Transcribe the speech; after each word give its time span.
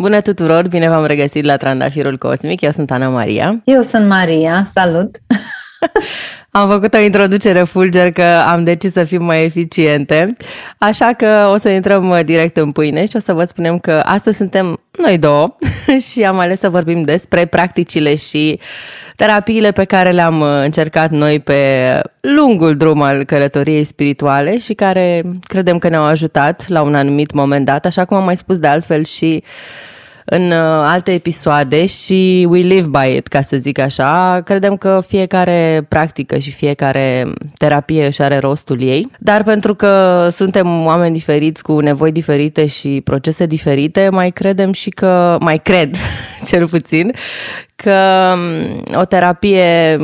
Bună 0.00 0.20
tuturor, 0.20 0.68
bine 0.68 0.88
v-am 0.88 1.04
regăsit 1.04 1.44
la 1.44 1.56
Trandafirul 1.56 2.18
Cosmic. 2.18 2.60
Eu 2.60 2.70
sunt 2.70 2.90
Ana 2.90 3.08
Maria. 3.08 3.60
Eu 3.64 3.82
sunt 3.82 4.08
Maria, 4.08 4.66
salut! 4.74 5.16
Am 6.50 6.68
făcut 6.68 6.94
o 6.94 6.98
introducere 6.98 7.62
fulger 7.62 8.12
că 8.12 8.22
am 8.22 8.64
decis 8.64 8.92
să 8.92 9.04
fim 9.04 9.24
mai 9.24 9.44
eficiente, 9.44 10.32
așa 10.78 11.12
că 11.12 11.50
o 11.52 11.56
să 11.56 11.68
intrăm 11.68 12.22
direct 12.24 12.56
în 12.56 12.72
pâine 12.72 13.06
și 13.06 13.16
o 13.16 13.18
să 13.18 13.32
vă 13.32 13.44
spunem 13.44 13.78
că 13.78 14.02
astăzi 14.04 14.36
suntem 14.36 14.80
noi 14.98 15.18
două 15.18 15.56
și 16.10 16.24
am 16.24 16.38
ales 16.38 16.58
să 16.58 16.68
vorbim 16.68 17.02
despre 17.02 17.44
practicile 17.44 18.14
și 18.14 18.60
terapiile 19.16 19.72
pe 19.72 19.84
care 19.84 20.10
le-am 20.10 20.42
încercat 20.42 21.10
noi 21.10 21.40
pe 21.40 21.60
lungul 22.20 22.76
drum 22.76 23.02
al 23.02 23.24
călătoriei 23.24 23.84
spirituale 23.84 24.58
și 24.58 24.74
care 24.74 25.22
credem 25.42 25.78
că 25.78 25.88
ne-au 25.88 26.04
ajutat 26.04 26.68
la 26.68 26.82
un 26.82 26.94
anumit 26.94 27.32
moment 27.32 27.64
dat, 27.64 27.86
așa 27.86 28.04
cum 28.04 28.16
am 28.16 28.24
mai 28.24 28.36
spus 28.36 28.58
de 28.58 28.66
altfel 28.66 29.04
și 29.04 29.42
în 30.32 30.50
uh, 30.50 30.58
alte 30.82 31.12
episoade 31.12 31.86
și 31.86 32.46
we 32.50 32.60
live 32.60 32.88
by 32.88 33.16
it, 33.16 33.26
ca 33.26 33.40
să 33.40 33.56
zic 33.56 33.78
așa. 33.78 34.40
Credem 34.44 34.76
că 34.76 35.02
fiecare 35.06 35.86
practică 35.88 36.38
și 36.38 36.50
fiecare 36.50 37.32
terapie 37.58 38.06
își 38.06 38.22
are 38.22 38.38
rostul 38.38 38.82
ei, 38.82 39.10
dar 39.18 39.42
pentru 39.42 39.74
că 39.74 40.28
suntem 40.30 40.84
oameni 40.84 41.12
diferiți 41.14 41.62
cu 41.62 41.80
nevoi 41.80 42.12
diferite 42.12 42.66
și 42.66 43.00
procese 43.04 43.46
diferite, 43.46 44.08
mai 44.08 44.30
credem 44.30 44.72
și 44.72 44.90
că, 44.90 45.36
mai 45.40 45.58
cred 45.58 45.96
cel 46.48 46.68
puțin, 46.68 47.12
că 47.76 48.32
um, 48.34 49.00
o 49.00 49.04
terapie 49.04 49.96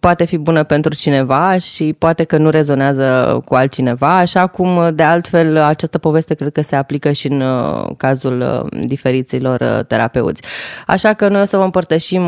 poate 0.00 0.24
fi 0.24 0.36
bună 0.36 0.62
pentru 0.62 0.94
cineva 0.94 1.58
și 1.58 1.94
poate 1.98 2.24
că 2.24 2.36
nu 2.36 2.50
rezonează 2.50 3.40
cu 3.44 3.54
altcineva, 3.54 4.16
așa 4.16 4.46
cum 4.46 4.94
de 4.94 5.02
altfel 5.02 5.56
această 5.56 5.98
poveste 5.98 6.34
cred 6.34 6.52
că 6.52 6.62
se 6.62 6.76
aplică 6.76 7.12
și 7.12 7.26
în 7.26 7.40
uh, 7.40 7.90
cazul 7.96 8.40
uh, 8.40 8.80
diferiților 8.86 9.60
uh, 9.60 9.84
terapeuți. 9.86 10.42
Așa 10.86 11.12
că 11.12 11.28
noi 11.28 11.40
o 11.40 11.44
să 11.44 11.56
vă 11.56 11.62
împărtășim 11.62 12.22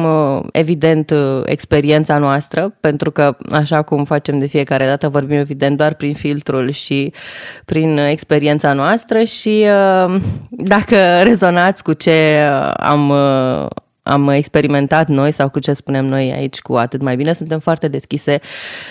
evident 0.53 1.13
experiența 1.45 2.19
noastră, 2.19 2.75
pentru 2.81 3.11
că 3.11 3.37
așa 3.51 3.83
cum 3.83 4.05
facem 4.05 4.39
de 4.39 4.47
fiecare 4.47 4.87
dată, 4.87 5.09
vorbim 5.09 5.39
evident 5.39 5.77
doar 5.77 5.95
prin 5.95 6.15
filtrul 6.15 6.71
și 6.71 7.13
prin 7.65 7.99
experiența 7.99 8.73
noastră 8.73 9.23
și 9.23 9.67
dacă 10.51 10.97
rezonați 11.23 11.83
cu 11.83 11.93
ce 11.93 12.41
am 12.77 13.13
am 14.11 14.29
experimentat 14.29 15.09
noi 15.09 15.33
sau 15.33 15.49
cu 15.49 15.59
ce 15.59 15.73
spunem 15.73 16.05
noi 16.05 16.33
aici 16.33 16.61
cu 16.61 16.75
atât 16.75 17.03
mai 17.03 17.17
bine. 17.17 17.33
Suntem 17.33 17.59
foarte 17.59 17.89
deschise 17.89 18.41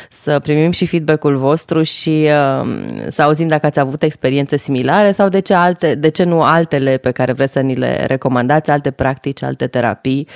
să 0.09 0.39
primim 0.39 0.72
și 0.72 0.86
feedback-ul 0.86 1.38
vostru 1.38 1.84
și 1.84 2.28
uh, 2.61 2.86
să 3.08 3.22
auzim 3.22 3.48
dacă 3.48 3.66
ați 3.66 3.80
avut 3.80 4.03
experiențe 4.03 4.58
similare 4.58 5.11
sau 5.11 5.30
de 5.30 5.39
ce, 5.39 5.53
alte, 5.53 5.95
de 5.95 6.09
ce 6.09 6.23
nu 6.23 6.42
altele 6.42 6.98
pe 6.98 7.11
care 7.11 7.31
vreți 7.31 7.52
să 7.52 7.59
ni 7.59 7.76
le 7.76 8.06
recomandați, 8.06 8.72
alte 8.72 8.92
practici, 8.92 9.44
alte 9.44 9.67
terapii 9.67 10.28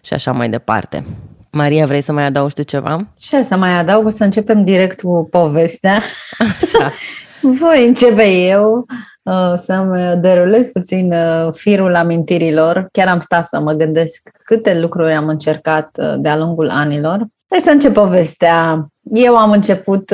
și 0.00 0.14
așa 0.14 0.32
mai 0.32 0.48
departe. 0.50 1.04
Maria, 1.50 1.86
vrei 1.86 2.02
să 2.02 2.12
mai 2.12 2.24
adaugi 2.24 2.54
tu 2.54 2.62
ceva? 2.62 3.06
Ce 3.18 3.42
să 3.42 3.56
mai 3.56 3.70
adaug? 3.78 4.06
O 4.06 4.10
să 4.10 4.24
începem 4.24 4.64
direct 4.64 5.00
cu 5.00 5.28
povestea. 5.30 6.00
Așa. 6.38 6.92
Voi 7.42 7.86
începe 7.86 8.30
eu. 8.30 8.86
Uh, 9.22 9.54
să-mi 9.56 10.20
derulez 10.20 10.68
puțin 10.68 11.12
uh, 11.12 11.52
firul 11.52 11.94
amintirilor. 11.94 12.88
Chiar 12.92 13.08
am 13.08 13.20
stat 13.20 13.46
să 13.46 13.60
mă 13.60 13.72
gândesc 13.72 14.30
câte 14.44 14.80
lucruri 14.80 15.12
am 15.12 15.28
încercat 15.28 15.90
uh, 16.02 16.14
de-a 16.18 16.36
lungul 16.36 16.70
anilor. 16.70 17.26
Hai 17.48 17.60
să 17.60 17.70
încep 17.70 17.92
povestea. 17.92 18.86
Eu 19.02 19.36
am 19.36 19.50
început 19.50 20.08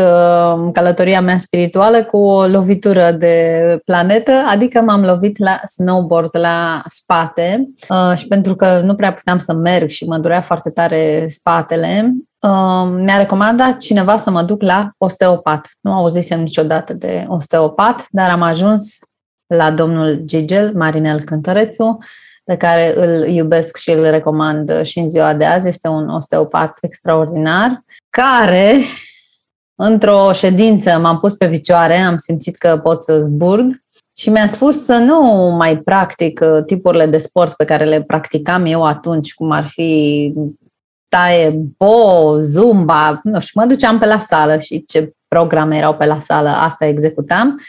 călătoria 0.72 1.20
mea 1.20 1.38
spirituală 1.38 2.04
cu 2.04 2.16
o 2.16 2.46
lovitură 2.46 3.10
de 3.10 3.78
planetă, 3.84 4.32
adică 4.46 4.80
m-am 4.80 5.04
lovit 5.04 5.38
la 5.38 5.60
snowboard, 5.64 6.30
la 6.32 6.82
spate 6.86 7.68
și 8.16 8.26
pentru 8.26 8.56
că 8.56 8.80
nu 8.84 8.94
prea 8.94 9.12
puteam 9.12 9.38
să 9.38 9.52
merg 9.52 9.88
și 9.88 10.04
mă 10.04 10.18
durea 10.18 10.40
foarte 10.40 10.70
tare 10.70 11.24
spatele, 11.26 12.12
mi-a 12.98 13.16
recomandat 13.16 13.76
cineva 13.76 14.16
să 14.16 14.30
mă 14.30 14.42
duc 14.42 14.62
la 14.62 14.90
osteopat. 14.98 15.70
Nu 15.80 15.92
auzisem 15.92 16.40
niciodată 16.40 16.92
de 16.92 17.24
osteopat, 17.28 18.06
dar 18.10 18.30
am 18.30 18.42
ajuns 18.42 18.98
la 19.46 19.70
domnul 19.70 20.20
Gigel, 20.24 20.72
Marinel 20.74 21.20
Cântărețu, 21.20 21.98
pe 22.44 22.56
care 22.56 22.92
îl 22.96 23.28
iubesc 23.28 23.76
și 23.76 23.90
îl 23.90 24.10
recomand 24.10 24.82
și 24.82 24.98
în 24.98 25.08
ziua 25.08 25.34
de 25.34 25.44
azi. 25.44 25.68
Este 25.68 25.88
un 25.88 26.08
osteopat 26.08 26.78
extraordinar, 26.80 27.84
care, 28.10 28.76
într-o 29.74 30.32
ședință, 30.32 30.98
m-am 30.98 31.18
pus 31.18 31.34
pe 31.34 31.48
picioare, 31.48 31.96
am 31.96 32.16
simțit 32.16 32.56
că 32.56 32.80
pot 32.82 33.02
să 33.02 33.20
zburg 33.20 33.82
și 34.16 34.30
mi-a 34.30 34.46
spus 34.46 34.84
să 34.84 34.96
nu 34.96 35.20
mai 35.56 35.78
practic 35.78 36.40
uh, 36.42 36.64
tipurile 36.64 37.06
de 37.06 37.18
sport 37.18 37.52
pe 37.52 37.64
care 37.64 37.84
le 37.84 38.02
practicam 38.02 38.64
eu 38.64 38.84
atunci, 38.84 39.34
cum 39.34 39.50
ar 39.50 39.66
fi 39.66 40.32
taie 41.08 41.60
bo, 41.76 42.40
zumba, 42.40 43.20
nu 43.22 43.40
știu, 43.40 43.60
mă 43.60 43.66
duceam 43.66 43.98
pe 43.98 44.06
la 44.06 44.18
sală 44.18 44.58
și 44.58 44.84
ce 44.84 45.12
programe 45.28 45.76
erau 45.76 45.94
pe 45.94 46.06
la 46.06 46.18
sală, 46.18 46.48
asta 46.48 46.86
executam 46.86 47.60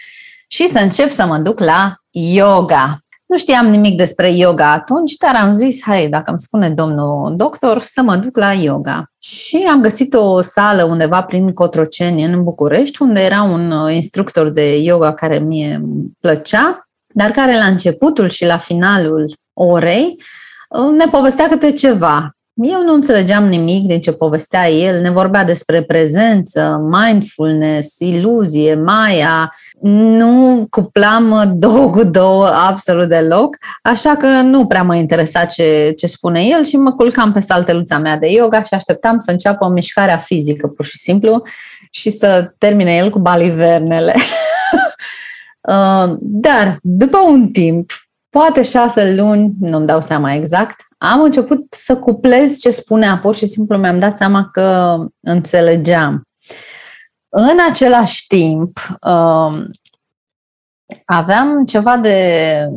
și 0.47 0.67
să 0.67 0.79
încep 0.79 1.11
să 1.11 1.25
mă 1.25 1.37
duc 1.37 1.59
la 1.59 1.95
yoga. 2.09 2.99
Nu 3.25 3.37
știam 3.37 3.67
nimic 3.67 3.97
despre 3.97 4.31
yoga 4.31 4.71
atunci, 4.71 5.15
dar 5.15 5.35
am 5.35 5.53
zis, 5.53 5.81
hai, 5.83 6.07
dacă 6.07 6.29
îmi 6.31 6.39
spune 6.39 6.69
domnul 6.69 7.33
doctor, 7.35 7.81
să 7.81 8.01
mă 8.01 8.15
duc 8.15 8.37
la 8.37 8.53
yoga. 8.53 9.03
Și 9.21 9.65
am 9.69 9.81
găsit 9.81 10.13
o 10.13 10.41
sală 10.41 10.83
undeva 10.83 11.23
prin 11.23 11.53
Cotroceni, 11.53 12.23
în 12.23 12.43
București, 12.43 13.01
unde 13.01 13.21
era 13.21 13.41
un 13.41 13.71
uh, 13.71 13.93
instructor 13.93 14.49
de 14.49 14.77
yoga 14.77 15.13
care 15.13 15.39
mie 15.39 15.81
plăcea, 16.19 16.89
dar 17.13 17.31
care 17.31 17.57
la 17.57 17.65
începutul 17.65 18.29
și 18.29 18.45
la 18.45 18.57
finalul 18.57 19.33
orei 19.53 20.15
uh, 20.69 20.91
ne 20.97 21.05
povestea 21.11 21.47
câte 21.47 21.71
ceva. 21.71 22.31
Eu 22.61 22.83
nu 22.83 22.93
înțelegeam 22.93 23.47
nimic 23.47 23.87
din 23.87 24.01
ce 24.01 24.11
povestea 24.11 24.69
el, 24.69 25.01
ne 25.01 25.09
vorbea 25.09 25.43
despre 25.43 25.83
prezență, 25.83 26.89
mindfulness, 26.89 27.99
iluzie, 27.99 28.75
Maya, 28.75 29.51
nu 29.81 30.67
cuplam 30.69 31.53
două 31.55 31.89
cu 31.89 32.03
două 32.03 32.47
absolut 32.47 33.09
deloc, 33.09 33.57
așa 33.81 34.15
că 34.15 34.27
nu 34.27 34.67
prea 34.67 34.83
mă 34.83 34.95
interesa 34.95 35.45
ce, 35.45 35.93
ce 35.97 36.07
spune 36.07 36.43
el 36.45 36.65
și 36.65 36.77
mă 36.77 36.91
culcam 36.91 37.31
pe 37.31 37.39
salteluța 37.39 37.97
mea 37.97 38.17
de 38.17 38.27
yoga 38.27 38.63
și 38.63 38.73
așteptam 38.73 39.19
să 39.19 39.31
înceapă 39.31 39.67
mișcarea 39.67 40.17
fizică, 40.17 40.67
pur 40.67 40.85
și 40.85 40.97
simplu, 40.97 41.41
și 41.91 42.09
să 42.09 42.53
termine 42.57 42.95
el 42.95 43.09
cu 43.09 43.19
balivernele. 43.19 44.15
Uh, 45.61 46.15
dar, 46.19 46.79
după 46.81 47.17
un 47.17 47.47
timp, 47.47 47.91
poate 48.29 48.61
șase 48.61 49.15
luni, 49.15 49.51
nu-mi 49.59 49.85
dau 49.85 50.01
seama 50.01 50.33
exact, 50.33 50.88
am 51.01 51.21
început 51.21 51.65
să 51.69 51.97
cuplez 51.97 52.57
ce 52.57 52.69
spunea, 52.69 53.17
pur 53.17 53.35
și 53.35 53.45
simplu 53.45 53.77
mi-am 53.77 53.99
dat 53.99 54.17
seama 54.17 54.49
că 54.51 54.97
înțelegeam. 55.19 56.27
În 57.29 57.57
același 57.69 58.27
timp, 58.27 58.79
um, 59.01 59.71
aveam 61.05 61.65
ceva 61.65 61.97
de, 61.97 62.67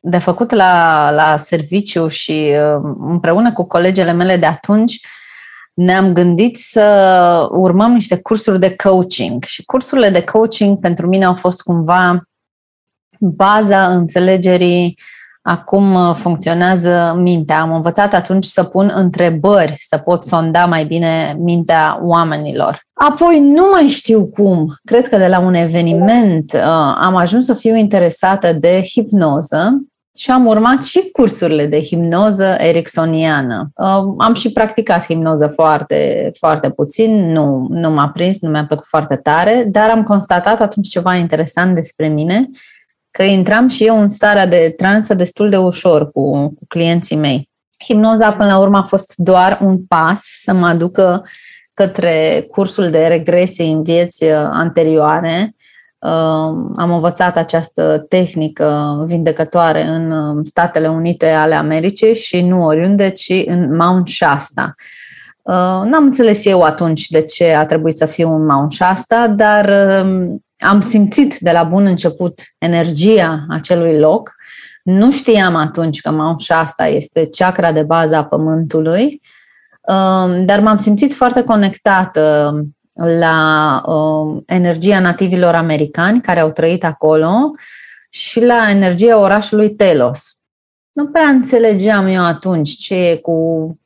de 0.00 0.18
făcut 0.18 0.50
la, 0.50 1.10
la 1.10 1.36
serviciu 1.36 2.08
și 2.08 2.52
um, 2.74 3.10
împreună 3.10 3.52
cu 3.52 3.66
colegele 3.66 4.12
mele 4.12 4.36
de 4.36 4.46
atunci 4.46 5.00
ne-am 5.74 6.12
gândit 6.12 6.56
să 6.56 7.48
urmăm 7.50 7.92
niște 7.92 8.20
cursuri 8.20 8.60
de 8.60 8.76
coaching 8.76 9.42
și 9.44 9.64
cursurile 9.64 10.10
de 10.10 10.24
coaching 10.24 10.78
pentru 10.78 11.06
mine 11.06 11.24
au 11.24 11.34
fost 11.34 11.62
cumva 11.62 12.28
baza 13.18 13.94
înțelegerii 13.94 14.98
a 14.98 15.15
cum 15.54 15.94
uh, 15.94 16.14
funcționează 16.14 17.16
mintea. 17.18 17.60
Am 17.60 17.72
învățat 17.72 18.14
atunci 18.14 18.44
să 18.44 18.62
pun 18.62 18.92
întrebări, 18.94 19.74
să 19.78 19.98
pot 19.98 20.24
sonda 20.24 20.66
mai 20.66 20.84
bine 20.84 21.36
mintea 21.38 22.00
oamenilor. 22.02 22.80
Apoi 22.92 23.40
nu 23.40 23.68
mai 23.72 23.86
știu 23.86 24.26
cum, 24.26 24.74
cred 24.84 25.08
că 25.08 25.16
de 25.16 25.26
la 25.26 25.38
un 25.38 25.54
eveniment 25.54 26.52
uh, 26.52 26.60
am 27.00 27.16
ajuns 27.16 27.44
să 27.44 27.54
fiu 27.54 27.76
interesată 27.76 28.52
de 28.52 28.82
hipnoză 28.82 29.86
și 30.16 30.30
am 30.30 30.46
urmat 30.46 30.84
și 30.84 31.10
cursurile 31.12 31.66
de 31.66 31.80
hipnoză 31.80 32.54
ericksoniană. 32.58 33.70
Uh, 33.74 34.14
am 34.18 34.34
și 34.34 34.52
practicat 34.52 35.04
hipnoză 35.04 35.46
foarte, 35.46 36.30
foarte 36.38 36.70
puțin, 36.70 37.32
nu, 37.32 37.66
nu 37.70 37.90
m-a 37.90 38.08
prins, 38.08 38.40
nu 38.40 38.50
mi-a 38.50 38.64
plăcut 38.66 38.86
foarte 38.86 39.16
tare, 39.16 39.66
dar 39.70 39.90
am 39.90 40.02
constatat 40.02 40.60
atunci 40.60 40.88
ceva 40.88 41.14
interesant 41.14 41.74
despre 41.74 42.08
mine 42.08 42.50
că 43.16 43.22
intram 43.22 43.68
și 43.68 43.84
eu 43.84 44.00
în 44.00 44.08
starea 44.08 44.46
de 44.46 44.74
transă 44.76 45.14
destul 45.14 45.48
de 45.48 45.56
ușor 45.56 46.10
cu, 46.10 46.30
cu 46.30 46.64
clienții 46.68 47.16
mei. 47.16 47.50
Hipnoza, 47.84 48.32
până 48.32 48.48
la 48.48 48.58
urmă, 48.58 48.76
a 48.76 48.82
fost 48.82 49.12
doar 49.16 49.58
un 49.62 49.84
pas 49.84 50.20
să 50.42 50.52
mă 50.52 50.66
aducă 50.66 51.24
către 51.74 52.46
cursul 52.50 52.90
de 52.90 53.06
regresie 53.06 53.64
în 53.64 53.82
vieți 53.82 54.24
uh, 54.24 54.30
anterioare. 54.34 55.54
Uh, 55.98 56.10
am 56.76 56.90
învățat 56.90 57.36
această 57.36 58.04
tehnică 58.08 59.02
vindecătoare 59.06 59.82
în 59.82 60.10
uh, 60.10 60.44
Statele 60.44 60.88
Unite 60.88 61.26
ale 61.26 61.54
Americii 61.54 62.14
și 62.14 62.42
nu 62.42 62.64
oriunde, 62.64 63.10
ci 63.10 63.32
în 63.46 63.76
Mount 63.76 64.08
Shasta. 64.08 64.74
N-am 65.84 66.04
înțeles 66.04 66.44
eu 66.44 66.62
atunci 66.62 67.08
de 67.08 67.22
ce 67.22 67.52
a 67.52 67.66
trebuit 67.66 67.96
să 67.96 68.06
fiu 68.06 68.32
un 68.32 68.44
Mount 68.44 68.72
Shasta, 68.72 69.28
dar 69.28 69.70
am 70.58 70.80
simțit 70.80 71.38
de 71.38 71.50
la 71.50 71.62
bun 71.62 71.86
început 71.86 72.40
energia 72.58 73.46
acelui 73.48 73.98
loc, 73.98 74.34
Nu 74.82 75.10
știam 75.10 75.54
atunci 75.54 76.00
că 76.00 76.10
Mount 76.10 76.40
Shasta 76.40 76.86
este 76.86 77.28
chakra 77.30 77.72
de 77.72 77.82
bază 77.82 78.16
a 78.16 78.24
Pământului, 78.24 79.20
um, 79.80 80.44
dar 80.44 80.60
m-am 80.60 80.78
simțit 80.78 81.14
foarte 81.14 81.42
conectată 81.42 82.54
la 83.18 83.82
um, 83.86 84.42
energia 84.46 85.00
nativilor 85.00 85.54
americani 85.54 86.20
care 86.20 86.40
au 86.40 86.50
trăit 86.50 86.84
acolo 86.84 87.50
și 88.10 88.44
la 88.44 88.70
energia 88.70 89.18
orașului 89.18 89.74
Telos. 89.74 90.36
Nu 90.92 91.06
prea 91.06 91.26
înțelegeam 91.26 92.06
eu 92.06 92.24
atunci 92.24 92.70
ce 92.76 92.94
e 92.94 93.16
cu 93.16 93.78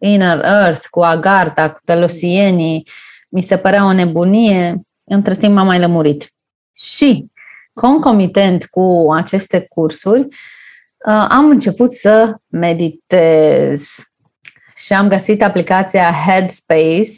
Inner 0.00 0.44
Earth, 0.44 0.86
cu 0.90 1.00
Agartha, 1.00 1.70
cu 1.70 1.80
telosienii. 1.84 2.88
Mi 3.28 3.42
se 3.42 3.56
părea 3.56 3.84
o 3.84 3.92
nebunie. 3.92 4.80
Între 5.04 5.34
timp 5.34 5.54
m-am 5.54 5.66
mai 5.66 5.78
lămurit. 5.78 6.32
Și, 6.76 7.26
concomitent 7.72 8.64
cu 8.64 9.12
aceste 9.12 9.66
cursuri, 9.68 10.20
uh, 10.22 11.26
am 11.28 11.48
început 11.48 11.92
să 11.92 12.34
meditez. 12.46 13.88
Și 14.76 14.92
am 14.92 15.08
găsit 15.08 15.42
aplicația 15.42 16.12
Headspace, 16.26 17.10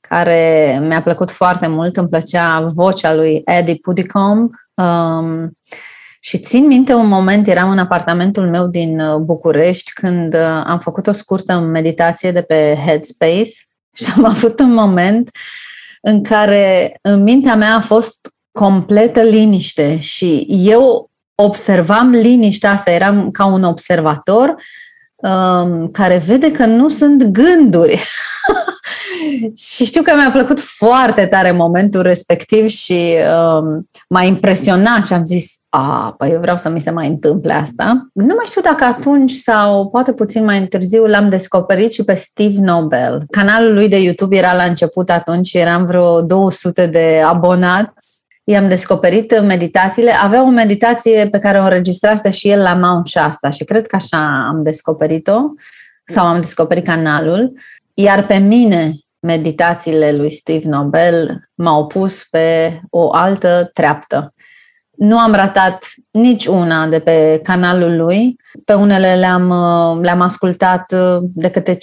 care 0.00 0.78
mi-a 0.82 1.02
plăcut 1.02 1.30
foarte 1.30 1.66
mult, 1.66 1.96
îmi 1.96 2.08
plăcea 2.08 2.60
vocea 2.60 3.14
lui 3.14 3.42
Eddie 3.44 3.74
Pudicomb. 3.74 4.50
Um, 4.74 5.58
și 6.20 6.38
țin 6.38 6.66
minte 6.66 6.94
un 6.94 7.06
moment, 7.06 7.48
eram 7.48 7.70
în 7.70 7.78
apartamentul 7.78 8.48
meu 8.48 8.66
din 8.66 9.00
uh, 9.00 9.16
București 9.16 9.92
când 9.92 10.34
uh, 10.34 10.62
am 10.64 10.78
făcut 10.78 11.06
o 11.06 11.12
scurtă 11.12 11.58
meditație 11.58 12.32
de 12.32 12.42
pe 12.42 12.78
Headspace 12.86 13.50
și 13.98 14.12
am 14.16 14.24
avut 14.24 14.60
un 14.60 14.72
moment 14.72 15.30
în 16.04 16.22
care 16.22 16.98
în 17.02 17.22
mintea 17.22 17.56
mea 17.56 17.74
a 17.74 17.80
fost 17.80 18.34
completă 18.58 19.22
liniște 19.22 19.98
și 19.98 20.46
eu 20.48 21.10
observam 21.34 22.10
liniștea 22.10 22.70
asta, 22.70 22.90
eram 22.90 23.30
ca 23.30 23.44
un 23.44 23.62
observator 23.62 24.54
um, 25.14 25.88
care 25.90 26.22
vede 26.26 26.50
că 26.50 26.66
nu 26.66 26.88
sunt 26.88 27.22
gânduri. 27.22 28.02
și 29.74 29.84
știu 29.84 30.02
că 30.02 30.14
mi-a 30.14 30.30
plăcut 30.30 30.60
foarte 30.60 31.26
tare 31.26 31.50
momentul 31.50 32.02
respectiv 32.02 32.68
și 32.68 33.16
um, 33.58 33.88
m-a 34.08 34.22
impresionat 34.22 35.06
și 35.06 35.12
am 35.12 35.24
zis, 35.24 35.61
a, 35.74 36.14
păi 36.18 36.30
eu 36.30 36.40
vreau 36.40 36.58
să 36.58 36.68
mi 36.68 36.80
se 36.80 36.90
mai 36.90 37.08
întâmple 37.08 37.52
asta. 37.52 38.06
Nu 38.12 38.34
mai 38.34 38.46
știu 38.46 38.60
dacă 38.60 38.84
atunci 38.84 39.32
sau 39.32 39.88
poate 39.88 40.12
puțin 40.12 40.44
mai 40.44 40.66
târziu 40.66 41.06
l-am 41.06 41.28
descoperit 41.28 41.92
și 41.92 42.04
pe 42.04 42.14
Steve 42.14 42.60
Nobel. 42.60 43.24
Canalul 43.30 43.74
lui 43.74 43.88
de 43.88 44.02
YouTube 44.02 44.36
era 44.36 44.54
la 44.54 44.62
început 44.62 45.10
atunci, 45.10 45.52
eram 45.52 45.84
vreo 45.84 46.22
200 46.22 46.86
de 46.86 47.22
abonați 47.26 48.22
i-am 48.44 48.68
descoperit 48.68 49.40
meditațiile. 49.40 50.10
Avea 50.10 50.42
o 50.42 50.48
meditație 50.48 51.28
pe 51.30 51.38
care 51.38 51.58
o 51.58 51.62
înregistrase 51.62 52.30
și 52.30 52.48
el 52.48 52.60
la 52.60 52.74
Mount 52.74 53.06
Shasta 53.06 53.50
și 53.50 53.64
cred 53.64 53.86
că 53.86 53.96
așa 53.96 54.46
am 54.48 54.62
descoperit-o 54.62 55.38
sau 56.04 56.26
am 56.26 56.40
descoperit 56.40 56.84
canalul. 56.84 57.52
Iar 57.94 58.26
pe 58.26 58.36
mine 58.36 58.92
meditațiile 59.20 60.12
lui 60.12 60.30
Steve 60.30 60.68
Nobel 60.68 61.48
m-au 61.54 61.86
pus 61.86 62.24
pe 62.30 62.80
o 62.90 63.12
altă 63.12 63.70
treaptă. 63.72 64.34
Nu 65.02 65.18
am 65.18 65.32
ratat 65.32 65.84
nici 66.10 66.46
una 66.46 66.86
de 66.86 66.98
pe 66.98 67.40
canalul 67.42 67.96
lui. 67.96 68.36
Pe 68.64 68.72
unele 68.72 69.14
le-am, 69.14 69.48
le-am 70.02 70.20
ascultat 70.20 70.94
de 71.20 71.50
câte 71.50 71.76
5-6 71.76 71.78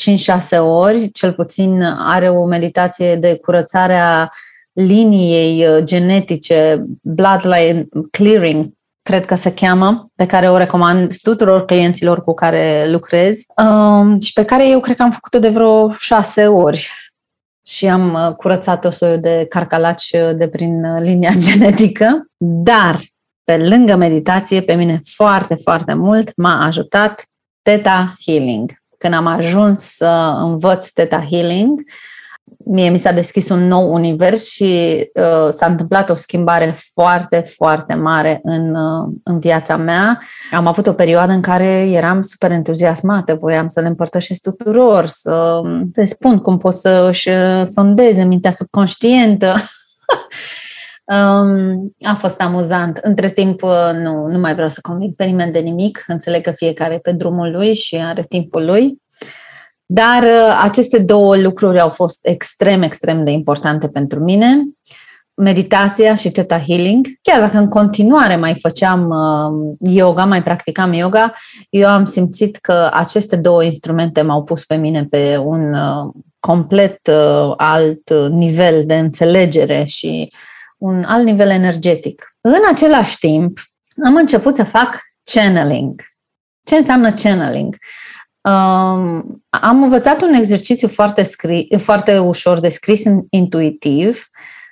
ori. 0.60 1.12
Cel 1.12 1.34
puțin 1.34 1.84
are 1.98 2.30
o 2.30 2.46
meditație 2.46 3.16
de 3.16 3.38
curățare 3.42 3.98
a 3.98 4.28
liniei 4.74 5.66
genetice, 5.84 6.86
bloodline 7.02 7.88
clearing, 8.12 8.68
cred 9.02 9.26
că 9.26 9.36
se 9.36 9.54
cheamă, 9.54 10.10
pe 10.16 10.26
care 10.26 10.50
o 10.50 10.58
recomand 10.58 11.18
tuturor 11.22 11.66
clienților 11.66 12.24
cu 12.24 12.34
care 12.34 12.90
lucrez 12.90 13.40
um, 13.64 14.20
și 14.20 14.34
pe 14.34 14.44
care 14.44 14.70
eu 14.70 14.80
cred 14.80 14.96
că 14.96 15.04
am 15.04 15.12
făcut-o 15.12 15.40
de 15.40 15.50
vreo 15.50 15.92
șase 15.92 16.48
ori 16.48 16.90
și 17.70 17.88
am 17.88 18.14
uh, 18.14 18.36
curățat 18.36 18.86
o 18.86 18.90
soiul 18.90 19.20
de 19.20 19.46
carcalaci 19.50 20.12
uh, 20.14 20.36
de 20.36 20.48
prin 20.48 20.84
uh, 20.84 21.02
linia 21.02 21.32
genetică, 21.48 22.26
dar 22.38 23.00
pe 23.44 23.58
lângă 23.58 23.96
meditație, 23.96 24.62
pe 24.62 24.74
mine 24.74 25.00
foarte, 25.04 25.56
foarte 25.56 25.94
mult 25.94 26.32
m-a 26.36 26.66
ajutat 26.66 27.26
Theta 27.62 28.14
Healing. 28.26 28.72
Când 28.98 29.14
am 29.14 29.26
ajuns 29.26 29.80
să 29.80 30.34
învăț 30.38 30.90
Theta 30.90 31.26
Healing, 31.30 31.82
mie 32.66 32.90
mi 32.90 32.98
s-a 32.98 33.12
deschis 33.12 33.50
un 33.50 33.68
nou 33.68 33.94
univers 33.94 34.50
și 34.50 34.98
uh, 35.14 35.52
s-a 35.52 35.66
întâmplat 35.66 36.10
o 36.10 36.16
schimbare 36.16 36.76
foarte, 36.94 37.44
foarte 37.56 37.94
mare 37.94 38.40
în, 38.44 38.76
uh, 38.76 39.14
în 39.24 39.40
viața 39.40 39.78
mea. 39.78 40.20
Am 40.52 40.68
avut 40.68 40.88
o 40.88 40.94
perioadă 40.94 41.32
în 41.32 41.42
care 41.42 41.90
eram 41.90 42.22
super 42.22 42.52
entuziasmată, 42.52 43.38
voiam 43.40 43.68
să 43.68 43.80
le 43.80 43.88
împărtășesc 43.88 44.42
tuturor, 44.42 45.06
să 45.06 45.62
le 45.94 46.06
spun 46.06 46.38
cum 46.38 46.58
pot 46.58 46.74
să 46.74 47.08
își 47.10 47.30
uh, 47.30 47.62
sondeze 47.66 48.24
mintea 48.24 48.52
subconștientă. 48.52 49.56
Um, 51.10 51.96
a 52.02 52.14
fost 52.14 52.42
amuzant. 52.42 52.98
Între 52.98 53.30
timp, 53.30 53.62
uh, 53.62 53.92
nu, 53.94 54.28
nu 54.28 54.40
mai 54.40 54.54
vreau 54.54 54.70
să 54.70 54.80
conving 54.82 55.16
pe 55.16 55.26
nimeni 55.26 55.52
de 55.52 55.60
nimic. 55.60 56.04
Înțeleg 56.08 56.42
că 56.42 56.52
fiecare 56.52 56.94
e 56.94 57.00
pe 57.00 57.12
drumul 57.12 57.52
lui 57.52 57.74
și 57.74 57.96
are 57.96 58.24
timpul 58.24 58.66
lui. 58.66 59.02
Dar 59.92 60.24
uh, 60.24 60.60
aceste 60.62 61.00
două 61.00 61.38
lucruri 61.38 61.80
au 61.80 61.90
fost 61.90 62.20
extrem, 62.22 62.82
extrem 62.82 63.24
de 63.24 63.32
importante 63.32 63.88
pentru 63.88 64.20
mine. 64.20 64.64
Meditația 65.34 66.16
și 66.16 66.32
Theta 66.32 66.60
Healing. 66.60 67.08
Chiar 67.22 67.40
dacă 67.40 67.58
în 67.58 67.68
continuare 67.68 68.36
mai 68.36 68.56
făceam 68.62 69.10
uh, 69.10 69.76
yoga, 69.94 70.26
mai 70.26 70.44
practicam 70.44 70.94
yoga, 70.94 71.34
eu 71.70 71.88
am 71.88 72.06
simțit 72.06 72.56
că 72.58 72.90
aceste 72.94 73.36
două 73.36 73.64
instrumente 73.64 74.22
m-au 74.22 74.44
pus 74.44 74.66
pe 74.66 74.76
mine 74.76 75.06
pe 75.06 75.38
un 75.38 75.74
uh, 75.74 76.14
complet 76.40 77.10
alt 77.58 78.14
nivel 78.30 78.86
de 78.86 78.98
înțelegere 78.98 79.84
și 79.84 80.34
un 80.78 81.04
alt 81.04 81.26
nivel 81.26 81.50
energetic. 81.50 82.36
În 82.42 82.62
același 82.72 83.18
timp, 83.18 83.60
am 84.06 84.16
început 84.16 84.56
să 84.56 84.64
fac 84.64 85.00
channeling. 85.24 86.02
Ce 86.64 86.76
înseamnă 86.76 87.12
channeling? 87.12 87.76
Um, 88.42 89.44
am 89.50 89.84
învățat 89.84 90.22
un 90.22 90.34
exercițiu 90.34 90.88
foarte, 90.88 91.24
scri, 91.24 91.68
foarte 91.78 92.18
ușor 92.18 92.60
de 92.60 92.70
scris 92.70 93.04
intuitiv 93.30 94.28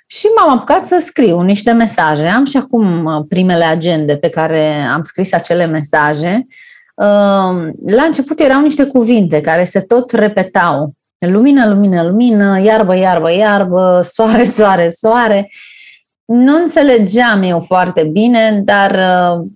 și 0.06 0.26
m-am 0.36 0.56
apucat 0.56 0.86
să 0.86 0.98
scriu 1.00 1.40
niște 1.40 1.72
mesaje. 1.72 2.26
Am 2.26 2.44
și 2.44 2.56
acum 2.56 3.04
uh, 3.04 3.24
primele 3.28 3.64
agende 3.64 4.16
pe 4.16 4.28
care 4.28 4.72
am 4.72 5.02
scris 5.02 5.32
acele 5.32 5.66
mesaje. 5.66 6.46
Um, 6.94 7.72
la 7.86 8.02
început 8.06 8.40
erau 8.40 8.60
niște 8.60 8.84
cuvinte 8.84 9.40
care 9.40 9.64
se 9.64 9.80
tot 9.80 10.10
repetau. 10.10 10.92
Lumină, 11.18 11.68
lumină, 11.68 12.02
lumină, 12.02 12.60
iarbă, 12.60 12.96
iarbă, 12.96 13.32
iarbă, 13.32 14.00
soare, 14.12 14.44
soare, 14.56 14.90
soare. 14.90 15.50
Nu 16.24 16.56
înțelegeam 16.56 17.42
eu 17.42 17.60
foarte 17.60 18.04
bine, 18.04 18.60
dar 18.64 18.90
uh, 18.90 19.46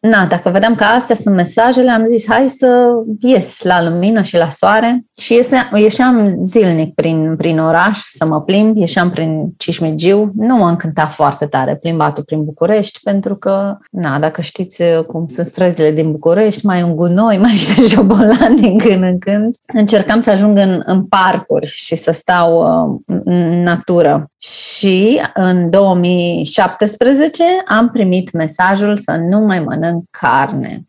na, 0.00 0.26
dacă 0.26 0.50
vedeam 0.50 0.74
că 0.74 0.84
astea 0.84 1.14
sunt 1.14 1.34
mesajele, 1.34 1.90
am 1.90 2.04
zis 2.04 2.24
hai 2.28 2.48
să 2.48 2.92
ies 3.20 3.62
la 3.62 3.82
lumină 3.82 4.22
și 4.22 4.36
la 4.36 4.50
soare. 4.50 5.04
Și 5.20 5.32
iese, 5.34 5.56
ieșeam 5.74 6.38
zilnic 6.42 6.94
prin, 6.94 7.34
prin 7.36 7.58
oraș 7.58 7.98
să 8.08 8.26
mă 8.26 8.42
plimb, 8.42 8.76
ieșeam 8.76 9.10
prin 9.10 9.52
Cismigiu, 9.56 10.30
nu 10.34 10.56
mă 10.56 10.68
încânta 10.68 11.06
foarte 11.06 11.46
tare 11.46 11.76
plimbatul 11.76 12.22
prin 12.22 12.44
București, 12.44 13.00
pentru 13.02 13.36
că, 13.36 13.76
na, 13.90 14.18
dacă 14.18 14.40
știți 14.40 14.82
cum 15.06 15.26
sunt 15.26 15.46
străzile 15.46 15.90
din 15.90 16.10
București, 16.10 16.66
mai 16.66 16.82
un 16.82 16.96
gunoi, 16.96 17.38
mai 17.44 17.50
niște 17.50 17.82
jobolan 17.82 18.56
din 18.56 18.78
când 18.78 19.02
în 19.02 19.18
când, 19.18 19.54
încercam 19.74 20.20
să 20.20 20.30
ajung 20.30 20.58
în, 20.58 20.82
în 20.84 21.04
parcuri 21.04 21.66
și 21.66 21.94
să 21.94 22.12
stau 22.12 22.58
uh, 22.60 23.16
în 23.24 23.62
natură. 23.62 24.30
Și 24.38 25.22
în 25.34 25.70
2017 25.70 27.42
am 27.66 27.90
primit 27.90 28.32
mesajul 28.32 28.96
să 28.96 29.16
nu 29.16 29.38
mai 29.38 29.60
mănânc 29.60 30.04
carne. 30.10 30.82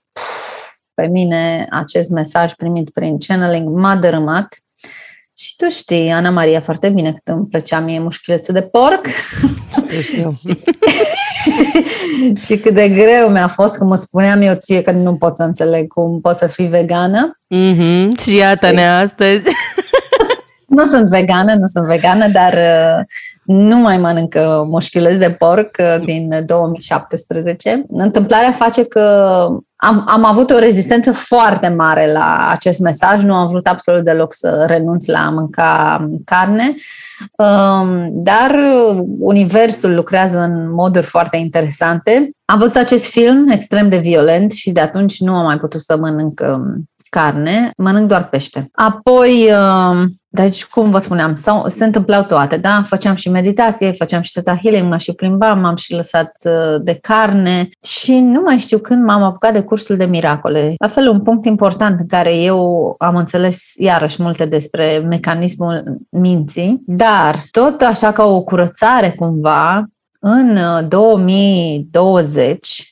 Pe 0.94 1.08
mine 1.08 1.68
acest 1.70 2.10
mesaj 2.10 2.54
primit 2.54 2.90
prin 2.90 3.18
channeling 3.28 3.78
m-a 3.78 3.96
dărâmat 3.96 4.58
și 5.38 5.56
tu 5.56 5.70
știi, 5.70 6.10
Ana 6.10 6.30
Maria, 6.30 6.62
foarte 6.62 6.90
bine 6.90 7.12
cât 7.14 7.28
îmi 7.28 7.46
plăcea 7.46 7.80
mie 7.80 8.00
mușchiulețul 8.00 8.54
de 8.54 8.62
porc. 8.62 9.08
Știu, 10.02 10.02
știu. 10.02 10.30
și 12.46 12.58
cât 12.58 12.74
de 12.74 12.90
greu 12.90 13.30
mi-a 13.30 13.48
fost, 13.48 13.78
cum 13.78 13.90
îmi 13.90 13.98
spuneam 13.98 14.42
eu 14.42 14.56
ție, 14.56 14.82
că 14.82 14.92
nu 14.92 15.16
pot 15.16 15.38
să 15.38 15.44
înțeleg 15.44 15.88
cum 15.88 16.22
poți 16.22 16.40
să 16.40 16.48
fii 16.48 16.68
vegană. 16.68 17.40
Mm-hmm. 17.56 18.22
Și 18.22 18.36
iată-ne 18.36 18.90
astăzi. 18.90 19.44
nu 20.78 20.84
sunt 20.84 21.10
vegană, 21.10 21.54
nu 21.54 21.68
sunt 21.68 21.86
vegană, 21.86 22.28
dar 22.28 22.54
uh, 22.54 23.06
nu 23.52 23.78
mai 23.78 23.98
mănânc 23.98 24.36
moșchiuleț 24.68 25.18
de 25.18 25.36
porc 25.38 25.78
uh, 25.80 26.06
din 26.06 26.44
2017. 26.46 27.84
Întâmplarea 27.88 28.52
face 28.52 28.84
că 28.84 29.02
am, 29.76 30.04
am 30.08 30.26
avut 30.26 30.50
o 30.50 30.60
rezistență 30.60 31.12
foarte 31.12 31.68
mare 31.68 32.12
la 32.12 32.50
acest 32.52 32.80
mesaj, 32.80 33.24
nu 33.24 33.34
am 33.34 33.48
vrut 33.48 33.68
absolut 33.68 34.04
deloc 34.04 34.34
să 34.34 34.66
renunț 34.68 35.06
la 35.06 35.20
a 35.20 35.30
mânca 35.30 36.10
carne, 36.26 36.76
um, 37.38 38.10
dar 38.12 38.56
universul 39.20 39.96
lucrează 39.96 40.40
în 40.40 40.74
moduri 40.74 41.06
foarte 41.06 41.38
interesante. 41.38 42.30
Am 42.46 42.60
văzut 42.60 42.76
acest 42.76 43.06
film 43.06 43.48
extrem 43.48 43.90
de 43.90 43.98
violent 43.98 44.52
și 44.52 44.72
de 44.72 44.80
atunci 44.80 45.20
nu 45.20 45.36
am 45.36 45.44
mai 45.44 45.58
putut 45.58 45.82
să 45.82 45.98
mănânc 45.98 46.42
um, 46.54 46.90
carne, 47.10 47.72
mănânc 47.78 48.08
doar 48.08 48.30
pește. 48.30 48.70
Apoi, 48.74 49.52
uh, 49.52 50.06
deci 50.28 50.66
cum 50.66 50.92
vă 50.92 50.98
spuneam, 50.98 51.36
sau, 51.36 51.70
se 51.70 51.86
întâmplau 51.86 52.24
toate, 52.24 52.58
da? 52.58 52.82
Făceam 52.86 53.16
și 53.16 53.30
meditație, 53.30 53.92
făceam 53.92 54.22
și 54.22 54.32
teta 54.32 54.60
healing, 54.62 54.90
mă 54.90 54.98
și 54.98 55.14
plimbam, 55.14 55.60
m-am 55.60 55.76
și 55.76 55.94
lăsat 55.94 56.32
uh, 56.44 56.76
de 56.82 56.94
carne 57.02 57.70
și 57.88 58.20
nu 58.20 58.42
mai 58.42 58.58
știu 58.58 58.78
când 58.78 59.04
m-am 59.04 59.24
apucat 59.24 59.54
de 59.54 59.62
cursul 59.62 59.98
de 59.98 60.06
miracole. 60.06 60.74
La 60.78 60.88
fel, 60.88 61.08
un 61.08 61.22
punct 61.22 61.46
important 61.46 62.00
în 62.00 62.08
care 62.08 62.36
eu 62.36 62.96
am 62.98 63.16
înțeles 63.16 63.74
iarăși 63.76 64.22
multe 64.22 64.46
despre 64.46 65.06
mecanismul 65.10 65.98
minții, 66.10 66.82
dar 66.86 67.48
tot 67.52 67.82
așa 67.82 68.12
ca 68.12 68.26
o 68.26 68.44
curățare 68.44 69.12
cumva, 69.12 69.88
în 70.20 70.60
2020 70.88 72.80
uh, 72.80 72.88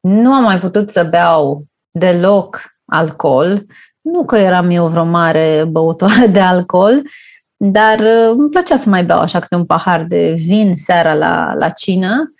nu 0.00 0.32
am 0.32 0.42
mai 0.42 0.58
putut 0.58 0.90
să 0.90 1.06
beau 1.10 1.64
deloc 1.90 2.71
alcool. 2.92 3.66
Nu 4.00 4.24
că 4.24 4.36
eram 4.36 4.70
eu 4.70 4.88
vreo 4.88 5.04
mare 5.04 5.64
băutoare 5.68 6.26
de 6.26 6.40
alcool, 6.40 7.02
dar 7.56 7.98
uh, 7.98 8.34
îmi 8.38 8.48
plăcea 8.48 8.76
să 8.76 8.88
mai 8.88 9.04
beau 9.04 9.20
așa 9.20 9.38
câte 9.38 9.54
un 9.54 9.64
pahar 9.64 10.04
de 10.04 10.34
vin 10.36 10.74
seara 10.74 11.14
la, 11.14 11.54
la 11.58 11.68
cină. 11.68 12.32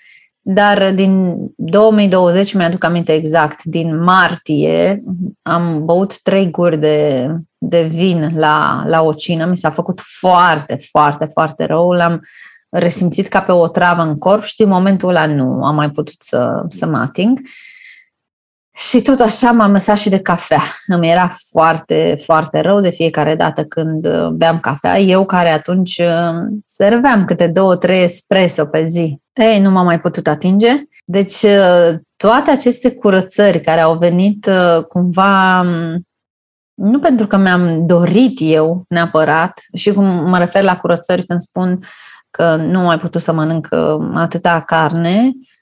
Dar 0.45 0.93
din 0.95 1.37
2020, 1.57 2.55
mi-aduc 2.55 2.85
aminte 2.85 3.13
exact, 3.13 3.65
din 3.65 4.03
martie 4.03 5.03
am 5.43 5.85
băut 5.85 6.23
trei 6.23 6.51
guri 6.51 6.79
de, 6.79 7.29
de 7.59 7.83
vin 7.83 8.33
la, 8.37 8.85
la 8.87 9.03
o 9.03 9.13
cină. 9.13 9.47
Mi 9.47 9.57
s-a 9.57 9.71
făcut 9.71 10.01
foarte, 10.21 10.79
foarte, 10.91 11.25
foarte 11.25 11.65
rău. 11.65 11.91
L-am 11.91 12.21
resimțit 12.69 13.29
ca 13.29 13.41
pe 13.41 13.53
o 13.53 13.69
travă 13.69 14.03
în 14.03 14.19
corp 14.19 14.45
și 14.45 14.57
din 14.57 14.69
momentul 14.69 15.09
ăla 15.09 15.27
nu 15.27 15.65
am 15.65 15.75
mai 15.75 15.91
putut 15.91 16.17
să, 16.19 16.67
să 16.69 16.87
mă 16.87 16.99
ating. 16.99 17.39
Uh, 17.39 17.72
și 18.75 19.03
tot 19.03 19.21
așa 19.21 19.51
m-am 19.51 19.73
lăsat 19.73 19.99
și 19.99 20.09
de 20.09 20.19
cafea. 20.19 20.63
Îmi 20.87 21.11
era 21.11 21.31
foarte, 21.51 22.17
foarte 22.25 22.61
rău 22.61 22.81
de 22.81 22.91
fiecare 22.91 23.37
dată 23.37 23.65
când 23.65 24.07
uh, 24.07 24.29
beam 24.29 24.61
cafea. 24.61 24.99
Eu 24.99 25.27
care 25.27 25.51
atunci 25.51 25.99
uh, 25.99 26.41
serveam 26.65 27.25
câte 27.25 27.47
două, 27.47 27.77
trei 27.77 28.03
espresso 28.03 28.65
pe 28.65 28.85
zi. 28.85 29.21
Ei, 29.33 29.61
nu 29.61 29.71
m-am 29.71 29.85
mai 29.85 30.01
putut 30.01 30.27
atinge. 30.27 30.69
Deci 31.05 31.43
uh, 31.43 31.95
toate 32.17 32.51
aceste 32.51 32.95
curățări 32.95 33.61
care 33.61 33.81
au 33.81 33.99
venit 33.99 34.49
cumva 34.89 35.61
um, 35.61 36.07
nu 36.75 36.99
pentru 36.99 37.27
că 37.27 37.37
mi-am 37.37 37.87
dorit 37.87 38.39
eu 38.43 38.85
neapărat 38.89 39.61
și 39.75 39.93
cum 39.93 40.05
mă 40.05 40.39
refer 40.39 40.63
la 40.63 40.77
curățări 40.77 41.27
când 41.27 41.41
spun 41.41 41.79
că 42.31 42.57
nu 42.57 42.79
am 42.79 42.85
mai 42.85 42.99
putut 42.99 43.21
să 43.21 43.33
mănânc 43.33 43.69
atâta 44.15 44.61
carne, 44.61 45.33
Uh, 45.33 45.61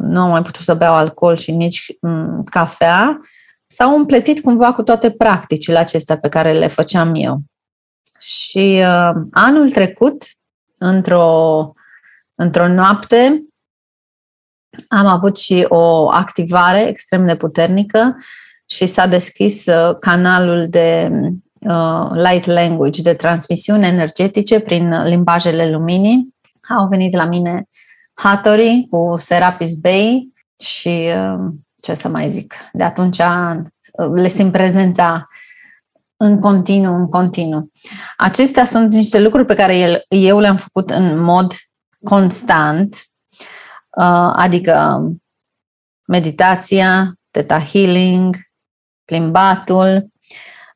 nu 0.00 0.20
am 0.20 0.30
mai 0.30 0.42
putut 0.42 0.62
să 0.62 0.74
beau 0.74 0.94
alcool 0.94 1.36
și 1.36 1.52
nici 1.52 1.96
mm, 2.00 2.44
cafea, 2.44 3.20
s-au 3.66 3.96
împletit 3.96 4.40
cumva 4.40 4.72
cu 4.72 4.82
toate 4.82 5.10
practicile 5.10 5.78
acestea 5.78 6.18
pe 6.18 6.28
care 6.28 6.52
le 6.52 6.66
făceam 6.66 7.14
eu. 7.14 7.40
Și 8.20 8.78
uh, 8.80 9.10
anul 9.30 9.70
trecut, 9.70 10.24
într-o, 10.78 11.72
într-o 12.34 12.68
noapte, 12.68 13.44
am 14.88 15.06
avut 15.06 15.36
și 15.36 15.64
o 15.68 16.10
activare 16.10 16.88
extrem 16.88 17.26
de 17.26 17.36
puternică 17.36 18.16
și 18.66 18.86
s-a 18.86 19.06
deschis 19.06 19.66
uh, 19.66 19.96
canalul 20.00 20.68
de 20.68 21.10
uh, 21.58 22.10
light 22.12 22.44
language, 22.44 23.02
de 23.02 23.14
transmisiune 23.14 23.86
energetice 23.86 24.60
prin 24.60 25.02
limbajele 25.04 25.70
luminii. 25.70 26.34
Au 26.78 26.88
venit 26.88 27.14
la 27.14 27.24
mine 27.24 27.68
Hattori 28.18 28.86
cu 28.90 29.16
Serapis 29.18 29.74
Bay 29.74 30.32
și 30.58 31.10
uh, 31.16 31.52
ce 31.82 31.94
să 31.94 32.08
mai 32.08 32.30
zic, 32.30 32.54
de 32.72 32.82
atunci 32.82 33.18
uh, 33.18 34.10
le 34.14 34.28
simt 34.28 34.52
prezența 34.52 35.28
în 36.16 36.40
continuu, 36.40 36.94
în 36.94 37.08
continuu. 37.08 37.70
Acestea 38.16 38.64
sunt 38.64 38.92
niște 38.92 39.20
lucruri 39.20 39.44
pe 39.44 39.54
care 39.54 40.04
eu 40.08 40.38
le-am 40.38 40.56
făcut 40.56 40.90
în 40.90 41.18
mod 41.18 41.54
constant, 42.04 42.94
uh, 43.98 44.32
adică 44.34 45.02
meditația, 46.06 47.14
teta 47.30 47.60
healing, 47.60 48.36
plimbatul, 49.04 50.10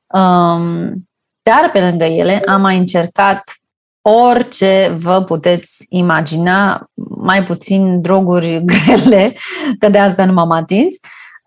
um, 0.07 1.09
dar 1.43 1.71
pe 1.73 1.81
lângă 1.81 2.05
ele 2.05 2.43
am 2.47 2.61
mai 2.61 2.77
încercat 2.77 3.43
orice 4.03 4.97
vă 4.99 5.25
puteți 5.25 5.87
imagina, 5.89 6.87
mai 7.23 7.45
puțin 7.45 8.01
droguri 8.01 8.65
grele, 8.73 9.33
că 9.79 9.89
de 9.89 9.99
asta 9.99 10.25
nu 10.25 10.33
m-am 10.33 10.51
atins, 10.51 10.95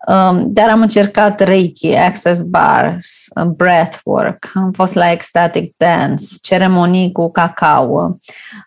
um, 0.08 0.52
dar 0.52 0.68
am 0.68 0.80
încercat 0.80 1.40
Reiki, 1.40 1.94
Access 1.94 2.42
Bars, 2.42 3.24
Breathwork, 3.56 4.50
am 4.54 4.72
fost 4.72 4.94
la 4.94 5.10
Ecstatic 5.10 5.74
Dance, 5.76 6.24
ceremonii 6.42 7.12
cu 7.12 7.30
cacao. 7.30 8.18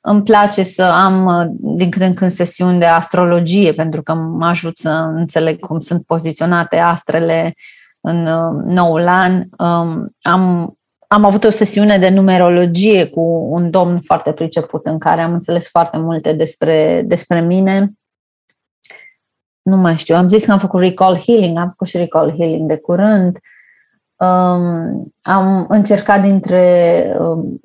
Îmi 0.01 0.23
place 0.23 0.63
să 0.63 0.83
am 0.83 1.47
din 1.59 1.89
când 1.89 2.05
în 2.05 2.13
când 2.13 2.31
sesiuni 2.31 2.79
de 2.79 2.85
astrologie 2.85 3.73
pentru 3.73 4.01
că 4.03 4.13
mă 4.13 4.45
ajut 4.45 4.77
să 4.77 5.11
înțeleg 5.15 5.59
cum 5.59 5.79
sunt 5.79 6.03
poziționate 6.05 6.77
astrele 6.77 7.53
în 8.01 8.25
uh, 8.25 8.73
noul 8.73 9.07
an. 9.07 9.43
Um, 9.57 10.15
am 10.21 10.77
am 11.07 11.25
avut 11.25 11.43
o 11.43 11.49
sesiune 11.49 11.97
de 11.97 12.09
numerologie 12.09 13.05
cu 13.05 13.21
un 13.49 13.69
domn 13.69 13.99
foarte 13.99 14.31
priceput 14.31 14.85
în 14.85 14.97
care 14.97 15.21
am 15.21 15.33
înțeles 15.33 15.69
foarte 15.69 15.97
multe 15.97 16.33
despre, 16.33 17.03
despre 17.05 17.41
mine. 17.41 17.87
Nu 19.61 19.77
mai 19.77 19.97
știu, 19.97 20.15
am 20.15 20.27
zis 20.27 20.45
că 20.45 20.51
am 20.51 20.59
făcut 20.59 20.79
recall 20.79 21.15
healing, 21.25 21.57
am 21.57 21.69
făcut 21.69 21.87
și 21.87 21.97
recall 21.97 22.35
healing 22.37 22.67
de 22.67 22.77
curând. 22.77 23.37
Um, 24.15 25.13
am 25.21 25.65
încercat 25.67 26.21
dintre 26.21 27.15
um, 27.19 27.61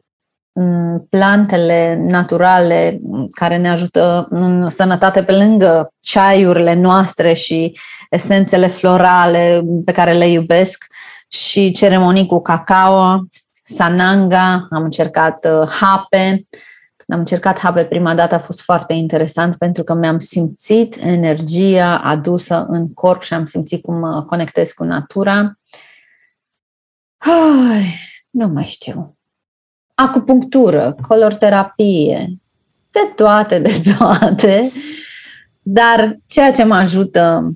plantele 1.11 2.05
naturale 2.09 3.01
care 3.31 3.57
ne 3.57 3.71
ajută 3.71 4.27
în 4.31 4.69
sănătate 4.69 5.23
pe 5.23 5.33
lângă 5.33 5.93
ceaiurile 6.01 6.75
noastre 6.75 7.33
și 7.33 7.79
esențele 8.11 8.67
florale 8.67 9.63
pe 9.85 9.93
care 9.93 10.13
le 10.13 10.29
iubesc 10.29 10.85
și 11.33 11.71
ceremonii 11.71 12.27
cu 12.27 12.41
cacao, 12.41 13.27
sananga, 13.65 14.67
am 14.71 14.83
încercat 14.83 15.45
uh, 15.45 15.69
hape. 15.69 16.47
Când 16.97 17.09
am 17.09 17.19
încercat 17.19 17.59
hape 17.59 17.85
prima 17.85 18.15
dată 18.15 18.35
a 18.35 18.39
fost 18.39 18.61
foarte 18.61 18.93
interesant 18.93 19.57
pentru 19.57 19.83
că 19.83 19.95
mi-am 19.95 20.19
simțit 20.19 20.97
energia 21.01 21.99
adusă 21.99 22.67
în 22.69 22.93
corp 22.93 23.23
și 23.23 23.35
am 23.35 23.45
simțit 23.45 23.83
cum 23.83 23.99
mă 23.99 24.23
conectez 24.23 24.73
cu 24.73 24.85
natura. 24.85 25.59
Ai, 27.19 27.95
nu 28.31 28.49
mai 28.49 28.65
știu. 28.65 29.17
Acupunctură, 29.95 30.97
color 31.09 31.35
terapie, 31.35 32.29
de 32.91 33.13
toate, 33.17 33.59
de 33.59 33.83
toate. 33.99 34.73
Dar 35.63 36.17
ceea 36.27 36.53
ce 36.53 36.65
mă 36.65 36.75
ajută 36.75 37.53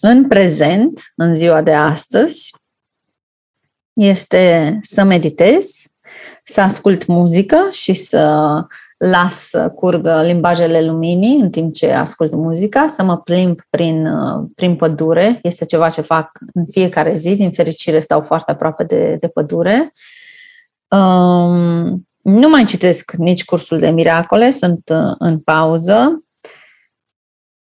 în 0.00 0.28
prezent, 0.28 1.00
în 1.16 1.34
ziua 1.34 1.62
de 1.62 1.74
astăzi, 1.74 2.50
este 3.92 4.78
să 4.82 5.02
meditez, 5.02 5.82
să 6.42 6.60
ascult 6.60 7.06
muzică 7.06 7.68
și 7.70 7.92
să 7.92 8.54
las 8.96 9.48
să 9.48 9.70
curgă 9.70 10.22
limbajele 10.22 10.82
luminii 10.82 11.40
în 11.40 11.50
timp 11.50 11.74
ce 11.74 11.92
ascult 11.92 12.32
muzica, 12.32 12.86
să 12.86 13.02
mă 13.02 13.18
plimb 13.18 13.60
prin, 13.70 14.08
prin 14.54 14.76
pădure. 14.76 15.38
Este 15.42 15.64
ceva 15.64 15.88
ce 15.88 16.00
fac 16.00 16.38
în 16.54 16.64
fiecare 16.70 17.16
zi. 17.16 17.34
Din 17.34 17.52
fericire 17.52 18.00
stau 18.00 18.20
foarte 18.22 18.50
aproape 18.50 18.84
de, 18.84 19.16
de 19.20 19.28
pădure. 19.28 19.92
Um, 20.88 22.08
nu 22.22 22.48
mai 22.48 22.64
citesc 22.64 23.12
nici 23.12 23.44
cursul 23.44 23.78
de 23.78 23.90
miracole, 23.90 24.50
sunt 24.50 24.88
uh, 24.92 25.14
în 25.18 25.38
pauză. 25.38 26.24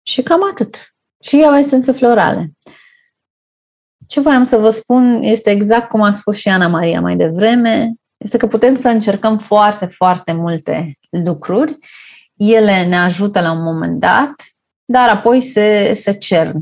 Și 0.04 0.22
cam 0.22 0.50
atât. 0.52 0.96
Și 1.24 1.38
iau 1.38 1.56
esențe 1.56 1.92
florale. 1.92 2.52
Ce 4.14 4.20
voiam 4.20 4.44
să 4.44 4.58
vă 4.58 4.70
spun 4.70 5.20
este 5.22 5.50
exact 5.50 5.90
cum 5.90 6.02
a 6.02 6.12
spus 6.12 6.38
și 6.38 6.50
Ana 6.50 6.68
Maria 6.68 7.02
mai 7.02 7.16
devreme, 7.16 7.94
este 8.18 8.38
că 8.38 8.48
putem 8.48 8.76
să 8.76 8.88
încercăm 8.88 9.38
foarte, 9.38 9.86
foarte 9.86 10.32
multe 10.34 11.00
lucruri. 11.10 11.78
Ele 12.36 12.84
ne 12.84 12.96
ajută 12.96 13.42
la 13.42 13.52
un 13.52 13.64
moment 13.64 14.00
dat, 14.00 14.34
dar 14.86 15.10
apoi 15.10 15.42
se, 15.42 15.94
se 15.94 16.12
cern. 16.12 16.58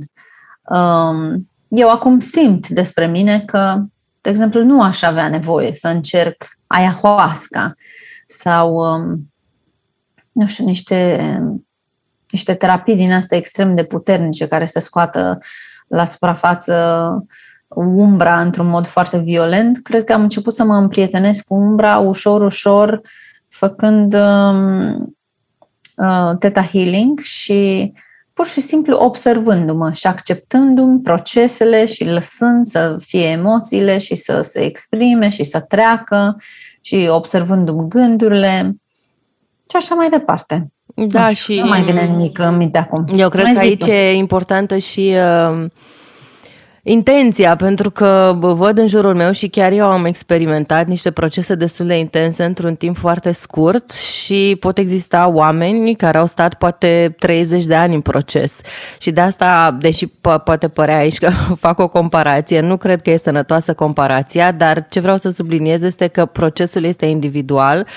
Um, 0.62 1.50
eu 1.67 1.89
acum 1.89 2.20
simt 2.20 2.67
despre 2.67 3.08
mine 3.08 3.41
că, 3.41 3.84
de 4.22 4.29
exemplu, 4.29 4.63
nu 4.63 4.81
aș 4.81 5.01
avea 5.01 5.29
nevoie 5.29 5.74
să 5.74 5.88
încerc 5.88 6.48
ayahuasca 6.67 7.74
sau, 8.25 8.75
um, 8.75 9.31
nu 10.31 10.48
știu, 10.48 10.65
niște, 10.65 11.39
niște 12.29 12.53
terapii 12.53 12.96
din 12.96 13.12
astea 13.12 13.38
extrem 13.38 13.75
de 13.75 13.84
puternice 13.84 14.48
care 14.48 14.65
să 14.65 14.79
scoată 14.79 15.39
la 15.88 16.05
suprafață 16.05 17.25
umbra 17.75 18.41
într-un 18.41 18.67
mod 18.67 18.85
foarte 18.85 19.17
violent, 19.17 19.79
cred 19.83 20.03
că 20.03 20.13
am 20.13 20.21
început 20.21 20.53
să 20.53 20.63
mă 20.63 20.75
împrietenesc 20.75 21.45
cu 21.45 21.53
umbra 21.53 21.97
ușor, 21.97 22.41
ușor, 22.43 23.01
făcând 23.47 24.13
um, 24.13 25.15
uh, 25.95 26.37
Theta 26.39 26.61
Healing 26.61 27.19
și 27.19 27.91
pur 28.33 28.47
și 28.47 28.61
simplu 28.61 28.97
observându-mă 28.97 29.91
și 29.91 30.07
acceptându-mi 30.07 31.01
procesele 31.01 31.85
și 31.85 32.03
lăsând 32.03 32.65
să 32.65 32.95
fie 32.99 33.27
emoțiile 33.27 33.97
și 33.97 34.15
să 34.15 34.41
se 34.41 34.59
exprime 34.59 35.29
și 35.29 35.43
să 35.43 35.59
treacă 35.59 36.35
și 36.81 37.07
observându-mi 37.09 37.89
gândurile 37.89 38.75
și 39.69 39.75
așa 39.75 39.95
mai 39.95 40.09
departe. 40.09 40.71
Da, 40.95 41.27
nu 41.27 41.33
știu, 41.33 41.53
și... 41.53 41.59
Nu 41.59 41.67
mai 41.67 41.83
vine 41.83 42.05
nimic 42.05 42.37
în 42.39 42.55
minte 42.55 42.77
acum. 42.77 43.05
Eu 43.15 43.29
cred 43.29 43.43
mai 43.43 43.53
că 43.53 43.59
aici 43.59 43.83
tu. 43.83 43.89
e 43.89 44.13
importantă 44.13 44.77
și 44.77 45.13
uh, 45.15 45.65
intenția, 46.83 47.55
pentru 47.55 47.91
că 47.91 48.35
văd 48.39 48.77
în 48.77 48.88
jurul 48.88 49.15
meu 49.15 49.31
și 49.31 49.47
chiar 49.47 49.71
eu 49.71 49.91
am 49.91 50.05
experimentat 50.05 50.88
niște 50.88 51.11
procese 51.11 51.55
destul 51.55 51.85
de 51.85 51.97
intense 51.97 52.43
într-un 52.43 52.75
timp 52.75 52.97
foarte 52.97 53.31
scurt 53.31 53.91
și 53.91 54.57
pot 54.59 54.77
exista 54.77 55.27
oameni 55.27 55.95
care 55.95 56.17
au 56.17 56.25
stat 56.25 56.53
poate 56.53 57.15
30 57.19 57.65
de 57.65 57.75
ani 57.75 57.93
în 57.93 58.01
proces. 58.01 58.61
Și 59.00 59.11
de 59.11 59.21
asta, 59.21 59.77
deși 59.79 60.07
po- 60.07 60.43
poate 60.43 60.67
părea 60.67 60.97
aici 60.97 61.17
că 61.17 61.29
fac 61.65 61.79
o 61.79 61.88
comparație, 61.88 62.59
nu 62.59 62.77
cred 62.77 63.01
că 63.01 63.09
e 63.09 63.17
sănătoasă 63.17 63.73
comparația, 63.73 64.51
dar 64.51 64.88
ce 64.89 65.00
vreau 65.00 65.17
să 65.17 65.29
subliniez 65.29 65.81
este 65.81 66.07
că 66.07 66.25
procesul 66.25 66.83
este 66.83 67.05
individual 67.05 67.88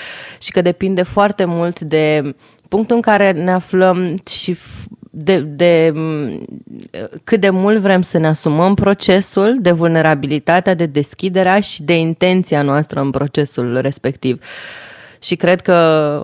și 0.41 0.51
că 0.51 0.61
depinde 0.61 1.03
foarte 1.03 1.45
mult 1.45 1.79
de 1.79 2.35
punctul 2.69 2.95
în 2.95 3.01
care 3.01 3.31
ne 3.31 3.51
aflăm 3.51 4.17
și 4.29 4.57
de, 5.17 5.39
de 5.39 5.93
cât 7.23 7.39
de 7.39 7.49
mult 7.49 7.79
vrem 7.79 8.01
să 8.01 8.17
ne 8.17 8.27
asumăm 8.27 8.73
procesul, 8.73 9.57
de 9.61 9.71
vulnerabilitatea, 9.71 10.73
de 10.73 10.85
deschiderea 10.85 11.59
și 11.59 11.83
de 11.83 11.97
intenția 11.97 12.61
noastră 12.61 12.99
în 12.99 13.09
procesul 13.09 13.81
respectiv. 13.81 14.39
Și 15.19 15.35
cred 15.35 15.61
că 15.61 16.21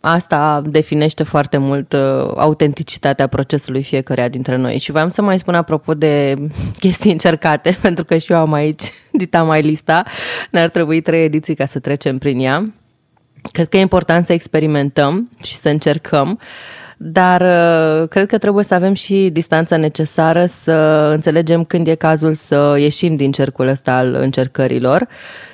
asta 0.00 0.62
definește 0.66 1.22
foarte 1.22 1.56
mult 1.56 1.92
uh, 1.92 2.32
autenticitatea 2.36 3.26
procesului 3.26 3.82
fiecăruia 3.82 4.28
dintre 4.28 4.56
noi. 4.56 4.78
Și 4.78 4.90
voiam 4.90 5.08
să 5.08 5.22
mai 5.22 5.38
spun 5.38 5.54
apropo 5.54 5.94
de 5.94 6.34
chestii 6.80 7.12
încercate, 7.12 7.76
pentru 7.82 8.04
că 8.04 8.16
și 8.16 8.32
eu 8.32 8.38
am 8.38 8.52
aici 8.52 8.82
dita 9.12 9.42
mai 9.42 9.62
lista, 9.62 10.04
ne-ar 10.50 10.68
trebui 10.68 11.00
trei 11.00 11.24
ediții 11.24 11.54
ca 11.54 11.66
să 11.66 11.78
trecem 11.78 12.18
prin 12.18 12.38
ea. 12.38 12.64
Cred 13.52 13.68
că 13.68 13.76
e 13.76 13.80
important 13.80 14.24
să 14.24 14.32
experimentăm 14.32 15.30
și 15.42 15.54
să 15.54 15.68
încercăm 15.68 16.30
uh, 16.30 16.81
dar 17.04 17.40
uh, 17.40 18.08
cred 18.08 18.26
că 18.26 18.38
trebuie 18.38 18.64
să 18.64 18.74
avem 18.74 18.94
și 18.94 19.30
distanța 19.32 19.76
necesară 19.76 20.46
să 20.46 20.72
înțelegem 21.14 21.64
când 21.64 21.86
e 21.86 21.94
cazul 21.94 22.34
să 22.34 22.76
ieșim 22.78 23.16
din 23.16 23.32
cercul 23.32 23.66
ăsta 23.66 23.96
al 23.96 24.14
încercărilor 24.14 25.08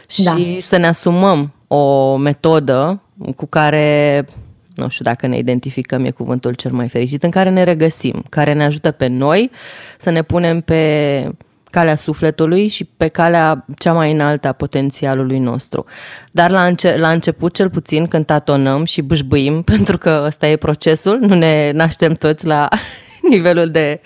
și 0.09 0.23
da. 0.23 0.37
să 0.61 0.77
ne 0.77 0.87
asumăm 0.87 1.53
o 1.67 2.17
metodă 2.17 3.03
cu 3.37 3.47
care 3.47 4.25
nu 4.75 4.89
știu 4.89 5.05
dacă 5.05 5.27
ne 5.27 5.37
identificăm, 5.37 6.05
e 6.05 6.11
cuvântul 6.11 6.55
cel 6.55 6.73
mai 6.73 6.89
fericit, 6.89 7.23
în 7.23 7.31
care 7.31 7.51
ne 7.51 7.63
regăsim, 7.63 8.25
care 8.29 8.53
ne 8.53 8.65
ajută 8.65 8.91
pe 8.91 9.07
noi 9.07 9.51
să 9.99 10.11
ne 10.11 10.23
punem 10.23 10.61
pe 10.61 11.23
calea 11.71 11.97
sufletului 11.97 12.69
și 12.69 12.85
pe 12.85 13.09
calea 13.09 13.65
cea 13.79 13.93
mai 13.93 14.13
înaltă 14.13 14.49
a 14.49 14.53
potențialului 14.53 15.39
nostru. 15.39 15.85
Dar 16.33 16.51
la, 16.51 16.67
înce- 16.67 16.97
la 16.97 17.11
început, 17.11 17.55
cel 17.55 17.71
puțin, 17.71 18.07
când 18.07 18.27
tatonăm 18.27 18.85
și 18.85 19.03
bâșbâim, 19.03 19.63
pentru 19.73 19.99
că 19.99 20.23
ăsta 20.27 20.47
e 20.47 20.57
procesul, 20.57 21.19
nu 21.21 21.35
ne 21.35 21.71
naștem 21.71 22.13
toți 22.13 22.47
la 22.47 22.69
nivelul 23.31 23.71
de 23.71 24.01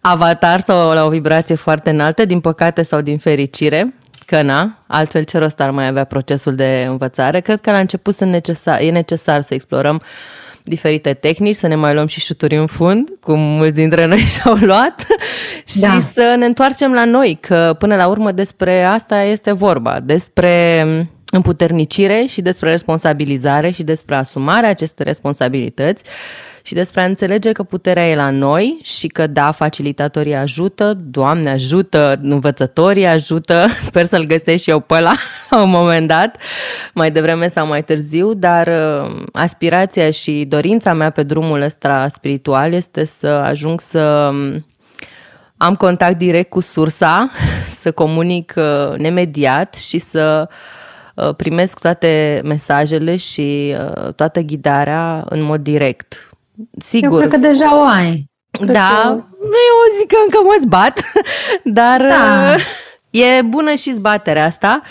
avatar 0.00 0.60
sau 0.60 0.92
la 0.92 1.04
o 1.04 1.08
vibrație 1.08 1.54
foarte 1.54 1.90
înaltă, 1.90 2.24
din 2.24 2.40
păcate 2.40 2.82
sau 2.82 3.00
din 3.00 3.18
fericire, 3.18 3.94
că 4.26 4.42
na, 4.42 4.78
altfel 4.86 5.22
ce 5.22 5.38
rost 5.38 5.60
ar 5.60 5.70
mai 5.70 5.86
avea 5.86 6.04
procesul 6.04 6.54
de 6.54 6.86
învățare. 6.88 7.40
Cred 7.40 7.60
că 7.60 7.70
la 7.70 7.78
început 7.78 8.14
sunt 8.14 8.30
necesar, 8.30 8.80
e 8.80 8.90
necesar 8.90 9.42
să 9.42 9.54
explorăm 9.54 9.94
uh, 9.94 10.47
diferite 10.68 11.12
tehnici, 11.12 11.56
să 11.56 11.66
ne 11.66 11.74
mai 11.74 11.94
luăm 11.94 12.06
și 12.06 12.20
șuturi 12.20 12.56
în 12.56 12.66
fund, 12.66 13.08
cum 13.20 13.38
mulți 13.38 13.74
dintre 13.74 14.06
noi 14.06 14.18
și-au 14.40 14.54
luat, 14.54 15.06
și 15.66 15.80
da. 15.80 16.00
să 16.12 16.34
ne 16.38 16.46
întoarcem 16.46 16.92
la 16.92 17.04
noi, 17.04 17.38
că 17.40 17.76
până 17.78 17.96
la 17.96 18.06
urmă 18.06 18.32
despre 18.32 18.82
asta 18.82 19.22
este 19.22 19.52
vorba, 19.52 20.00
despre 20.00 20.84
împuternicire 21.30 22.24
și 22.28 22.40
despre 22.40 22.70
responsabilizare 22.70 23.70
și 23.70 23.82
despre 23.82 24.14
asumarea 24.14 24.68
acestei 24.68 25.04
responsabilități 25.04 26.02
și 26.68 26.74
despre 26.74 27.00
a 27.00 27.04
înțelege 27.04 27.52
că 27.52 27.62
puterea 27.62 28.08
e 28.08 28.14
la 28.14 28.30
noi 28.30 28.78
și 28.82 29.06
că 29.06 29.26
da, 29.26 29.50
facilitatorii 29.50 30.34
ajută, 30.34 30.96
Doamne 31.00 31.50
ajută, 31.50 32.18
învățătorii 32.22 33.06
ajută, 33.06 33.66
sper 33.88 34.04
să-l 34.04 34.24
găsesc 34.24 34.62
și 34.62 34.70
eu 34.70 34.80
pe 34.80 34.94
ăla 34.94 35.14
la 35.50 35.62
un 35.62 35.70
moment 35.70 36.08
dat, 36.08 36.36
mai 36.94 37.10
devreme 37.10 37.48
sau 37.48 37.66
mai 37.66 37.84
târziu, 37.84 38.34
dar 38.34 38.66
uh, 38.66 39.24
aspirația 39.32 40.10
și 40.10 40.44
dorința 40.48 40.92
mea 40.92 41.10
pe 41.10 41.22
drumul 41.22 41.60
ăsta 41.60 42.08
spiritual 42.08 42.72
este 42.72 43.04
să 43.04 43.26
ajung 43.26 43.80
să 43.80 44.30
um, 44.32 44.66
am 45.56 45.74
contact 45.74 46.18
direct 46.18 46.50
cu 46.50 46.60
sursa, 46.60 47.30
să 47.80 47.92
comunic 47.92 48.54
uh, 48.56 48.96
nemediat 48.96 49.74
și 49.74 49.98
să 49.98 50.48
uh, 51.14 51.34
primesc 51.36 51.78
toate 51.78 52.40
mesajele 52.44 53.16
și 53.16 53.76
toată 54.16 54.40
ghidarea 54.40 55.24
în 55.28 55.42
mod 55.42 55.60
direct. 55.60 56.27
Sigur. 56.78 57.22
Eu 57.22 57.28
cred 57.28 57.30
că 57.30 57.48
deja 57.48 57.76
o 57.76 57.82
ai. 57.82 58.30
Cred 58.50 58.72
da, 58.72 59.02
că... 59.02 59.24
eu 59.40 59.98
zic 59.98 60.08
că 60.08 60.16
încă 60.24 60.38
mă 60.42 60.56
zbat, 60.60 61.00
dar 61.80 62.06
da. 62.06 62.54
e 63.10 63.42
bună 63.42 63.74
și 63.74 63.92
zbaterea 63.92 64.44
asta. 64.44 64.82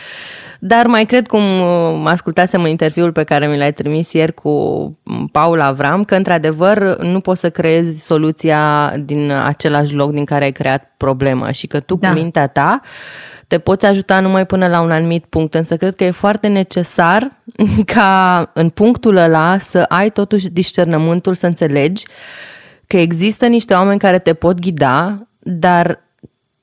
Dar 0.59 0.85
mai 0.87 1.05
cred, 1.05 1.27
cum 1.27 1.41
uh, 1.41 2.01
ascultasem 2.05 2.63
în 2.63 2.69
interviul 2.69 3.11
pe 3.11 3.23
care 3.23 3.47
mi 3.47 3.57
l-ai 3.57 3.73
trimis 3.73 4.13
ieri 4.13 4.33
cu 4.33 4.51
Paul 5.31 5.61
Avram, 5.61 6.03
că 6.03 6.15
într-adevăr 6.15 6.97
nu 7.01 7.19
poți 7.19 7.39
să 7.39 7.49
creezi 7.49 8.05
soluția 8.05 8.93
din 8.99 9.31
același 9.31 9.93
loc 9.93 10.11
din 10.11 10.25
care 10.25 10.43
ai 10.43 10.51
creat 10.51 10.93
problema 10.97 11.51
și 11.51 11.67
că 11.67 11.79
tu 11.79 11.95
da. 11.95 12.07
cu 12.07 12.13
mintea 12.13 12.47
ta 12.47 12.81
te 13.47 13.59
poți 13.59 13.85
ajuta 13.85 14.19
numai 14.19 14.45
până 14.45 14.67
la 14.67 14.81
un 14.81 14.91
anumit 14.91 15.25
punct, 15.25 15.53
însă 15.53 15.77
cred 15.77 15.95
că 15.95 16.03
e 16.03 16.11
foarte 16.11 16.47
necesar 16.47 17.31
ca 17.93 18.51
în 18.53 18.69
punctul 18.69 19.15
ăla 19.15 19.57
să 19.57 19.85
ai 19.87 20.09
totuși 20.09 20.49
discernământul 20.49 21.35
să 21.35 21.45
înțelegi 21.45 22.05
că 22.87 22.97
există 22.97 23.45
niște 23.45 23.73
oameni 23.73 23.99
care 23.99 24.19
te 24.19 24.33
pot 24.33 24.59
ghida, 24.59 25.27
dar 25.39 25.99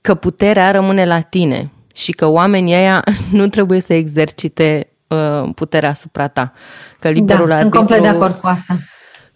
că 0.00 0.14
puterea 0.14 0.70
rămâne 0.70 1.04
la 1.06 1.20
tine 1.20 1.70
și 1.94 2.12
că 2.12 2.26
oamenii 2.26 2.74
ăia 2.74 3.02
nu 3.38 3.48
trebuie 3.48 3.80
să 3.80 3.92
exercite 3.92 4.88
uh, 5.06 5.50
puterea 5.54 5.90
asupra 5.90 6.28
ta. 6.28 6.52
Că 7.00 7.08
liberul 7.08 7.48
da, 7.48 7.58
sunt 7.58 7.70
complet 7.70 8.00
de 8.00 8.08
acord 8.08 8.34
cu 8.34 8.46
asta. 8.46 8.78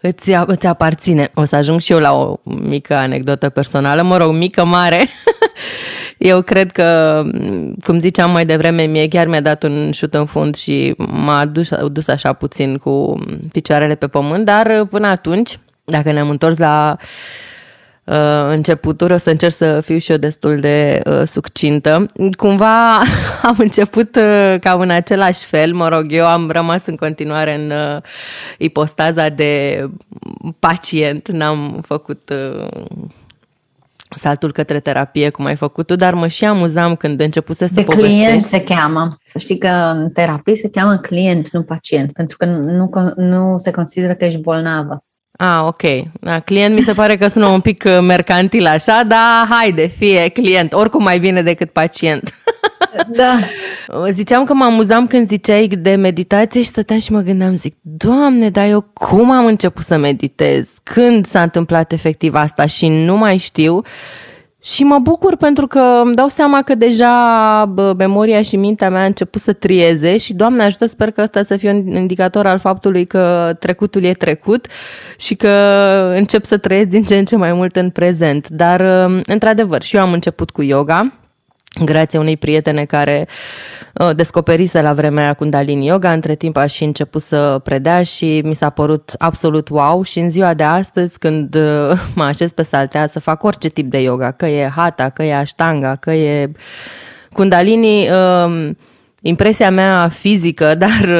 Îți, 0.01 0.31
îți 0.47 0.66
aparține. 0.66 1.31
O 1.35 1.44
să 1.44 1.57
ajung 1.57 1.81
și 1.81 1.92
eu 1.92 1.99
la 1.99 2.12
o 2.12 2.37
mică 2.44 2.94
anecdotă 2.94 3.49
personală, 3.49 4.03
mă 4.03 4.16
rog, 4.16 4.33
mică, 4.33 4.64
mare. 4.64 5.07
Eu 6.18 6.42
cred 6.42 6.73
că, 6.73 7.23
cum 7.85 8.01
ziceam 8.01 8.31
mai 8.31 8.47
devreme, 8.47 8.83
mie 8.83 9.09
chiar 9.09 9.27
mi-a 9.27 9.40
dat 9.40 9.62
un 9.62 9.90
șut 9.92 10.14
în 10.14 10.27
fund 10.27 10.55
și 10.55 10.94
m-a 10.97 11.44
dus, 11.44 11.68
dus 11.92 12.09
așa 12.09 12.33
puțin 12.33 12.77
cu 12.77 13.18
picioarele 13.53 13.94
pe 13.94 14.07
pământ, 14.07 14.44
dar 14.44 14.85
până 14.85 15.07
atunci, 15.07 15.59
dacă 15.85 16.12
ne-am 16.12 16.31
întors 16.31 16.59
la 16.59 16.97
uh, 17.01 17.07
începuturi, 18.49 19.12
o 19.12 19.16
să 19.16 19.31
încerc 19.31 19.53
să 19.53 19.81
fiu 19.81 19.99
și 19.99 20.11
eu 20.11 20.16
destul 20.16 20.61
de 20.61 21.03
uh, 21.05 21.23
succintă. 21.27 22.07
Cumva 22.37 22.97
am 23.42 23.57
început 23.59 24.16
uh, 24.16 24.55
cam 24.61 24.81
în 24.81 24.90
același 24.90 25.44
fel, 25.44 25.75
mă 25.75 25.88
rog, 25.88 26.12
eu 26.12 26.27
am 26.27 26.51
rămas 26.51 26.87
în 26.87 26.97
continuare 26.97 27.55
în 27.55 27.71
uh, 27.71 28.03
ipostaza 28.59 29.29
de 29.29 29.85
pacient, 30.59 31.31
n-am 31.31 31.81
făcut 31.83 32.33
uh, 32.33 32.68
saltul 34.16 34.53
către 34.53 34.81
terapie, 34.81 35.31
cum 35.31 35.44
ai 35.44 35.57
făcut 35.57 35.87
tu, 35.87 35.97
dar 35.97 36.14
mă 36.14 36.27
și 36.27 36.44
amuzam 36.44 36.94
când 36.97 37.21
începuse 37.21 37.66
să 37.66 37.75
de 37.75 37.83
povestești. 37.83 38.16
client 38.16 38.42
se 38.42 38.64
cheamă. 38.64 39.18
Să 39.23 39.38
știi 39.38 39.59
că 39.59 39.68
în 39.94 40.11
terapie 40.11 40.57
se 40.57 40.71
cheamă 40.71 40.97
client, 40.97 41.51
nu 41.51 41.62
pacient, 41.62 42.12
pentru 42.12 42.37
că 42.37 42.44
nu, 42.44 42.90
nu 43.16 43.59
se 43.59 43.71
consideră 43.71 44.14
că 44.14 44.25
ești 44.25 44.40
bolnavă. 44.40 45.03
Ah, 45.40 45.64
ok. 45.66 45.83
Da, 46.20 46.40
client 46.40 46.74
mi 46.74 46.81
se 46.81 46.92
pare 46.92 47.16
că 47.16 47.29
sună 47.29 47.46
un 47.46 47.61
pic 47.61 47.85
uh, 47.87 47.98
mercantil 48.01 48.66
așa, 48.66 49.03
dar 49.07 49.46
haide, 49.48 49.87
fie 49.87 50.29
client, 50.29 50.72
oricum 50.72 51.03
mai 51.03 51.18
bine 51.18 51.42
decât 51.42 51.70
pacient. 51.70 52.31
Da. 53.09 53.38
Ziceam 54.11 54.44
că 54.44 54.55
mă 54.55 54.64
amuzam 54.64 55.07
când 55.07 55.29
ziceai 55.29 55.66
de 55.66 55.94
meditație 55.94 56.62
și 56.62 56.68
stăteam 56.68 56.98
și 56.98 57.12
mă 57.12 57.20
gândeam, 57.20 57.57
zic, 57.57 57.77
Doamne, 57.81 58.51
dar 58.51 58.68
eu 58.68 58.81
cum 58.92 59.31
am 59.31 59.46
început 59.46 59.85
să 59.85 59.96
meditez? 59.96 60.70
Când 60.83 61.27
s-a 61.27 61.42
întâmplat 61.42 61.92
efectiv 61.92 62.35
asta 62.35 62.66
și 62.66 62.88
nu 62.88 63.16
mai 63.16 63.37
știu. 63.37 63.83
Și 64.74 64.85
mă 64.85 64.98
bucur 64.98 65.37
pentru 65.37 65.66
că 65.66 65.78
îmi 66.04 66.14
dau 66.14 66.28
seama 66.28 66.62
că 66.62 66.74
deja 66.74 67.64
bă, 67.64 67.94
memoria 67.98 68.42
și 68.42 68.57
mintea 68.57 68.90
mea 68.90 69.02
a 69.02 69.04
început 69.04 69.40
să 69.40 69.52
trieze 69.52 70.16
și, 70.16 70.35
Doamne 70.35 70.62
ajută, 70.62 70.87
sper 70.87 71.11
că 71.11 71.20
ăsta 71.22 71.42
să 71.42 71.57
fie 71.57 71.70
un 71.70 71.87
indicator 71.87 72.46
al 72.46 72.59
faptului 72.59 73.04
că 73.04 73.54
trecutul 73.59 74.02
e 74.02 74.12
trecut 74.12 74.66
și 75.18 75.35
că 75.35 75.48
încep 76.16 76.44
să 76.44 76.57
trăiesc 76.57 76.88
din 76.88 77.02
ce 77.02 77.16
în 77.16 77.24
ce 77.24 77.37
mai 77.37 77.52
mult 77.52 77.76
în 77.76 77.90
prezent. 77.90 78.48
Dar, 78.48 78.81
într-adevăr, 79.26 79.83
și 79.83 79.96
eu 79.96 80.02
am 80.02 80.12
început 80.12 80.50
cu 80.50 80.62
yoga 80.62 81.12
grație 81.85 82.18
unei 82.18 82.37
prietene 82.37 82.85
care 82.85 83.28
uh, 83.94 84.14
descoperise 84.16 84.83
la 84.83 84.94
vremea 84.94 85.22
aia 85.22 85.35
Kundalini 85.35 85.87
Yoga, 85.87 86.12
între 86.12 86.35
timp 86.35 86.57
a 86.57 86.66
și 86.66 86.85
început 86.85 87.22
să 87.22 87.61
predea 87.64 88.02
și 88.02 88.40
mi 88.44 88.54
s-a 88.54 88.70
părut 88.70 89.14
absolut 89.18 89.68
wow. 89.68 90.02
Și 90.02 90.18
în 90.18 90.31
ziua 90.31 90.54
de 90.54 90.62
astăzi 90.62 91.18
când 91.18 91.54
uh, 91.54 92.00
mă 92.14 92.22
așez 92.22 92.52
pe 92.52 92.62
saltea 92.62 93.07
să 93.07 93.20
fac 93.20 93.42
orice 93.42 93.68
tip 93.68 93.90
de 93.90 94.00
yoga, 94.00 94.31
că 94.31 94.46
e 94.46 94.68
hatha, 94.68 95.09
că 95.09 95.22
e 95.22 95.35
ashtanga, 95.35 95.94
că 95.94 96.12
e 96.12 96.52
Kundalini, 97.33 98.09
uh, 98.09 98.70
impresia 99.22 99.70
mea 99.70 100.09
fizică, 100.09 100.74
dar 100.85 101.18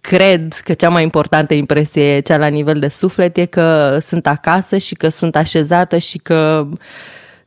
cred 0.00 0.52
că 0.64 0.72
cea 0.72 0.88
mai 0.88 1.02
importantă 1.02 1.54
impresie, 1.54 2.20
cea 2.20 2.36
la 2.36 2.46
nivel 2.46 2.78
de 2.78 2.88
suflet, 2.88 3.36
e 3.36 3.44
că 3.44 3.98
sunt 4.00 4.26
acasă 4.26 4.78
și 4.78 4.94
că 4.94 5.08
sunt 5.08 5.36
așezată 5.36 5.98
și 5.98 6.18
că 6.18 6.66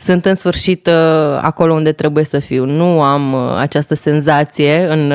sunt 0.04 0.26
în 0.26 0.36
sfârșit 0.36 0.88
uh, 0.88 0.94
acolo 1.42 1.74
unde 1.74 1.92
trebuie 1.92 2.24
să 2.24 2.40
fiu. 2.40 2.66
Nu 2.66 3.02
am 3.02 3.34
uh, 3.34 3.56
această 3.58 3.96
senzație 3.96 4.88
în 4.90 5.12
90% 5.12 5.14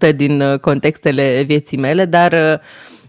uh, 0.00 0.14
din 0.22 0.58
contextele 0.60 1.42
vieții 1.46 1.78
mele, 1.78 2.04
dar 2.04 2.60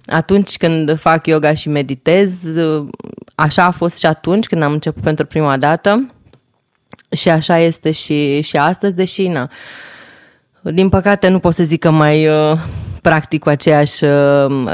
atunci 0.06 0.58
când 0.58 1.00
fac 1.00 1.28
yoga 1.28 1.54
și 1.54 1.70
meditez, 1.70 2.42
așa 3.36 3.64
a 3.64 3.72
fost 3.72 4.00
și 4.00 4.06
atunci 4.06 4.46
când 4.46 4.62
am 4.62 4.72
început 4.72 5.04
pentru 5.04 5.26
prima 5.26 5.58
dată 5.58 6.14
și 7.12 7.30
așa 7.30 7.58
este 7.58 7.92
și, 7.92 8.42
și 8.42 8.58
astăzi, 8.58 8.96
deși 8.96 9.28
na, 9.28 9.50
din 10.62 10.90
păcate 10.90 11.28
nu 11.28 11.40
pot 11.40 11.54
să 11.54 11.64
zic 11.64 11.80
că 11.80 11.92
mai 11.92 12.28
practic 13.02 13.42
cu 13.42 13.50
aceeași 13.50 14.04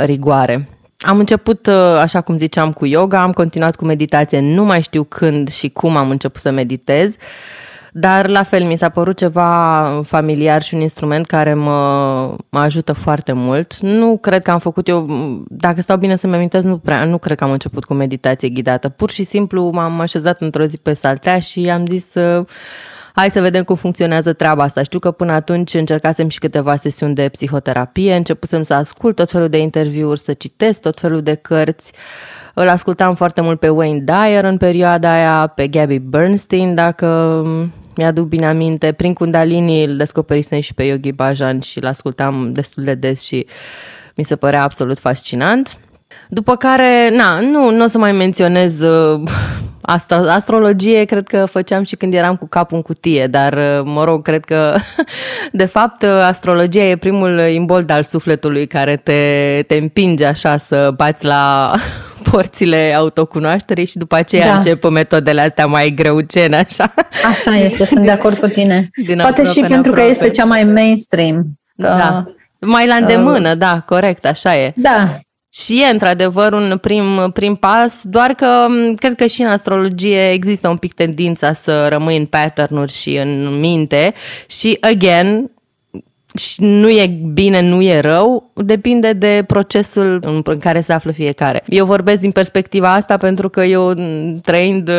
rigoare. 0.05 0.78
Am 1.05 1.19
început, 1.19 1.67
uh, 1.67 1.73
așa 1.75 2.21
cum 2.21 2.37
ziceam, 2.37 2.71
cu 2.73 2.85
yoga, 2.85 3.21
am 3.21 3.31
continuat 3.31 3.75
cu 3.75 3.85
meditație, 3.85 4.39
nu 4.39 4.65
mai 4.65 4.81
știu 4.81 5.03
când 5.03 5.49
și 5.49 5.69
cum 5.69 5.95
am 5.95 6.09
început 6.09 6.41
să 6.41 6.51
meditez, 6.51 7.15
dar 7.91 8.27
la 8.27 8.43
fel 8.43 8.63
mi 8.63 8.77
s-a 8.77 8.89
părut 8.89 9.17
ceva 9.17 10.01
familiar 10.05 10.61
și 10.61 10.73
un 10.73 10.81
instrument 10.81 11.25
care 11.25 11.53
mă, 11.53 12.35
mă 12.49 12.59
ajută 12.59 12.93
foarte 12.93 13.33
mult. 13.33 13.79
Nu 13.79 14.17
cred 14.17 14.43
că 14.43 14.51
am 14.51 14.59
făcut 14.59 14.87
eu, 14.87 15.07
dacă 15.47 15.81
stau 15.81 15.97
bine 15.97 16.15
să-mi 16.15 16.35
amintesc, 16.35 16.65
nu, 16.65 16.77
prea, 16.77 17.03
nu 17.05 17.17
cred 17.17 17.37
că 17.37 17.43
am 17.43 17.51
început 17.51 17.85
cu 17.85 17.93
meditație 17.93 18.49
ghidată. 18.49 18.89
Pur 18.89 19.09
și 19.11 19.23
simplu 19.23 19.69
m-am 19.73 19.99
așezat 19.99 20.41
într-o 20.41 20.65
zi 20.65 20.77
pe 20.77 20.93
saltea 20.93 21.39
și 21.39 21.69
am 21.69 21.85
zis 21.85 22.09
să 22.09 22.45
hai 23.19 23.29
să 23.29 23.41
vedem 23.41 23.63
cum 23.63 23.75
funcționează 23.75 24.33
treaba 24.33 24.63
asta. 24.63 24.83
Știu 24.83 24.99
că 24.99 25.11
până 25.11 25.31
atunci 25.31 25.73
încercasem 25.73 26.29
și 26.29 26.39
câteva 26.39 26.75
sesiuni 26.75 27.15
de 27.15 27.29
psihoterapie, 27.29 28.15
începusem 28.15 28.63
să 28.63 28.73
ascult 28.73 29.15
tot 29.15 29.29
felul 29.29 29.49
de 29.49 29.57
interviuri, 29.57 30.19
să 30.19 30.33
citesc 30.33 30.81
tot 30.81 30.99
felul 30.99 31.21
de 31.21 31.33
cărți. 31.33 31.93
Îl 32.53 32.67
ascultam 32.67 33.15
foarte 33.15 33.41
mult 33.41 33.59
pe 33.59 33.69
Wayne 33.69 33.99
Dyer 33.99 34.43
în 34.43 34.57
perioada 34.57 35.11
aia, 35.11 35.47
pe 35.47 35.67
Gabby 35.67 35.97
Bernstein, 35.97 36.75
dacă 36.75 37.07
mi-aduc 37.95 38.27
bine 38.27 38.45
aminte. 38.45 38.91
Prin 38.91 39.13
Kundalini 39.13 39.83
îl 39.83 39.97
descoperisem 39.97 40.59
și 40.59 40.73
pe 40.73 40.83
Yogi 40.83 41.11
Bhajan 41.11 41.59
și 41.59 41.77
îl 41.77 41.87
ascultam 41.87 42.53
destul 42.53 42.83
de 42.83 42.93
des 42.93 43.21
și 43.21 43.47
mi 44.15 44.23
se 44.23 44.35
părea 44.35 44.63
absolut 44.63 44.99
fascinant. 44.99 45.79
După 46.29 46.55
care, 46.55 47.09
na, 47.15 47.39
nu, 47.39 47.71
nu 47.71 47.83
o 47.83 47.87
să 47.87 47.97
mai 47.97 48.11
menționez 48.11 48.79
uh, 48.79 49.21
astro- 49.81 50.29
astrologie, 50.29 51.03
cred 51.03 51.27
că 51.27 51.45
făceam 51.45 51.83
și 51.83 51.95
când 51.95 52.13
eram 52.13 52.35
cu 52.35 52.47
capul 52.47 52.77
în 52.77 52.83
cutie, 52.83 53.27
dar, 53.27 53.53
uh, 53.53 53.81
mă 53.83 54.03
rog, 54.03 54.23
cred 54.23 54.45
că, 54.45 54.75
de 55.51 55.65
fapt, 55.65 56.03
uh, 56.03 56.09
astrologia 56.09 56.83
e 56.83 56.95
primul 56.95 57.39
imbold 57.39 57.89
al 57.89 58.03
sufletului 58.03 58.67
care 58.67 58.95
te, 58.95 59.61
te 59.67 59.75
împinge 59.75 60.25
așa 60.25 60.57
să 60.57 60.93
bați 60.95 61.25
la 61.25 61.73
porțile 62.31 62.93
autocunoașterii 62.97 63.85
și 63.85 63.97
după 63.97 64.15
aceea 64.15 64.45
da. 64.45 64.55
încep 64.55 64.89
metodele 64.89 65.41
astea 65.41 65.65
mai 65.65 65.89
greucene, 65.89 66.55
așa. 66.55 66.93
Așa 67.29 67.55
este, 67.55 67.85
sunt 67.85 68.05
de 68.05 68.11
acord 68.11 68.37
cu 68.37 68.47
tine. 68.47 68.89
Din 69.07 69.17
Poate 69.17 69.43
și 69.43 69.59
pentru 69.59 69.77
aproape. 69.77 70.01
că 70.01 70.07
este 70.07 70.29
cea 70.29 70.45
mai 70.45 70.63
mainstream. 70.63 71.43
Că... 71.77 71.87
Da. 71.87 72.23
Mai 72.61 72.87
la 72.87 72.95
îndemână, 72.95 73.49
uh, 73.49 73.57
da, 73.57 73.83
corect, 73.85 74.25
așa 74.25 74.57
e. 74.57 74.73
Da, 74.75 75.19
și 75.53 75.81
e 75.81 75.85
într-adevăr 75.85 76.53
un 76.53 76.77
prim, 76.81 77.31
prim 77.33 77.55
pas, 77.55 77.99
doar 78.03 78.33
că 78.33 78.67
cred 78.95 79.15
că 79.15 79.25
și 79.25 79.41
în 79.41 79.47
astrologie 79.47 80.31
există 80.31 80.67
un 80.67 80.77
pic 80.77 80.93
tendința 80.93 81.53
să 81.53 81.87
rămâi 81.87 82.17
în 82.17 82.25
pattern 82.25 82.85
și 82.85 83.15
în 83.15 83.59
minte 83.59 84.13
și, 84.47 84.77
again, 84.81 85.51
și 86.37 86.63
nu 86.63 86.89
e 86.89 87.19
bine, 87.33 87.61
nu 87.61 87.81
e 87.81 87.99
rău, 87.99 88.51
depinde 88.53 89.13
de 89.13 89.43
procesul 89.47 90.19
în 90.45 90.59
care 90.59 90.81
se 90.81 90.93
află 90.93 91.11
fiecare. 91.11 91.63
Eu 91.67 91.85
vorbesc 91.85 92.21
din 92.21 92.31
perspectiva 92.31 92.93
asta 92.93 93.17
pentru 93.17 93.49
că 93.49 93.63
eu 93.63 93.93
trăind 94.41 94.91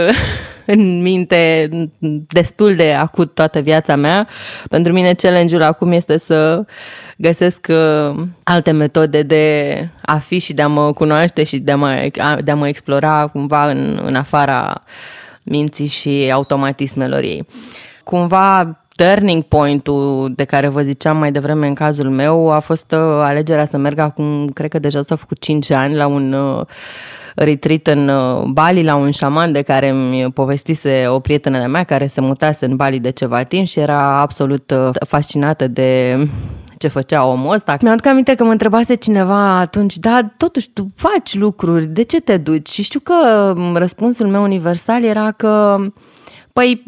în 0.66 1.02
minte 1.02 1.68
destul 2.28 2.74
de 2.74 2.92
acut 2.92 3.34
toată 3.34 3.60
viața 3.60 3.96
mea, 3.96 4.28
pentru 4.68 4.92
mine 4.92 5.14
challenge-ul 5.14 5.62
acum 5.62 5.92
este 5.92 6.18
să 6.18 6.64
găsesc 7.16 7.66
uh, 7.68 8.22
alte 8.42 8.70
metode 8.70 9.22
de 9.22 9.74
a 10.02 10.16
fi 10.16 10.38
și 10.38 10.52
de 10.52 10.62
a 10.62 10.68
mă 10.68 10.92
cunoaște 10.92 11.44
și 11.44 11.58
de 11.58 11.72
a 11.72 11.76
mă, 11.76 12.10
de 12.44 12.50
a 12.50 12.54
mă 12.54 12.68
explora 12.68 13.26
cumva 13.26 13.70
în, 13.70 14.00
în 14.04 14.14
afara 14.14 14.82
minții 15.42 15.86
și 15.86 16.30
automatismelor 16.32 17.22
ei. 17.22 17.46
Cumva 18.04 18.80
turning 18.96 19.42
point-ul 19.42 20.32
de 20.34 20.44
care 20.44 20.68
vă 20.68 20.82
ziceam 20.82 21.16
mai 21.16 21.32
devreme 21.32 21.66
în 21.66 21.74
cazul 21.74 22.08
meu 22.08 22.50
a 22.50 22.58
fost 22.58 22.92
uh, 22.92 22.98
alegerea 23.00 23.66
să 23.66 23.76
merg 23.76 23.98
acum, 23.98 24.48
cred 24.48 24.70
că 24.70 24.78
deja 24.78 25.02
s-a 25.02 25.16
făcut 25.16 25.40
5 25.40 25.70
ani, 25.70 25.94
la 25.94 26.06
un 26.06 26.32
uh, 26.32 26.66
retreat 27.34 27.86
în 27.86 28.08
uh, 28.08 28.42
Bali, 28.42 28.82
la 28.82 28.94
un 28.94 29.10
șaman 29.10 29.52
de 29.52 29.62
care 29.62 29.88
îmi 29.88 30.32
povestise 30.32 31.06
o 31.08 31.20
prietenă 31.20 31.58
de 31.58 31.66
mea 31.66 31.84
care 31.84 32.06
se 32.06 32.20
mutase 32.20 32.64
în 32.64 32.76
Bali 32.76 32.98
de 32.98 33.10
ceva 33.10 33.42
timp 33.42 33.66
și 33.66 33.78
era 33.78 34.20
absolut 34.20 34.72
fascinată 35.06 35.68
de 35.68 36.18
ce 36.80 36.88
făcea 36.88 37.24
omul 37.24 37.54
ăsta. 37.54 37.76
Mi-am 37.80 37.94
aduc 37.94 38.06
aminte 38.06 38.34
că 38.34 38.44
mă 38.44 38.50
întrebase 38.50 38.94
cineva 38.94 39.58
atunci, 39.58 39.96
da, 39.96 40.30
totuși 40.36 40.70
tu 40.70 40.90
faci 40.96 41.34
lucruri, 41.34 41.86
de 41.86 42.02
ce 42.02 42.20
te 42.20 42.36
duci? 42.36 42.68
Și 42.68 42.82
știu 42.82 43.00
că 43.00 43.14
răspunsul 43.74 44.26
meu 44.26 44.42
universal 44.42 45.04
era 45.04 45.30
că, 45.30 45.76
păi, 46.52 46.84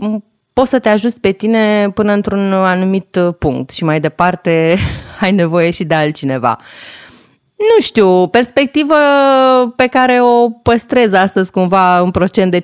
poți 0.52 0.70
să 0.70 0.78
te 0.78 0.88
ajuți 0.88 1.20
pe 1.20 1.33
tine 1.33 1.90
până 1.94 2.12
într-un 2.12 2.52
anumit 2.52 3.16
uh, 3.16 3.35
punct 3.38 3.70
și 3.70 3.85
mai 3.85 4.00
departe 4.00 4.76
ai 5.20 5.33
nevoie 5.33 5.70
și 5.70 5.85
de 5.85 5.94
altcineva. 5.94 6.59
Nu 7.62 7.81
știu, 7.83 8.29
perspectivă 8.29 8.94
pe 9.77 9.87
care 9.87 10.20
o 10.22 10.48
păstrez 10.51 11.12
astăzi 11.12 11.51
cumva 11.51 11.98
în 11.98 12.11
procent 12.11 12.51
de 12.51 12.61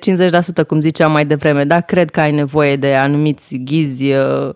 50%, 0.63 0.67
cum 0.67 0.81
ziceam 0.81 1.11
mai 1.11 1.25
devreme, 1.25 1.63
da? 1.63 1.79
Cred 1.79 2.09
că 2.09 2.19
ai 2.19 2.31
nevoie 2.31 2.75
de 2.75 2.93
anumiți 2.93 3.55
ghizi 3.55 4.11
uh, 4.11 4.49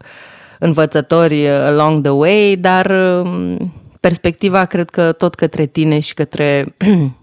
învățători 0.59 1.43
uh, 1.43 1.49
along 1.49 2.01
the 2.01 2.11
way, 2.11 2.55
dar 2.59 2.91
um, 3.23 3.73
perspectiva 3.99 4.65
cred 4.65 4.89
că 4.89 5.11
tot 5.11 5.35
către 5.35 5.65
tine 5.65 5.99
și 5.99 6.13
către 6.13 6.65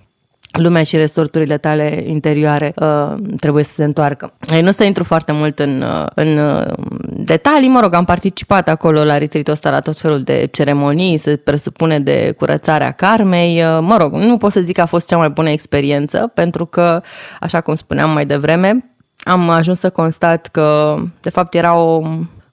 lumea 0.52 0.82
și 0.82 0.96
resorturile 0.96 1.58
tale 1.58 2.04
interioare 2.06 2.72
uh, 2.76 3.14
trebuie 3.40 3.64
să 3.64 3.72
se 3.72 3.84
întoarcă. 3.84 4.32
Ei, 4.52 4.62
nu 4.62 4.70
să 4.70 4.84
intru 4.84 5.04
foarte 5.04 5.32
mult 5.32 5.58
în, 5.58 5.82
uh, 5.82 6.06
în 6.14 6.38
uh, 6.38 6.72
detalii, 7.06 7.68
mă 7.68 7.80
rog, 7.80 7.94
am 7.94 8.04
participat 8.04 8.68
acolo 8.68 9.04
la 9.04 9.18
retreat 9.18 9.48
ăsta 9.48 9.70
la 9.70 9.80
tot 9.80 9.98
felul 9.98 10.22
de 10.22 10.48
ceremonii, 10.52 11.18
se 11.18 11.36
presupune 11.36 12.00
de 12.00 12.34
curățarea 12.38 12.90
karmei, 12.90 13.62
uh, 13.62 13.78
mă 13.80 13.96
rog, 13.96 14.12
nu 14.12 14.36
pot 14.36 14.52
să 14.52 14.60
zic 14.60 14.74
că 14.74 14.80
a 14.80 14.86
fost 14.86 15.08
cea 15.08 15.16
mai 15.16 15.28
bună 15.28 15.48
experiență, 15.48 16.30
pentru 16.34 16.66
că, 16.66 17.02
așa 17.40 17.60
cum 17.60 17.74
spuneam 17.74 18.10
mai 18.10 18.26
devreme, 18.26 18.84
am 19.18 19.48
ajuns 19.48 19.78
să 19.78 19.90
constat 19.90 20.46
că, 20.46 20.96
de 21.20 21.30
fapt, 21.30 21.54
era 21.54 21.74
o, 21.74 22.02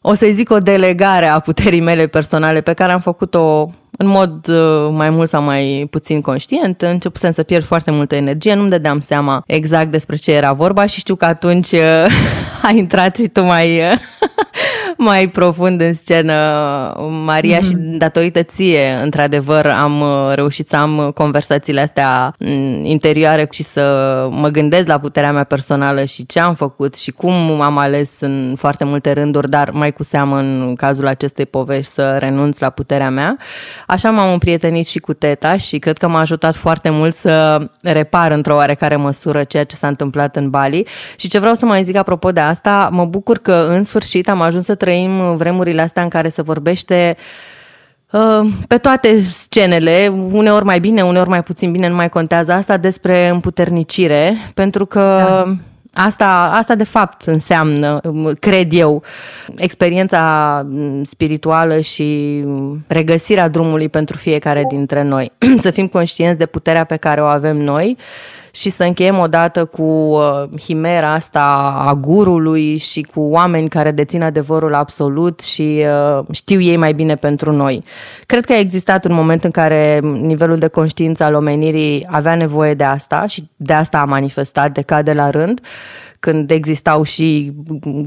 o 0.02 0.14
să 0.14 0.28
zic, 0.32 0.52
o 0.52 0.58
delegare 0.58 1.26
a 1.26 1.40
puterii 1.40 1.82
mele 1.82 2.08
personale 2.08 2.62
pe 2.62 2.74
care 2.74 2.92
am 2.92 3.00
făcut-o 3.00 3.72
în 3.98 4.08
mod 4.08 4.48
uh, 4.48 4.90
mai 4.92 5.10
mult 5.10 5.30
sau 5.30 5.42
mai 5.42 5.88
puțin 5.90 6.22
conștient, 6.22 6.82
începusem 6.82 7.32
să 7.32 7.44
pierd 7.44 7.66
foarte 7.66 7.92
multă 7.92 8.16
energie, 8.16 8.54
nu-mi 8.54 8.70
dădeam 8.70 9.00
seama 9.00 9.44
exact 9.48 9.92
despre 9.92 10.16
ce 10.16 10.32
era 10.32 10.54
vorba 10.54 10.86
și 10.86 11.00
știu 11.00 11.16
că 11.16 11.26
atunci 11.26 11.72
uh, 11.72 12.06
a 12.68 12.72
intrat 12.76 13.18
și 13.18 13.28
tu 13.28 13.42
mai, 13.44 13.80
uh, 13.80 14.00
mai 14.98 15.30
profund 15.30 15.82
în 15.82 15.94
scenă, 15.94 16.34
Maria, 17.26 17.60
mm-hmm. 17.60 17.62
și 17.62 17.76
datorită 17.76 18.44
ție, 18.44 19.00
într-adevăr, 19.04 19.66
am 19.66 20.04
reușit 20.34 20.68
să 20.68 20.76
am 20.76 21.12
conversațiile 21.14 21.82
astea 21.82 22.36
mm, 22.40 22.86
interioare 22.86 23.48
și 23.52 23.64
să 23.64 24.28
mă 24.32 24.48
gândesc 24.48 24.88
la 24.88 25.00
puterea 25.00 25.32
mea 25.32 25.44
personală 25.44 26.04
și 26.04 26.26
ce 26.26 26.40
am 26.40 26.54
făcut 26.54 26.96
și 26.96 27.12
cum 27.12 27.62
am 27.62 27.78
ales 27.78 28.20
în 28.20 28.56
foarte 28.58 28.84
multe 28.84 29.12
rânduri, 29.12 29.50
dar 29.50 29.70
mai 29.72 29.94
cu 29.94 30.04
seamă 30.04 30.38
în 30.38 30.74
cazul 30.78 31.08
acestei 31.08 31.46
povești 31.46 31.92
să 31.92 32.18
renunț 32.20 32.60
la 32.60 32.70
puterea 32.70 33.10
mea. 33.10 33.38
Așa 33.88 34.10
m-am 34.10 34.32
împrietenit 34.32 34.88
și 34.88 35.00
cu 35.00 35.14
teta 35.14 35.58
și 35.58 35.80
cred 35.80 35.98
că 35.98 36.08
m-a 36.08 36.20
ajutat 36.20 36.56
foarte 36.56 36.90
mult 36.90 37.16
să 37.16 37.68
repar 37.82 38.32
într-o 38.32 38.56
oarecare 38.56 38.96
măsură 38.96 39.44
ceea 39.44 39.64
ce 39.64 39.76
s-a 39.76 39.88
întâmplat 39.88 40.36
în 40.36 40.50
Bali. 40.50 40.88
Și 41.18 41.28
ce 41.28 41.40
vreau 41.40 41.54
să 41.54 41.66
mai 41.66 41.84
zic 41.84 41.96
apropo 41.96 42.32
de 42.32 42.40
asta, 42.40 42.90
mă 42.92 43.06
bucur 43.06 43.38
că 43.38 43.68
în 43.70 43.84
sfârșit 43.84 44.30
am 44.30 44.42
ajuns 44.42 44.66
să 44.66 44.76
trăim 44.88 45.36
vremurile 45.36 45.82
astea 45.82 46.04
în 46.04 46.10
care 46.10 46.30
se 46.30 46.42
vorbește 46.42 47.18
uh, 48.12 48.48
pe 48.68 48.78
toate 48.78 49.22
scenele, 49.22 50.14
uneori 50.32 50.66
mai 50.66 50.80
bine, 50.80 51.02
uneori 51.02 51.30
mai 51.30 51.44
puțin 51.44 51.72
bine, 51.72 51.88
nu 51.88 51.96
mai 51.96 52.10
contează 52.10 52.52
asta, 52.52 52.78
despre 52.78 53.28
împuternicire, 53.28 54.36
pentru 54.54 54.86
că 54.86 55.00
da 55.00 55.56
Asta, 56.00 56.50
asta 56.54 56.76
de 56.76 56.84
fapt 56.84 57.22
înseamnă, 57.22 58.02
cred 58.40 58.74
eu, 58.74 59.04
experiența 59.58 60.66
spirituală 61.04 61.80
și 61.80 62.44
regăsirea 62.88 63.48
drumului 63.48 63.90
pentru 63.90 64.18
fiecare 64.18 64.66
dintre 64.70 65.04
noi. 65.04 65.32
Să 65.62 65.72
fim 65.72 65.88
conștienți 65.88 66.38
de 66.38 66.46
puterea 66.46 66.84
pe 66.84 66.96
care 66.96 67.22
o 67.22 67.26
avem 67.26 67.58
noi 67.58 67.98
și 68.58 68.70
să 68.70 68.84
încheiem 68.84 69.18
odată 69.18 69.66
cu 69.66 69.82
uh, 69.82 70.60
himera 70.60 71.14
asta 71.14 71.74
a 71.88 71.94
gurului 71.94 72.78
și 72.78 73.02
cu 73.02 73.20
oameni 73.20 73.70
care 73.70 73.92
dețin 73.92 74.24
adevărul 74.24 74.74
absolut 74.74 75.40
și 75.40 75.84
uh, 76.18 76.26
știu 76.32 76.62
ei 76.62 76.78
mai 76.78 76.94
bine 76.94 77.16
pentru 77.16 77.52
noi. 77.52 77.84
Cred 78.26 78.46
că 78.46 78.54
a 78.54 78.60
existat 78.60 79.06
un 79.06 79.14
moment 79.14 79.44
în 79.44 79.52
care 79.52 80.00
nivelul 80.04 80.58
de 80.58 80.68
conștiință 80.68 81.24
al 81.24 81.34
omenirii 81.34 82.06
avea 82.10 82.36
nevoie 82.36 82.74
de 82.74 82.84
asta 82.84 83.26
și 83.28 83.50
de 83.56 83.74
asta 83.74 83.98
a 83.98 84.06
manifestat 84.06 84.72
de 84.72 85.02
de 85.02 85.14
la 85.14 85.30
rând 85.30 85.62
când 86.20 86.52
existau 86.52 87.04
și 87.04 87.54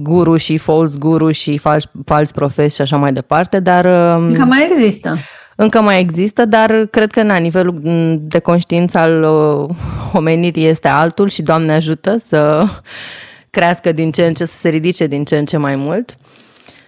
guru 0.02 0.36
și 0.36 0.56
false 0.56 0.96
guru 0.98 1.30
și 1.30 1.58
fals, 1.58 1.84
fals 2.04 2.32
profesi 2.32 2.74
și 2.74 2.82
așa 2.82 2.96
mai 2.96 3.12
departe, 3.12 3.60
dar... 3.60 3.84
Um, 3.84 4.26
Încă 4.26 4.44
mai 4.44 4.68
există 4.70 5.16
încă 5.62 5.80
mai 5.80 6.00
există, 6.00 6.44
dar 6.44 6.86
cred 6.90 7.10
că 7.10 7.22
na, 7.22 7.36
nivelul 7.36 7.80
de 8.20 8.38
conștiință 8.38 8.98
al 8.98 9.22
uh, 9.22 9.76
omenirii 10.12 10.66
este 10.66 10.88
altul 10.88 11.28
și 11.28 11.42
Doamne 11.42 11.72
ajută 11.72 12.16
să 12.16 12.64
crească 13.56 13.92
din 13.92 14.10
ce 14.10 14.26
în 14.26 14.34
ce, 14.34 14.44
să 14.44 14.56
se 14.56 14.68
ridice 14.68 15.06
din 15.06 15.24
ce 15.24 15.36
în 15.38 15.44
ce 15.44 15.56
mai 15.56 15.76
mult. 15.76 16.16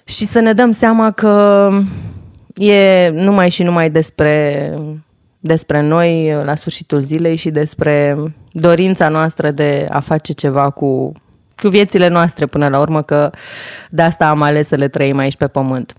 Și 0.04 0.24
să 0.24 0.40
ne 0.40 0.52
dăm 0.52 0.70
seama 0.70 1.10
că 1.10 1.68
e 2.54 3.08
numai 3.08 3.50
și 3.50 3.62
numai 3.62 3.90
despre, 3.90 4.74
despre 5.38 5.80
noi 5.80 6.36
la 6.42 6.54
sfârșitul 6.54 7.00
zilei 7.00 7.36
și 7.36 7.50
despre 7.50 8.16
dorința 8.52 9.08
noastră 9.08 9.50
de 9.50 9.86
a 9.88 10.00
face 10.00 10.32
ceva 10.32 10.70
cu 10.70 11.12
cu 11.62 11.68
viețile 11.68 12.08
noastre 12.08 12.46
până 12.46 12.68
la 12.68 12.78
urmă, 12.78 13.02
că 13.02 13.30
de 13.90 14.02
asta 14.02 14.28
am 14.28 14.42
ales 14.42 14.68
să 14.68 14.74
le 14.74 14.88
trăim 14.88 15.18
aici 15.18 15.36
pe 15.36 15.46
pământ. 15.46 15.92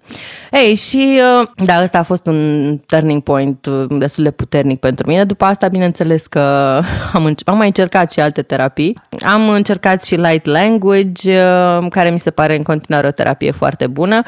Ei, 0.52 0.76
și 0.76 1.20
uh, 1.42 1.48
da, 1.66 1.84
ăsta 1.84 1.98
a 1.98 2.04
fost 2.04 2.26
un 2.26 2.78
turning 2.86 3.22
point 3.22 3.66
uh, 3.66 3.86
destul 3.90 4.24
de 4.24 4.32
puternic 4.32 4.80
pentru 4.80 5.08
mine. 5.08 5.24
După 5.24 5.46
asta, 5.46 5.68
bineînțeles 5.68 6.28
că 6.28 6.40
am, 7.14 7.26
înce- 7.26 7.44
am 7.46 7.58
mai 7.58 7.68
încercat 7.68 8.12
și 8.12 8.20
alte 8.20 8.42
terapii. 8.42 9.00
Am 9.26 9.50
încercat 9.50 10.04
și 10.04 10.16
light 10.16 10.46
language, 10.46 11.42
uh, 11.42 11.86
care 11.90 12.10
mi 12.10 12.20
se 12.20 12.32
pare 12.32 12.56
în 12.56 12.64
continuare 12.64 13.08
o 13.08 13.12
terapie 13.12 13.52
foarte 13.52 13.88
bună, 13.88 14.22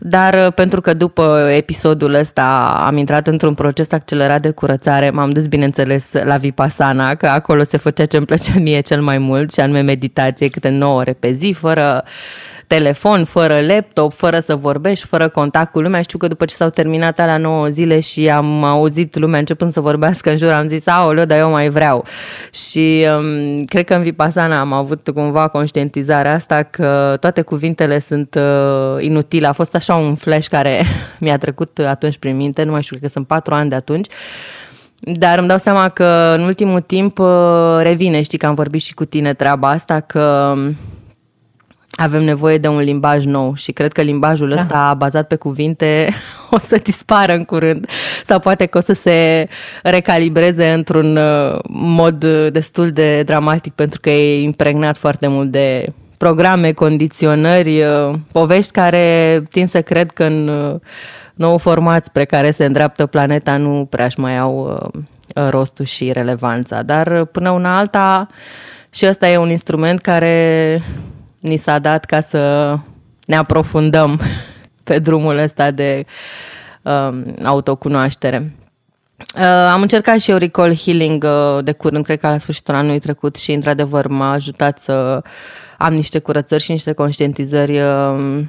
dar 0.00 0.50
pentru 0.50 0.80
că 0.80 0.94
după 0.94 1.50
episodul 1.56 2.14
ăsta 2.14 2.76
am 2.86 2.96
intrat 2.96 3.26
într-un 3.26 3.54
proces 3.54 3.92
accelerat 3.92 4.40
de 4.42 4.50
curățare, 4.50 5.10
m-am 5.10 5.30
dus, 5.30 5.46
bineînțeles, 5.46 6.12
la 6.24 6.36
Vipassana, 6.36 7.14
că 7.14 7.26
acolo 7.26 7.62
se 7.62 7.76
făcea 7.76 8.04
ce 8.04 8.16
îmi 8.16 8.26
plăcea 8.26 8.52
mie 8.58 8.80
cel 8.80 9.02
mai 9.02 9.18
mult, 9.18 9.52
și 9.52 9.60
anume 9.60 9.80
meditație 9.80 10.48
câte 10.48 10.68
9 10.82 10.98
ore 10.98 11.12
pe 11.12 11.30
zi, 11.30 11.54
fără 11.58 12.04
telefon, 12.66 13.24
fără 13.24 13.60
laptop, 13.60 14.12
fără 14.12 14.38
să 14.38 14.56
vorbești, 14.56 15.06
fără 15.06 15.28
contact 15.28 15.72
cu 15.72 15.80
lumea. 15.80 16.02
Știu 16.02 16.18
că 16.18 16.26
după 16.26 16.44
ce 16.44 16.54
s-au 16.54 16.68
terminat 16.68 17.18
alea 17.18 17.36
9 17.36 17.68
zile 17.68 18.00
și 18.00 18.28
am 18.28 18.64
auzit 18.64 19.18
lumea 19.18 19.38
începând 19.38 19.72
să 19.72 19.80
vorbească 19.80 20.30
în 20.30 20.36
jur, 20.36 20.50
am 20.50 20.68
zis, 20.68 20.86
aoleu, 20.86 21.24
dar 21.24 21.38
eu 21.38 21.50
mai 21.50 21.68
vreau. 21.68 22.04
Și 22.52 23.06
um, 23.18 23.64
cred 23.64 23.84
că 23.84 23.94
în 23.94 24.02
Vipassana 24.02 24.60
am 24.60 24.72
avut 24.72 25.10
cumva 25.14 25.48
conștientizarea 25.48 26.34
asta 26.34 26.62
că 26.62 27.16
toate 27.20 27.42
cuvintele 27.42 27.98
sunt 27.98 28.34
uh, 28.34 29.04
inutile. 29.04 29.46
A 29.46 29.52
fost 29.52 29.74
așa 29.74 29.94
un 29.94 30.14
flash 30.14 30.48
care 30.48 30.82
mi-a 31.24 31.38
trecut 31.38 31.78
atunci 31.78 32.18
prin 32.18 32.36
minte, 32.36 32.62
nu 32.62 32.70
mai 32.70 32.82
știu, 32.82 32.96
că 33.00 33.08
sunt 33.08 33.26
patru 33.26 33.54
ani 33.54 33.68
de 33.68 33.74
atunci. 33.74 34.06
Dar 35.04 35.38
îmi 35.38 35.48
dau 35.48 35.58
seama 35.58 35.88
că 35.88 36.34
în 36.36 36.42
ultimul 36.42 36.80
timp 36.80 37.18
uh, 37.18 37.78
revine, 37.80 38.22
știi 38.22 38.38
că 38.38 38.46
am 38.46 38.54
vorbit 38.54 38.82
și 38.82 38.94
cu 38.94 39.04
tine 39.04 39.34
treaba 39.34 39.68
asta, 39.68 40.00
că 40.00 40.54
avem 41.90 42.22
nevoie 42.22 42.58
de 42.58 42.68
un 42.68 42.78
limbaj 42.78 43.24
nou 43.24 43.54
și 43.54 43.72
cred 43.72 43.92
că 43.92 44.02
limbajul 44.02 44.48
da. 44.48 44.54
ăsta 44.54 44.94
bazat 44.98 45.26
pe 45.26 45.36
cuvinte 45.36 46.08
o 46.50 46.58
să 46.58 46.80
dispară 46.82 47.34
în 47.34 47.44
curând 47.44 47.86
sau 48.24 48.38
poate 48.38 48.66
că 48.66 48.78
o 48.78 48.80
să 48.80 48.92
se 48.92 49.48
recalibreze 49.82 50.68
într-un 50.68 51.16
uh, 51.16 51.58
mod 51.68 52.24
destul 52.50 52.90
de 52.90 53.22
dramatic 53.22 53.72
pentru 53.72 54.00
că 54.00 54.10
e 54.10 54.42
impregnat 54.42 54.96
foarte 54.96 55.26
mult 55.26 55.50
de 55.50 55.92
programe, 56.16 56.72
condiționări, 56.72 57.82
uh, 57.82 58.14
povești 58.32 58.72
care 58.72 59.42
tin 59.50 59.66
să 59.66 59.82
cred 59.82 60.10
că 60.10 60.24
în 60.24 60.50
nou 61.42 61.58
format 61.58 62.04
spre 62.04 62.24
care 62.24 62.50
se 62.50 62.64
îndreaptă 62.64 63.06
planeta 63.06 63.56
nu 63.56 63.86
prea-și 63.90 64.20
mai 64.20 64.38
au 64.38 64.80
uh, 64.94 65.50
rostul 65.50 65.84
și 65.84 66.12
relevanța. 66.12 66.82
Dar 66.82 67.24
până 67.24 67.50
una 67.50 67.78
alta 67.78 68.28
și 68.90 69.06
ăsta 69.06 69.28
e 69.28 69.36
un 69.36 69.50
instrument 69.50 70.00
care 70.00 70.82
ni 71.38 71.56
s-a 71.56 71.78
dat 71.78 72.04
ca 72.04 72.20
să 72.20 72.74
ne 73.26 73.36
aprofundăm 73.36 74.20
pe 74.84 74.98
drumul 74.98 75.38
ăsta 75.38 75.70
de 75.70 76.04
uh, 76.82 77.22
autocunoaștere. 77.44 78.52
Uh, 79.36 79.42
am 79.72 79.82
încercat 79.82 80.18
și 80.18 80.30
eu 80.30 80.36
Recall 80.36 80.76
Healing 80.76 81.24
uh, 81.24 81.64
de 81.64 81.72
curând, 81.72 82.04
cred 82.04 82.20
că 82.20 82.28
la 82.28 82.38
sfârșitul 82.38 82.74
anului 82.74 82.98
trecut 82.98 83.36
și 83.36 83.52
într-adevăr 83.52 84.06
m-a 84.06 84.32
ajutat 84.32 84.78
să 84.78 85.22
am 85.78 85.94
niște 85.94 86.18
curățări 86.18 86.62
și 86.62 86.70
niște 86.70 86.92
conștientizări 86.92 87.80
uh, 87.80 88.40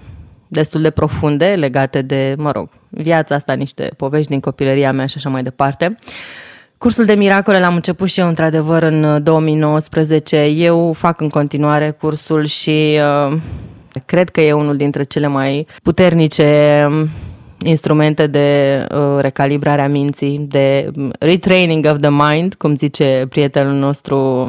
destul 0.54 0.82
de 0.82 0.89
profunde 0.89 1.46
legate 1.46 2.02
de, 2.02 2.36
mă 2.38 2.52
rog, 2.52 2.70
viața 2.89 3.36
asta, 3.36 3.54
niște 3.54 3.92
povești 3.98 4.30
din 4.30 4.39
copilăria 4.39 4.92
mea 4.92 5.06
și 5.06 5.13
așa 5.18 5.30
mai 5.30 5.44
departe. 5.44 5.98
Cursul 6.78 7.06
de 7.06 7.13
miracole 7.13 7.60
l-am 7.60 7.76
început 7.76 8.10
și 8.10 8.20
eu, 8.20 8.28
într-adevăr, 8.28 8.84
în 8.84 9.24
2019. 9.24 10.44
Eu 10.44 10.94
fac 10.94 11.22
în 11.22 11.30
continuare 11.30 11.92
cursul 11.92 12.46
și 12.46 13.00
uh, 13.30 13.38
cred 14.06 14.30
că 14.30 14.42
e 14.42 14.54
unul 14.54 14.78
dintre 14.78 15.04
cele 15.04 15.28
mai 15.28 15.68
puternice 15.84 16.86
um, 16.89 17.10
instrumente 17.63 18.28
de 18.28 18.80
uh, 18.92 19.18
recalibrare 19.20 19.82
a 19.82 19.88
minții, 19.88 20.46
de 20.50 20.92
retraining 21.20 21.86
of 21.92 21.98
the 22.00 22.10
mind, 22.12 22.54
cum 22.54 22.76
zice 22.76 23.26
prietenul 23.30 23.74
nostru 23.74 24.48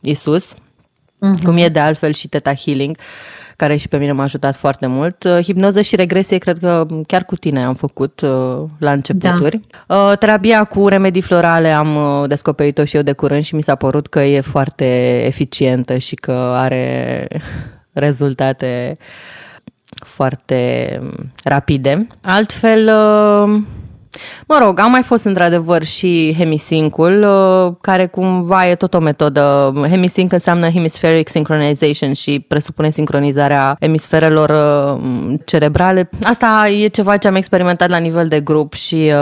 Isus, 0.00 0.52
uh-huh. 0.52 1.44
cum 1.44 1.56
e 1.56 1.68
de 1.68 1.78
altfel 1.78 2.12
și 2.12 2.28
Teta 2.28 2.54
Healing. 2.54 2.96
Uh, 2.98 3.35
care 3.56 3.76
și 3.76 3.88
pe 3.88 3.96
mine 3.96 4.12
m-a 4.12 4.22
ajutat 4.22 4.56
foarte 4.56 4.86
mult. 4.86 5.24
Uh, 5.24 5.38
hipnoză 5.42 5.80
și 5.80 5.96
regresie, 5.96 6.38
cred 6.38 6.58
că 6.58 6.86
chiar 7.06 7.24
cu 7.24 7.34
tine 7.34 7.64
am 7.64 7.74
făcut 7.74 8.20
uh, 8.20 8.62
la 8.78 8.92
începuturi. 8.92 9.60
Da. 9.86 10.10
Uh, 10.10 10.18
terapia 10.18 10.64
cu 10.64 10.88
remedii 10.88 11.20
florale 11.20 11.70
am 11.70 11.98
descoperit-o 12.28 12.84
și 12.84 12.96
eu 12.96 13.02
de 13.02 13.12
curând 13.12 13.44
și 13.44 13.54
mi 13.54 13.62
s-a 13.62 13.74
părut 13.74 14.06
că 14.06 14.20
e 14.20 14.40
foarte 14.40 15.20
eficientă 15.26 15.98
și 15.98 16.14
că 16.14 16.32
are 16.54 17.28
rezultate 17.92 18.98
foarte 20.04 21.00
rapide. 21.44 22.06
Altfel, 22.20 22.90
Mă 24.46 24.58
rog, 24.60 24.80
am 24.80 24.90
mai 24.90 25.02
fost 25.02 25.24
într-adevăr 25.24 25.84
și 25.84 26.34
hemisincul, 26.38 27.22
uh, 27.22 27.74
care 27.80 28.06
cumva 28.06 28.68
e 28.68 28.74
tot 28.74 28.94
o 28.94 28.98
metodă. 28.98 29.72
Hemisync 29.88 30.32
înseamnă 30.32 30.70
hemispheric 30.70 31.28
synchronization 31.28 32.12
și 32.12 32.44
presupune 32.48 32.90
sincronizarea 32.90 33.76
emisferelor 33.78 34.50
uh, 34.50 35.34
cerebrale. 35.44 36.08
Asta 36.22 36.68
e 36.68 36.86
ceva 36.86 37.16
ce 37.16 37.28
am 37.28 37.34
experimentat 37.34 37.88
la 37.88 37.96
nivel 37.96 38.28
de 38.28 38.40
grup 38.40 38.72
și 38.72 39.12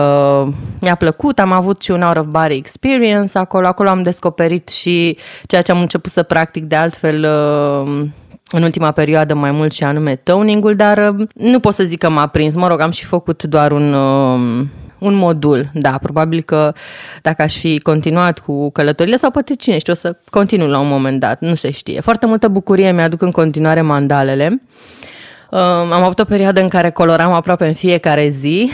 uh, 0.43 0.49
mi-a 0.81 0.95
plăcut. 0.95 1.39
Am 1.39 1.53
avut 1.53 1.83
și 1.83 1.91
un 1.91 2.03
out 2.03 2.17
of 2.17 2.27
body 2.27 2.55
experience 2.55 3.39
acolo. 3.39 3.67
Acolo 3.67 3.89
am 3.89 4.03
descoperit 4.03 4.69
și 4.69 5.19
ceea 5.47 5.63
ce 5.63 5.73
am 5.73 5.81
început 5.81 6.13
să 6.13 6.23
practic 6.23 6.65
de 6.65 6.77
altfel 6.77 7.25
uh, 7.25 8.07
în 8.51 8.63
ultima 8.63 8.91
perioadă 8.91 9.35
mai 9.35 9.51
mult 9.51 9.73
și 9.73 9.85
anume 9.85 10.17
toning-ul, 10.17 10.75
dar 10.75 11.15
uh, 11.19 11.27
nu 11.35 11.61
pot 11.61 11.75
să 11.75 11.85
zic 11.85 11.99
că 11.99 12.11
m-a 12.11 12.27
prins. 12.27 12.55
Mă 12.55 12.69
rog, 12.69 12.81
am 12.81 12.91
și 12.91 13.05
făcut 13.05 13.43
doar 13.43 13.73
un... 13.73 13.93
Uh, 13.93 14.67
un 15.05 15.15
modul, 15.15 15.71
da, 15.73 15.99
probabil 16.03 16.43
că 16.43 16.73
dacă 17.23 17.43
aș 17.43 17.57
fi 17.57 17.79
continuat 17.79 18.39
cu 18.39 18.71
călătorile 18.71 19.17
sau 19.17 19.31
poate 19.31 19.55
cine 19.55 19.79
știe, 19.79 19.93
o 19.93 19.97
să 19.97 20.17
continui 20.31 20.69
la 20.69 20.79
un 20.79 20.89
moment 20.89 21.21
dat, 21.21 21.41
nu 21.41 21.55
se 21.55 21.71
știe. 21.71 22.01
Foarte 22.01 22.27
multă 22.27 22.49
bucurie 22.49 22.93
mi-aduc 22.93 23.23
în 23.23 23.31
continuare 23.31 23.81
mandalele. 23.81 24.63
Uh, 25.51 25.61
am 25.61 26.03
avut 26.03 26.19
o 26.19 26.25
perioadă 26.25 26.61
în 26.61 26.69
care 26.69 26.91
coloram 26.91 27.33
aproape 27.33 27.67
în 27.67 27.75
fiecare 27.75 28.29
zi. 28.29 28.71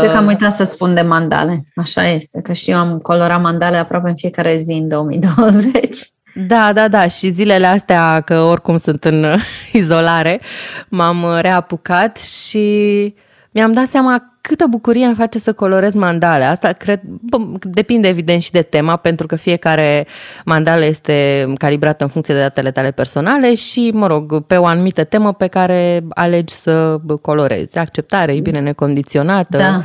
De 0.00 0.06
că 0.06 0.16
am 0.16 0.26
uitat 0.26 0.52
să 0.52 0.64
spun 0.64 0.94
de 0.94 1.00
mandale. 1.00 1.64
Așa 1.74 2.08
este, 2.08 2.40
că 2.40 2.52
și 2.52 2.70
eu 2.70 2.78
am 2.78 2.98
colorat 2.98 3.40
mandale 3.40 3.76
aproape 3.76 4.08
în 4.08 4.16
fiecare 4.16 4.56
zi 4.56 4.72
în 4.72 4.88
2020. 4.88 5.98
Da, 6.34 6.72
da, 6.72 6.88
da. 6.88 7.06
Și 7.06 7.30
zilele 7.30 7.66
astea, 7.66 8.20
că 8.20 8.40
oricum 8.40 8.76
sunt 8.76 9.04
în 9.04 9.34
izolare, 9.72 10.40
m-am 10.88 11.38
reapucat 11.40 12.18
și 12.18 13.14
mi-am 13.50 13.72
dat 13.72 13.86
seama 13.86 14.31
câtă 14.42 14.66
bucurie 14.70 15.04
îmi 15.04 15.14
face 15.14 15.38
să 15.38 15.52
colorez 15.52 15.94
mandale. 15.94 16.44
Asta 16.44 16.72
cred, 16.72 17.00
bă, 17.04 17.36
depinde 17.60 18.08
evident 18.08 18.42
și 18.42 18.50
de 18.50 18.62
tema, 18.62 18.96
pentru 18.96 19.26
că 19.26 19.36
fiecare 19.36 20.06
mandală 20.44 20.84
este 20.84 21.46
calibrată 21.56 22.04
în 22.04 22.10
funcție 22.10 22.34
de 22.34 22.40
datele 22.40 22.70
tale 22.70 22.90
personale 22.90 23.54
și, 23.54 23.90
mă 23.94 24.06
rog, 24.06 24.46
pe 24.46 24.56
o 24.56 24.64
anumită 24.64 25.04
temă 25.04 25.32
pe 25.32 25.46
care 25.46 26.04
alegi 26.08 26.54
să 26.54 26.98
colorezi. 27.22 27.78
Acceptare, 27.78 28.34
iubire 28.34 28.60
necondiționată. 28.60 29.56
Da. 29.56 29.82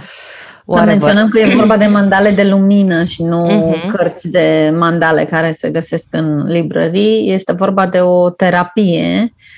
Să 0.75 0.83
menționăm 0.83 1.29
că 1.29 1.39
e 1.39 1.55
vorba 1.55 1.77
de 1.77 1.85
mandale 1.97 2.31
de 2.31 2.43
lumină 2.43 3.03
și 3.03 3.23
nu 3.23 3.47
uh-huh. 3.47 3.95
cărți 3.95 4.29
de 4.29 4.73
mandale 4.77 5.25
care 5.25 5.51
se 5.51 5.69
găsesc 5.69 6.07
în 6.09 6.43
librării. 6.47 7.33
Este 7.33 7.53
vorba 7.53 7.87
de 7.87 7.99
o 7.99 8.29
terapie 8.29 9.21
uh, 9.23 9.55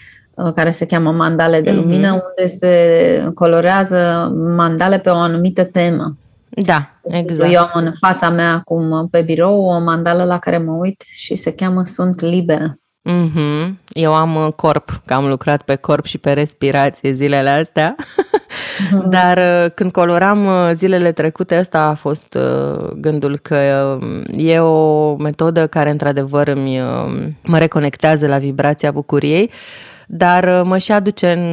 care 0.56 0.72
se 0.72 0.86
cheamă 0.86 1.12
mandale 1.12 1.62
de 1.62 1.72
lumină, 1.72 2.08
uh-huh. 2.08 2.24
unde 2.30 2.46
se 2.46 3.32
colorează 3.36 4.32
mandale 4.56 5.00
pe 5.00 5.10
o 5.10 5.16
anumită 5.16 5.64
temă. 5.64 6.18
Da, 6.50 6.90
exact. 7.04 7.54
Eu 7.54 7.62
am 7.62 7.72
în 7.74 7.92
fața 8.00 8.30
mea 8.30 8.54
acum 8.54 9.08
pe 9.12 9.22
birou 9.22 9.66
o 9.66 9.80
mandală 9.80 10.24
la 10.24 10.40
care 10.40 10.58
mă 10.58 10.72
uit 10.72 11.04
și 11.08 11.36
se 11.36 11.52
cheamă 11.54 11.84
Sunt 11.86 12.22
liberă. 12.22 12.80
Mm-hmm. 13.10 13.74
Eu 13.94 14.14
am 14.14 14.36
uh, 14.36 14.54
corp, 14.56 15.02
că 15.06 15.14
am 15.14 15.28
lucrat 15.28 15.62
pe 15.62 15.76
corp 15.76 16.06
și 16.06 16.18
pe 16.18 16.34
respirație 16.34 17.14
zilele 17.14 17.50
astea, 17.50 17.96
mm-hmm. 17.96 19.10
dar 19.16 19.38
uh, 19.38 19.72
când 19.76 19.92
coloram 19.92 20.46
uh, 20.46 20.72
zilele 20.74 21.12
trecute, 21.12 21.58
ăsta 21.60 21.80
a 21.80 21.94
fost 21.94 22.38
gândul 22.96 23.38
că 23.38 23.56
e 24.32 24.60
o 24.60 25.16
metodă 25.16 25.68
care 25.68 25.90
într-adevăr 25.90 26.48
îmi, 26.48 26.82
mă 27.44 27.58
reconectează 27.58 28.28
la 28.28 28.38
vibrația 28.38 28.92
bucuriei 28.92 29.52
dar 30.12 30.44
uh, 30.44 30.62
mă 30.64 30.78
și 30.78 30.92
aduce 30.92 31.32
în, 31.32 31.44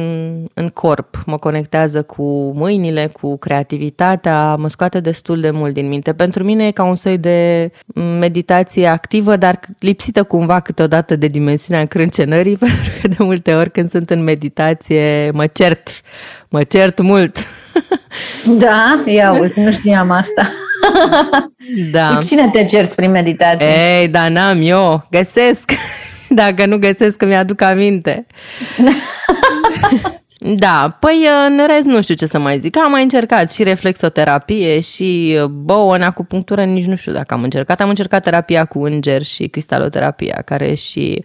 în 0.53 0.69
corp, 0.69 1.23
mă 1.25 1.37
conectează 1.37 2.01
cu 2.03 2.51
mâinile, 2.55 3.09
cu 3.21 3.37
creativitatea, 3.37 4.55
mă 4.55 4.69
scoate 4.69 4.99
destul 4.99 5.39
de 5.39 5.49
mult 5.49 5.73
din 5.73 5.87
minte. 5.87 6.13
Pentru 6.13 6.43
mine 6.43 6.67
e 6.67 6.71
ca 6.71 6.83
un 6.83 6.95
soi 6.95 7.17
de 7.17 7.71
meditație 8.19 8.87
activă, 8.87 9.35
dar 9.35 9.59
lipsită 9.79 10.23
cumva 10.23 10.59
câteodată 10.59 11.15
de 11.15 11.27
dimensiunea 11.27 11.81
încrâncenării, 11.81 12.57
pentru 12.65 12.91
că 13.01 13.07
de 13.07 13.15
multe 13.19 13.53
ori 13.53 13.71
când 13.71 13.89
sunt 13.89 14.09
în 14.09 14.23
meditație 14.23 15.31
mă 15.33 15.47
cert, 15.47 15.89
mă 16.49 16.63
cert 16.63 17.01
mult. 17.01 17.37
Da, 18.59 19.03
ia 19.05 19.37
uzi, 19.39 19.59
nu 19.59 19.71
știam 19.71 20.11
asta. 20.11 20.49
Da. 21.91 22.07
Cu 22.15 22.25
cine 22.25 22.49
te 22.49 22.65
cerți 22.65 22.95
prin 22.95 23.11
meditație? 23.11 23.99
Ei, 23.99 24.07
da, 24.07 24.29
n-am 24.29 24.59
eu, 24.61 25.07
găsesc. 25.11 25.71
Dacă 26.41 26.65
nu 26.65 26.77
găsesc, 26.77 27.21
îmi 27.21 27.35
aduc 27.35 27.61
aminte. 27.61 28.25
Da, 30.39 30.97
păi 30.99 31.27
în 31.47 31.59
rest 31.67 31.87
nu 31.87 32.01
știu 32.01 32.15
ce 32.15 32.25
să 32.25 32.39
mai 32.39 32.59
zic. 32.59 32.77
Am 32.77 32.91
mai 32.91 33.01
încercat 33.01 33.51
și 33.51 33.63
reflexoterapie 33.63 34.79
și 34.79 35.39
bouă 35.49 35.95
în 35.95 36.01
acupunctură, 36.01 36.63
nici 36.63 36.85
nu 36.85 36.95
știu 36.95 37.11
dacă 37.11 37.33
am 37.33 37.43
încercat. 37.43 37.81
Am 37.81 37.89
încercat 37.89 38.23
terapia 38.23 38.65
cu 38.65 38.83
înger 38.83 39.23
și 39.23 39.47
cristaloterapia, 39.47 40.41
care 40.45 40.73
și 40.73 41.23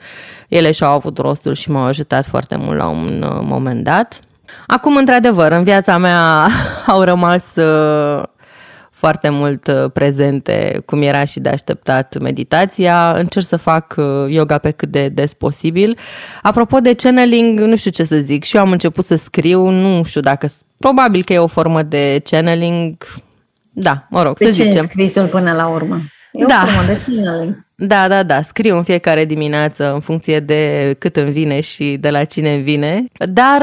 ele 0.49 0.73
și-au 0.73 0.93
avut 0.93 1.19
rostul 1.19 1.55
și 1.55 1.71
m-au 1.71 1.85
ajutat 1.85 2.27
foarte 2.27 2.57
mult 2.57 2.79
la 2.79 2.89
un 2.89 3.25
uh, 3.29 3.41
moment 3.43 3.85
dat. 3.85 4.21
Acum, 4.67 4.97
într-adevăr, 4.97 5.53
în 5.53 5.63
viața 5.63 5.99
mea 5.99 6.47
au 6.87 7.03
rămas 7.03 7.57
uh, 7.57 8.23
foarte 9.03 9.29
mult 9.29 9.67
uh, 9.67 9.91
prezente, 9.93 10.83
cum 10.85 11.03
era 11.03 11.25
și 11.25 11.41
de 11.41 11.49
așteptat 11.49 12.19
meditația. 12.19 13.13
Încerc 13.13 13.47
să 13.47 13.57
fac 13.57 13.95
uh, 13.97 14.05
yoga 14.29 14.59
pe 14.59 14.71
cât 14.71 14.89
de 14.89 15.09
des 15.09 15.35
posibil. 15.35 15.99
Apropo 16.43 16.79
de 16.79 16.95
channeling, 16.95 17.61
nu 17.61 17.77
știu 17.77 17.91
ce 17.91 18.05
să 18.05 18.17
zic. 18.17 18.45
Și 18.45 18.57
eu 18.57 18.63
am 18.63 18.71
început 18.71 19.05
să 19.05 19.17
scriu, 19.17 19.69
nu 19.69 20.03
știu 20.05 20.21
dacă... 20.21 20.49
Probabil 20.77 21.23
că 21.25 21.33
e 21.33 21.39
o 21.39 21.47
formă 21.47 21.83
de 21.83 22.23
channeling. 22.31 22.97
Da, 23.71 24.07
mă 24.11 24.23
rog, 24.23 24.37
de 24.37 24.45
să 24.45 24.63
ce 24.63 24.69
zicem. 24.69 24.85
scrisul 24.85 25.27
până 25.27 25.53
la 25.53 25.67
urmă? 25.69 26.01
E 26.33 26.45
da. 26.45 26.63
o 26.63 26.67
formă 26.67 26.93
de 26.93 27.01
channeling. 27.07 27.67
Da, 27.85 28.09
da, 28.09 28.23
da. 28.23 28.43
Scriu 28.43 28.77
în 28.77 28.83
fiecare 28.83 29.25
dimineață 29.25 29.93
în 29.93 30.01
funcție 30.01 30.41
de 30.41 30.95
cât 30.99 31.17
îmi 31.17 31.31
vine 31.31 31.61
și 31.61 31.97
de 32.01 32.11
la 32.11 32.25
cine 32.25 32.55
îmi 32.55 32.63
vine. 32.63 33.05
Dar 33.29 33.63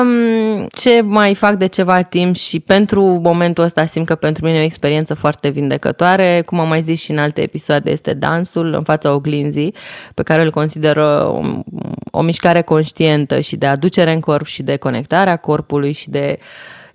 um, 0.00 0.66
ce 0.66 1.00
mai 1.00 1.34
fac 1.34 1.54
de 1.54 1.66
ceva 1.66 2.02
timp 2.02 2.36
și 2.36 2.60
pentru 2.60 3.02
momentul 3.02 3.64
ăsta 3.64 3.86
simt 3.86 4.06
că 4.06 4.14
pentru 4.14 4.44
mine 4.44 4.56
e 4.58 4.60
o 4.60 4.64
experiență 4.64 5.14
foarte 5.14 5.48
vindecătoare. 5.48 6.42
Cum 6.46 6.60
am 6.60 6.68
mai 6.68 6.82
zis 6.82 7.00
și 7.00 7.10
în 7.10 7.18
alte 7.18 7.42
episoade, 7.42 7.90
este 7.90 8.14
dansul 8.14 8.74
în 8.74 8.82
fața 8.82 9.14
oglinzii, 9.14 9.74
pe 10.14 10.22
care 10.22 10.42
îl 10.42 10.50
consider 10.50 10.96
o, 10.96 11.40
o 12.10 12.22
mișcare 12.22 12.62
conștientă 12.62 13.40
și 13.40 13.56
de 13.56 13.66
aducere 13.66 14.12
în 14.12 14.20
corp 14.20 14.46
și 14.46 14.62
de 14.62 14.76
conectarea 14.76 15.36
corpului 15.36 15.92
și 15.92 16.10
de 16.10 16.38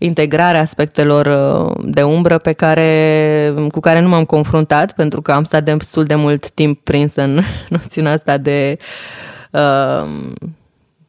integrarea 0.05 0.61
aspectelor 0.61 1.25
uh, 1.25 1.83
de 1.85 2.03
umbră 2.03 2.37
pe 2.37 2.51
care, 2.51 3.53
cu 3.71 3.79
care 3.79 3.99
nu 3.99 4.07
m-am 4.07 4.25
confruntat, 4.25 4.91
pentru 4.91 5.21
că 5.21 5.31
am 5.31 5.43
stat 5.43 5.63
destul 5.63 6.03
de 6.03 6.15
mult 6.15 6.49
timp 6.49 6.83
prins 6.83 7.15
în 7.15 7.39
noțiunea 7.69 8.11
asta 8.11 8.37
de 8.37 8.77
uh, 9.51 10.07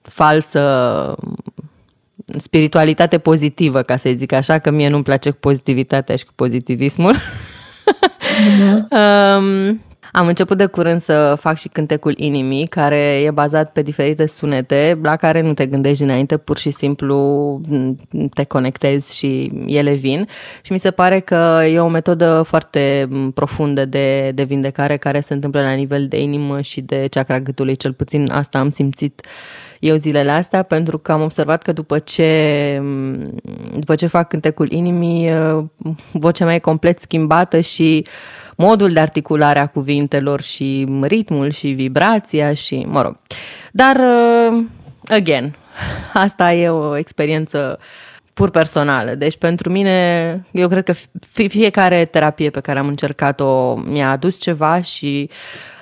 falsă 0.03 1.15
spiritualitate 2.37 3.19
pozitivă, 3.19 3.83
ca 3.83 3.97
să 3.97 4.11
zic 4.15 4.33
așa, 4.33 4.59
că 4.59 4.71
mie 4.71 4.89
nu-mi 4.89 5.03
place 5.03 5.31
cu 5.31 5.37
pozitivitatea 5.41 6.17
și 6.17 6.25
cu 6.25 6.33
pozitivismul. 6.35 7.15
Mm-hmm. 7.15 8.87
um, 8.99 9.83
am 10.17 10.27
început 10.27 10.57
de 10.57 10.67
curând 10.67 11.01
să 11.01 11.37
fac 11.41 11.59
și 11.59 11.69
cântecul 11.69 12.15
inimii, 12.17 12.67
care 12.67 13.21
e 13.25 13.31
bazat 13.31 13.73
pe 13.73 13.83
diferite 13.83 14.27
sunete 14.27 14.99
la 15.03 15.17
care 15.17 15.41
nu 15.41 15.55
te 15.55 15.67
gândești 15.67 16.05
dinainte, 16.05 16.37
pur 16.37 16.59
și 16.59 16.71
simplu 16.71 17.61
te 18.35 18.45
conectezi 18.45 19.17
și 19.17 19.53
ele 19.67 19.95
vin. 19.95 20.29
Și 20.63 20.73
mi 20.73 20.79
se 20.79 20.91
pare 20.91 21.21
că 21.21 21.61
e 21.73 21.79
o 21.79 21.89
metodă 21.89 22.43
foarte 22.47 23.09
profundă 23.35 23.85
de, 23.85 24.31
de 24.35 24.43
vindecare 24.43 24.97
care 24.97 25.21
se 25.21 25.35
întâmplă 25.35 25.63
la 25.63 25.73
nivel 25.73 26.07
de 26.07 26.21
inimă 26.21 26.61
și 26.61 26.81
de 26.81 27.07
chakra 27.11 27.41
gâtului, 27.41 27.77
cel 27.77 27.93
puțin 27.93 28.31
asta 28.31 28.59
am 28.59 28.71
simțit 28.71 29.27
eu 29.81 29.97
zilele 29.97 30.31
astea, 30.31 30.63
pentru 30.63 30.99
că 30.99 31.13
am 31.13 31.23
observat 31.23 31.63
că 31.63 31.73
după 31.73 31.99
ce, 31.99 32.83
după 33.79 33.95
ce 33.95 34.07
fac 34.07 34.29
cântecul 34.29 34.73
inimii, 34.73 35.31
vocea 36.13 36.45
mea 36.45 36.55
e 36.55 36.59
complet 36.59 36.99
schimbată 36.99 37.61
și 37.61 38.05
modul 38.57 38.93
de 38.93 39.01
articulare 39.01 39.59
a 39.59 39.67
cuvintelor 39.67 40.41
și 40.41 40.87
ritmul 41.03 41.51
și 41.51 41.69
vibrația 41.69 42.55
și, 42.55 42.87
mă 42.89 43.03
rog. 43.03 43.17
Dar, 43.73 43.97
uh, 43.97 44.65
again, 45.09 45.57
asta 46.13 46.53
e 46.53 46.69
o 46.69 46.97
experiență 46.97 47.79
pur 48.35 48.51
personală. 48.51 49.15
Deci 49.15 49.37
pentru 49.37 49.71
mine, 49.71 50.47
eu 50.51 50.69
cred 50.69 50.85
că 50.85 50.95
fiecare 51.49 52.05
terapie 52.05 52.51
pe 52.51 52.61
care 52.61 52.79
am 52.79 52.87
încercat-o 52.87 53.75
mi-a 53.75 54.11
adus 54.11 54.41
ceva 54.41 54.81
și 54.81 55.31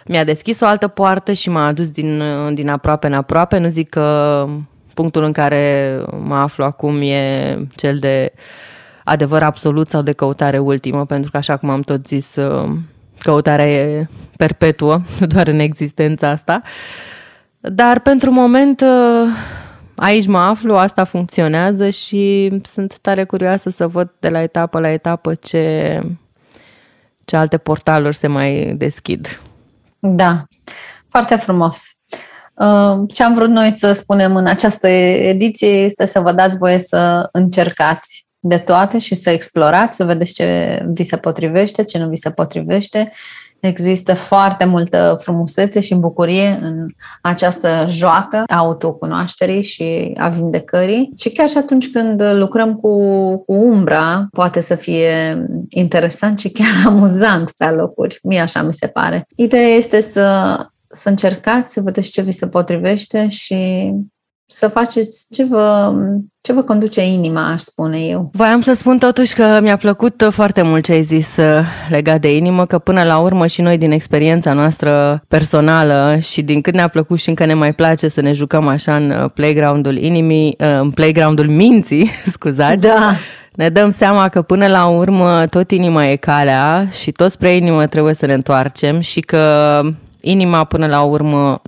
mi-a 0.06 0.24
deschis 0.24 0.60
o 0.60 0.66
altă 0.66 0.88
poartă 0.88 1.32
și 1.32 1.50
m-a 1.50 1.66
adus 1.66 1.90
din, 1.90 2.22
din 2.54 2.68
aproape 2.68 3.06
în 3.06 3.12
aproape. 3.12 3.58
Nu 3.58 3.68
zic 3.68 3.88
că 3.88 4.46
punctul 4.94 5.24
în 5.24 5.32
care 5.32 5.96
mă 6.22 6.34
aflu 6.36 6.64
acum 6.64 7.00
e 7.00 7.56
cel 7.76 7.98
de 7.98 8.32
uh, 8.34 8.40
adevăr 9.04 9.42
absolut 9.42 9.90
sau 9.90 10.02
de 10.02 10.12
căutare 10.12 10.58
ultimă, 10.58 11.06
pentru 11.06 11.30
că, 11.30 11.36
așa 11.36 11.56
cum 11.56 11.70
am 11.70 11.80
tot 11.80 12.06
zis, 12.06 12.36
uh, 12.36 12.70
căutarea 13.18 13.70
e 13.72 14.06
perpetuă, 14.36 15.00
doar 15.32 15.48
în 15.48 15.58
existența 15.58 16.28
asta. 16.28 16.62
Dar, 17.60 18.00
pentru 18.00 18.30
moment, 18.30 18.80
uh, 18.80 19.28
aici 19.94 20.26
mă 20.26 20.38
aflu, 20.38 20.76
asta 20.76 21.04
funcționează 21.04 21.90
și 21.90 22.52
sunt 22.62 22.98
tare 22.98 23.24
curioasă 23.24 23.70
să 23.70 23.86
văd 23.86 24.12
de 24.20 24.28
la 24.28 24.42
etapă 24.42 24.80
la 24.80 24.90
etapă 24.90 25.34
ce, 25.34 26.00
ce 27.24 27.36
alte 27.36 27.58
portaluri 27.58 28.16
se 28.16 28.26
mai 28.26 28.74
deschid. 28.76 29.40
Da, 29.98 30.44
foarte 31.08 31.36
frumos. 31.36 31.96
Uh, 32.54 32.98
ce 33.12 33.22
am 33.22 33.34
vrut 33.34 33.48
noi 33.48 33.70
să 33.70 33.92
spunem 33.92 34.36
în 34.36 34.46
această 34.46 34.88
ediție 34.88 35.68
este 35.68 36.04
să 36.04 36.20
vă 36.20 36.32
dați 36.32 36.56
voie 36.56 36.78
să 36.78 37.28
încercați 37.32 38.26
de 38.44 38.56
toate 38.56 38.98
și 38.98 39.14
să 39.14 39.30
explorați, 39.30 39.96
să 39.96 40.04
vedeți 40.04 40.32
ce 40.32 40.78
vi 40.92 41.02
se 41.02 41.16
potrivește, 41.16 41.84
ce 41.84 41.98
nu 41.98 42.08
vi 42.08 42.16
se 42.16 42.30
potrivește. 42.30 43.12
Există 43.60 44.14
foarte 44.14 44.64
multă 44.64 45.16
frumusețe 45.18 45.80
și 45.80 45.94
bucurie 45.94 46.58
în 46.62 46.86
această 47.20 47.86
joacă 47.88 48.42
a 48.46 48.56
autocunoașterii 48.56 49.62
și 49.62 50.14
a 50.16 50.28
vindecării. 50.28 51.12
Și 51.16 51.30
chiar 51.30 51.48
și 51.48 51.56
atunci 51.56 51.90
când 51.90 52.22
lucrăm 52.22 52.74
cu, 52.74 52.88
cu 53.36 53.52
umbra, 53.52 54.26
poate 54.32 54.60
să 54.60 54.74
fie 54.74 55.46
interesant 55.68 56.38
și 56.38 56.50
chiar 56.50 56.82
amuzant 56.86 57.50
pe 57.56 57.64
locuri. 57.64 58.18
Mie 58.22 58.40
așa 58.40 58.62
mi 58.62 58.74
se 58.74 58.86
pare. 58.86 59.26
Ideea 59.36 59.68
este 59.68 60.00
să, 60.00 60.56
să 60.88 61.08
încercați, 61.08 61.72
să 61.72 61.80
vedeți 61.80 62.10
ce 62.10 62.22
vi 62.22 62.32
se 62.32 62.46
potrivește 62.46 63.28
și 63.28 63.90
să 64.52 64.68
faceți 64.68 65.26
ce 65.30 65.44
vă, 65.44 65.92
ce 66.40 66.52
vă 66.52 66.62
conduce 66.62 67.06
inima, 67.06 67.52
aș 67.52 67.60
spune 67.60 67.98
eu. 67.98 68.30
Voiam 68.32 68.60
să 68.60 68.74
spun 68.74 68.98
totuși 68.98 69.34
că 69.34 69.58
mi-a 69.62 69.76
plăcut 69.76 70.28
foarte 70.30 70.62
mult 70.62 70.84
ce 70.84 70.92
ai 70.92 71.02
zis 71.02 71.36
uh, 71.36 71.64
legat 71.90 72.20
de 72.20 72.36
inimă, 72.36 72.66
că 72.66 72.78
până 72.78 73.02
la 73.04 73.18
urmă 73.18 73.46
și 73.46 73.60
noi 73.60 73.78
din 73.78 73.90
experiența 73.90 74.52
noastră 74.52 75.22
personală 75.28 76.18
și 76.20 76.42
din 76.42 76.60
cât 76.60 76.74
ne-a 76.74 76.88
plăcut 76.88 77.18
și 77.18 77.28
încă 77.28 77.44
ne 77.44 77.54
mai 77.54 77.72
place 77.72 78.08
să 78.08 78.20
ne 78.20 78.32
jucăm 78.32 78.66
așa 78.66 78.96
în 78.96 79.10
uh, 79.10 79.30
playground-ul 79.34 79.96
inimii, 79.96 80.56
uh, 80.58 80.78
în 80.80 80.90
playground-ul 80.90 81.48
minții, 81.48 82.10
scuzați, 82.34 82.82
da. 82.82 83.14
ne 83.52 83.68
dăm 83.68 83.90
seama 83.90 84.28
că 84.28 84.42
până 84.42 84.66
la 84.66 84.86
urmă 84.86 85.46
tot 85.50 85.70
inima 85.70 86.06
e 86.06 86.16
calea 86.16 86.88
și 86.90 87.12
tot 87.12 87.30
spre 87.30 87.54
inimă 87.54 87.86
trebuie 87.86 88.14
să 88.14 88.26
ne 88.26 88.34
întoarcem 88.34 89.00
și 89.00 89.20
că 89.20 89.80
inima 90.20 90.64
până 90.64 90.86
la 90.86 91.02
urmă 91.02 91.62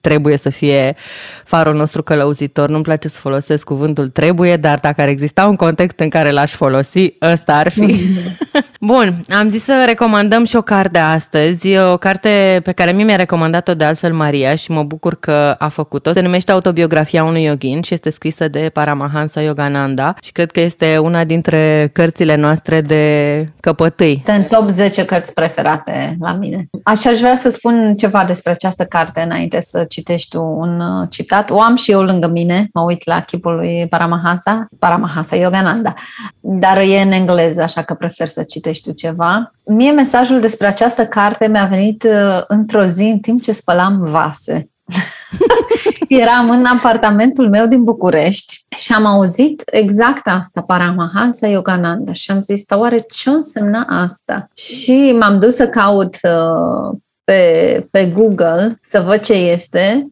trebuie 0.00 0.36
să 0.36 0.50
fie 0.50 0.96
farul 1.44 1.74
nostru 1.74 2.02
călăuzitor. 2.02 2.68
Nu-mi 2.68 2.82
place 2.82 3.08
să 3.08 3.16
folosesc 3.16 3.64
cuvântul 3.64 4.08
trebuie, 4.08 4.56
dar 4.56 4.78
dacă 4.78 5.00
ar 5.00 5.08
exista 5.08 5.46
un 5.46 5.56
context 5.56 5.98
în 5.98 6.08
care 6.08 6.30
l-aș 6.30 6.52
folosi, 6.52 7.14
ăsta 7.22 7.54
ar 7.54 7.68
fi. 7.68 7.96
Bun, 8.80 9.20
am 9.28 9.48
zis 9.48 9.64
să 9.64 9.82
recomandăm 9.86 10.44
și 10.44 10.56
o 10.56 10.62
carte 10.62 10.98
astăzi, 10.98 11.76
o 11.78 11.96
carte 11.96 12.60
pe 12.62 12.72
care 12.72 12.92
mie 12.92 13.04
mi-a 13.04 13.16
recomandat-o 13.16 13.74
de 13.74 13.84
altfel 13.84 14.12
Maria 14.12 14.54
și 14.54 14.70
mă 14.70 14.82
bucur 14.82 15.14
că 15.20 15.54
a 15.58 15.68
făcut-o. 15.68 16.12
Se 16.12 16.20
numește 16.20 16.52
Autobiografia 16.52 17.24
unui 17.24 17.44
yogin 17.44 17.82
și 17.82 17.94
este 17.94 18.10
scrisă 18.10 18.48
de 18.48 18.70
Paramahansa 18.72 19.40
Yogananda 19.40 20.14
și 20.22 20.32
cred 20.32 20.50
că 20.50 20.60
este 20.60 20.98
una 20.98 21.24
dintre 21.24 21.90
cărțile 21.92 22.34
noastre 22.34 22.80
de 22.80 23.46
căpătâi. 23.60 24.22
Sunt 24.26 24.48
top 24.48 24.68
10 24.68 25.04
cărți 25.04 25.34
preferate 25.34 26.16
la 26.20 26.32
mine. 26.32 26.68
Așa 26.82 27.10
aș 27.10 27.18
vrea 27.18 27.34
să 27.34 27.48
spun 27.48 27.94
ceva 27.96 28.24
despre 28.24 28.50
această 28.50 28.84
carte 28.84 29.20
înainte 29.20 29.60
să 29.60 29.84
citești 29.90 30.28
tu 30.28 30.42
un 30.42 30.80
uh, 30.80 31.06
citat. 31.10 31.50
O 31.50 31.60
am 31.60 31.76
și 31.76 31.90
eu 31.90 32.02
lângă 32.02 32.26
mine, 32.26 32.68
mă 32.72 32.80
uit 32.80 33.06
la 33.06 33.20
chipul 33.20 33.54
lui 33.54 33.86
Paramahansa, 33.88 34.68
Paramahansa 34.78 35.36
Yogananda, 35.36 35.94
dar 36.40 36.78
e 36.78 37.00
în 37.00 37.12
engleză, 37.12 37.62
așa 37.62 37.82
că 37.82 37.94
prefer 37.94 38.26
să 38.26 38.42
citești 38.42 38.88
tu 38.88 38.94
ceva. 38.94 39.52
Mie 39.64 39.90
mesajul 39.90 40.40
despre 40.40 40.66
această 40.66 41.06
carte 41.06 41.48
mi-a 41.48 41.64
venit 41.64 42.02
uh, 42.02 42.42
într-o 42.46 42.84
zi 42.84 43.02
în 43.02 43.18
timp 43.18 43.42
ce 43.42 43.52
spălam 43.52 43.98
vase. 44.00 44.68
Eram 46.08 46.50
în 46.50 46.64
apartamentul 46.64 47.48
meu 47.48 47.66
din 47.66 47.84
București 47.84 48.64
și 48.76 48.92
am 48.92 49.04
auzit 49.04 49.62
exact 49.66 50.26
asta, 50.28 50.60
Paramahansa 50.60 51.46
Yogananda 51.46 52.12
și 52.12 52.30
am 52.30 52.42
zis, 52.42 52.64
oare 52.70 52.98
ce 52.98 53.30
însemna 53.30 53.86
asta? 53.88 54.48
Și 54.56 55.16
m-am 55.18 55.38
dus 55.38 55.54
să 55.54 55.68
caut 55.68 56.16
uh, 56.22 56.98
pe, 57.30 57.86
pe 57.90 58.06
Google 58.06 58.78
să 58.82 59.00
văd 59.00 59.20
ce 59.20 59.32
este. 59.32 60.06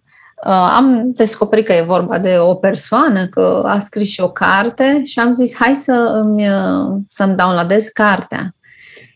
Uh, 0.47 0.73
am 0.77 1.11
descoperit 1.13 1.67
că 1.67 1.73
e 1.73 1.83
vorba 1.83 2.19
de 2.19 2.37
o 2.39 2.55
persoană, 2.55 3.27
că 3.27 3.63
a 3.67 3.79
scris 3.79 4.09
și 4.09 4.21
o 4.21 4.31
carte 4.31 5.03
și 5.05 5.19
am 5.19 5.33
zis, 5.33 5.57
hai 5.57 5.77
să 5.77 6.21
îmi, 6.25 6.49
uh, 6.49 6.97
să-mi 7.09 7.37
downloadez 7.37 7.87
cartea. 7.87 8.55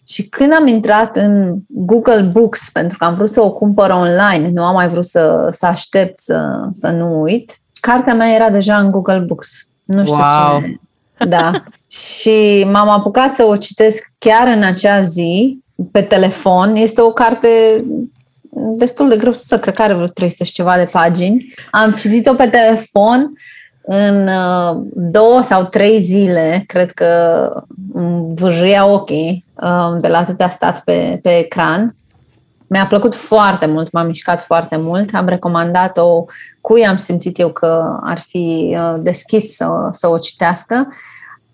Și 0.09 0.29
când 0.29 0.53
am 0.53 0.67
intrat 0.67 1.17
în 1.17 1.55
Google 1.67 2.21
Books, 2.21 2.71
pentru 2.73 2.99
că 2.99 3.05
am 3.05 3.15
vrut 3.15 3.33
să 3.33 3.43
o 3.43 3.53
cumpăr 3.53 3.91
online, 3.91 4.51
nu 4.53 4.65
am 4.65 4.75
mai 4.75 4.89
vrut 4.89 5.05
să, 5.05 5.49
să 5.51 5.67
aștept 5.67 6.21
să, 6.21 6.69
să 6.73 6.91
nu 6.91 7.21
uit, 7.21 7.59
cartea 7.81 8.15
mea 8.15 8.35
era 8.35 8.51
deja 8.51 8.79
în 8.79 8.91
Google 8.91 9.19
Books. 9.19 9.69
Nu 9.85 10.05
știu 10.05 10.17
wow. 10.17 10.61
ce. 10.61 10.81
Da. 11.29 11.65
și 11.91 12.69
m-am 12.73 12.89
apucat 12.89 13.35
să 13.35 13.45
o 13.45 13.57
citesc 13.57 14.13
chiar 14.19 14.47
în 14.47 14.63
acea 14.63 15.01
zi, 15.01 15.62
pe 15.93 16.03
telefon. 16.03 16.77
Este 16.77 17.01
o 17.01 17.11
carte 17.11 17.49
destul 18.55 19.09
de 19.09 19.17
greu 19.17 19.33
să 19.33 19.59
cred 19.59 19.75
că 19.75 19.83
are 19.83 19.95
vreo 19.95 20.07
300 20.07 20.45
și 20.45 20.53
ceva 20.53 20.77
de 20.77 20.89
pagini. 20.93 21.55
Am 21.71 21.93
citit-o 21.93 22.35
pe 22.35 22.47
telefon 22.47 23.33
în 23.83 24.29
uh, 24.29 24.83
două 24.95 25.41
sau 25.43 25.65
trei 25.65 26.01
zile, 26.01 26.65
cred 26.67 26.91
că 26.91 27.51
vâjâia 28.29 28.87
ochii 28.87 29.45
uh, 29.55 30.01
de 30.01 30.09
la 30.09 30.19
atâtea 30.19 30.49
stat 30.49 30.81
pe, 30.85 31.19
pe 31.23 31.39
ecran. 31.39 31.97
Mi-a 32.67 32.87
plăcut 32.87 33.15
foarte 33.15 33.67
mult, 33.67 33.93
m-a 33.93 34.03
mișcat 34.03 34.41
foarte 34.41 34.77
mult. 34.77 35.15
Am 35.15 35.27
recomandat-o 35.27 36.25
cui 36.61 36.87
am 36.87 36.97
simțit 36.97 37.39
eu 37.39 37.49
că 37.49 37.99
ar 38.03 38.19
fi 38.19 38.77
uh, 38.79 38.95
deschis 38.99 39.55
să, 39.55 39.69
să 39.93 40.09
o 40.09 40.19
citească. 40.19 40.89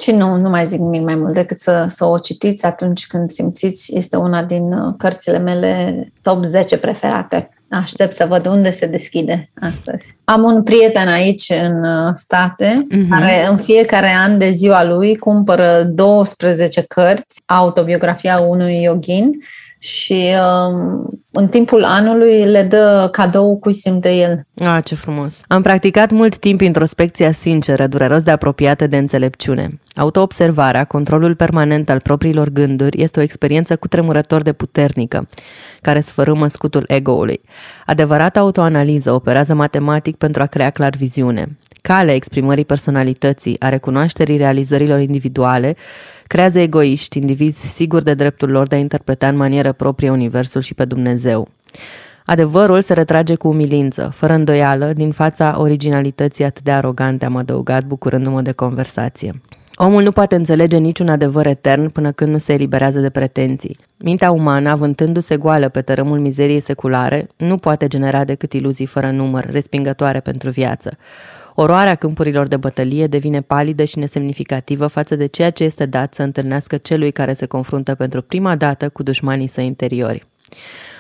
Și 0.01 0.11
nu, 0.11 0.37
nu 0.37 0.49
mai 0.49 0.67
zic 0.67 0.79
nimic 0.79 1.03
mai 1.03 1.15
mult 1.15 1.35
decât 1.35 1.59
să, 1.59 1.85
să 1.89 2.05
o 2.05 2.19
citiți 2.19 2.65
atunci 2.65 3.07
când 3.07 3.31
simțiți. 3.31 3.97
Este 3.97 4.17
una 4.17 4.43
din 4.43 4.97
cărțile 4.97 5.39
mele 5.39 6.07
top 6.23 6.45
10 6.45 6.79
preferate. 6.79 7.51
Aștept 7.71 8.15
să 8.15 8.27
văd 8.29 8.47
unde 8.47 8.71
se 8.71 8.87
deschide 8.87 9.51
astăzi. 9.61 10.17
Am 10.25 10.43
un 10.43 10.63
prieten 10.63 11.09
aici 11.09 11.53
în 11.63 11.85
uh, 11.85 12.11
state 12.15 12.87
uh-huh. 12.93 13.09
care 13.11 13.47
în 13.51 13.57
fiecare 13.57 14.11
an 14.23 14.39
de 14.39 14.51
ziua 14.51 14.85
lui 14.85 15.17
cumpără 15.17 15.83
12 15.83 16.83
cărți, 16.83 17.43
autobiografia 17.47 18.39
unui 18.39 18.83
yogin 18.83 19.31
și 19.79 20.35
um, 20.69 21.09
în 21.33 21.49
timpul 21.49 21.85
anului 21.85 22.45
le 22.45 22.63
dă 22.63 23.09
cadou 23.13 23.59
cui 23.59 23.73
simte 23.73 24.15
el. 24.15 24.41
Ah, 24.69 24.85
ce 24.85 24.95
frumos! 24.95 25.41
Am 25.47 25.63
practicat 25.63 26.11
mult 26.11 26.39
timp 26.39 26.61
introspecția 26.61 27.33
sinceră, 27.33 27.87
dureros 27.87 28.23
de 28.23 28.31
apropiată 28.31 28.87
de 28.87 28.97
înțelepciune. 28.97 29.81
Autoobservarea, 29.95 30.85
controlul 30.85 31.35
permanent 31.35 31.91
al 31.91 32.01
propriilor 32.01 32.49
gânduri, 32.49 33.03
este 33.03 33.19
o 33.19 33.23
experiență 33.23 33.77
cu 33.77 33.89
tremurător 33.89 34.43
de 34.43 34.53
puternică, 34.53 35.29
care 35.81 36.01
sfărâmă 36.01 36.47
scutul 36.47 36.85
ego-ului. 36.87 37.41
Adevărata 37.87 38.41
autoanaliză 38.41 39.13
operează 39.13 39.55
matematic 39.55 40.17
pentru 40.17 40.43
a 40.43 40.47
crea 40.47 40.71
clar 40.71 40.95
viziune. 40.97 41.59
Calea 41.83 42.15
exprimării 42.15 42.65
personalității, 42.65 43.61
a 43.61 43.69
recunoașterii 43.69 44.37
realizărilor 44.37 45.01
individuale, 45.01 45.77
creează 46.29 46.59
egoiști, 46.59 47.19
indivizi 47.19 47.67
siguri 47.67 48.05
de 48.05 48.15
dreptul 48.15 48.51
lor 48.51 48.69
de 48.69 48.75
a 48.75 48.79
interpreta 48.79 49.29
în 49.29 49.37
manieră 49.37 49.73
proprie 49.73 50.11
Universul 50.11 50.61
și 50.61 50.75
pe 50.75 50.85
Dumnezeu. 50.85 51.49
Adevărul 52.25 52.81
se 52.81 52.93
retrage 52.93 53.35
cu 53.35 53.49
umilință, 53.49 54.11
fără 54.15 54.33
îndoială, 54.33 54.93
din 54.93 55.13
fața 55.13 55.55
originalității 55.59 56.45
atât 56.45 56.63
de 56.63 56.71
arogante, 56.71 57.25
am 57.25 57.37
adăugat, 57.37 57.85
bucurându-mă 57.85 58.43
de 58.43 58.53
conversație. 58.53 59.41
Omul 59.75 60.03
nu 60.03 60.13
poate 60.13 60.35
înțelege 60.35 60.77
niciun 60.77 61.09
adevăr 61.09 61.47
etern 61.47 61.89
până 61.89 62.13
când 62.13 62.31
nu 62.31 62.39
se 62.39 62.53
eliberează 62.53 63.01
de 63.01 63.11
pretenții. 63.11 63.77
Mintea 63.97 64.31
umană, 64.31 64.71
avântându-se 64.71 65.37
goală 65.37 65.69
pe 65.69 65.81
tărâmul 65.81 66.19
mizeriei 66.19 66.61
seculare, 66.61 67.29
nu 67.37 67.57
poate 67.57 67.87
genera 67.87 68.25
decât 68.25 68.53
iluzii 68.53 68.87
fără 68.87 69.11
număr, 69.11 69.51
respingătoare 69.51 70.21
pentru 70.21 70.51
viață. 70.51 70.97
Oroarea 71.61 71.95
câmpurilor 71.95 72.47
de 72.47 72.57
bătălie 72.57 73.07
devine 73.07 73.41
palidă 73.41 73.85
și 73.85 73.99
nesemnificativă 73.99 74.87
față 74.87 75.17
de 75.17 75.27
ceea 75.27 75.51
ce 75.51 75.65
este 75.65 75.87
dat 75.87 76.15
să 76.15 76.23
întâlnească 76.23 76.77
celui 76.77 77.11
care 77.11 77.33
se 77.33 77.47
confruntă 77.47 77.95
pentru 77.95 78.23
prima 78.23 78.57
dată 78.57 78.89
cu 78.89 79.03
dușmanii 79.03 79.47
săi 79.47 79.67
interiori. 79.67 80.27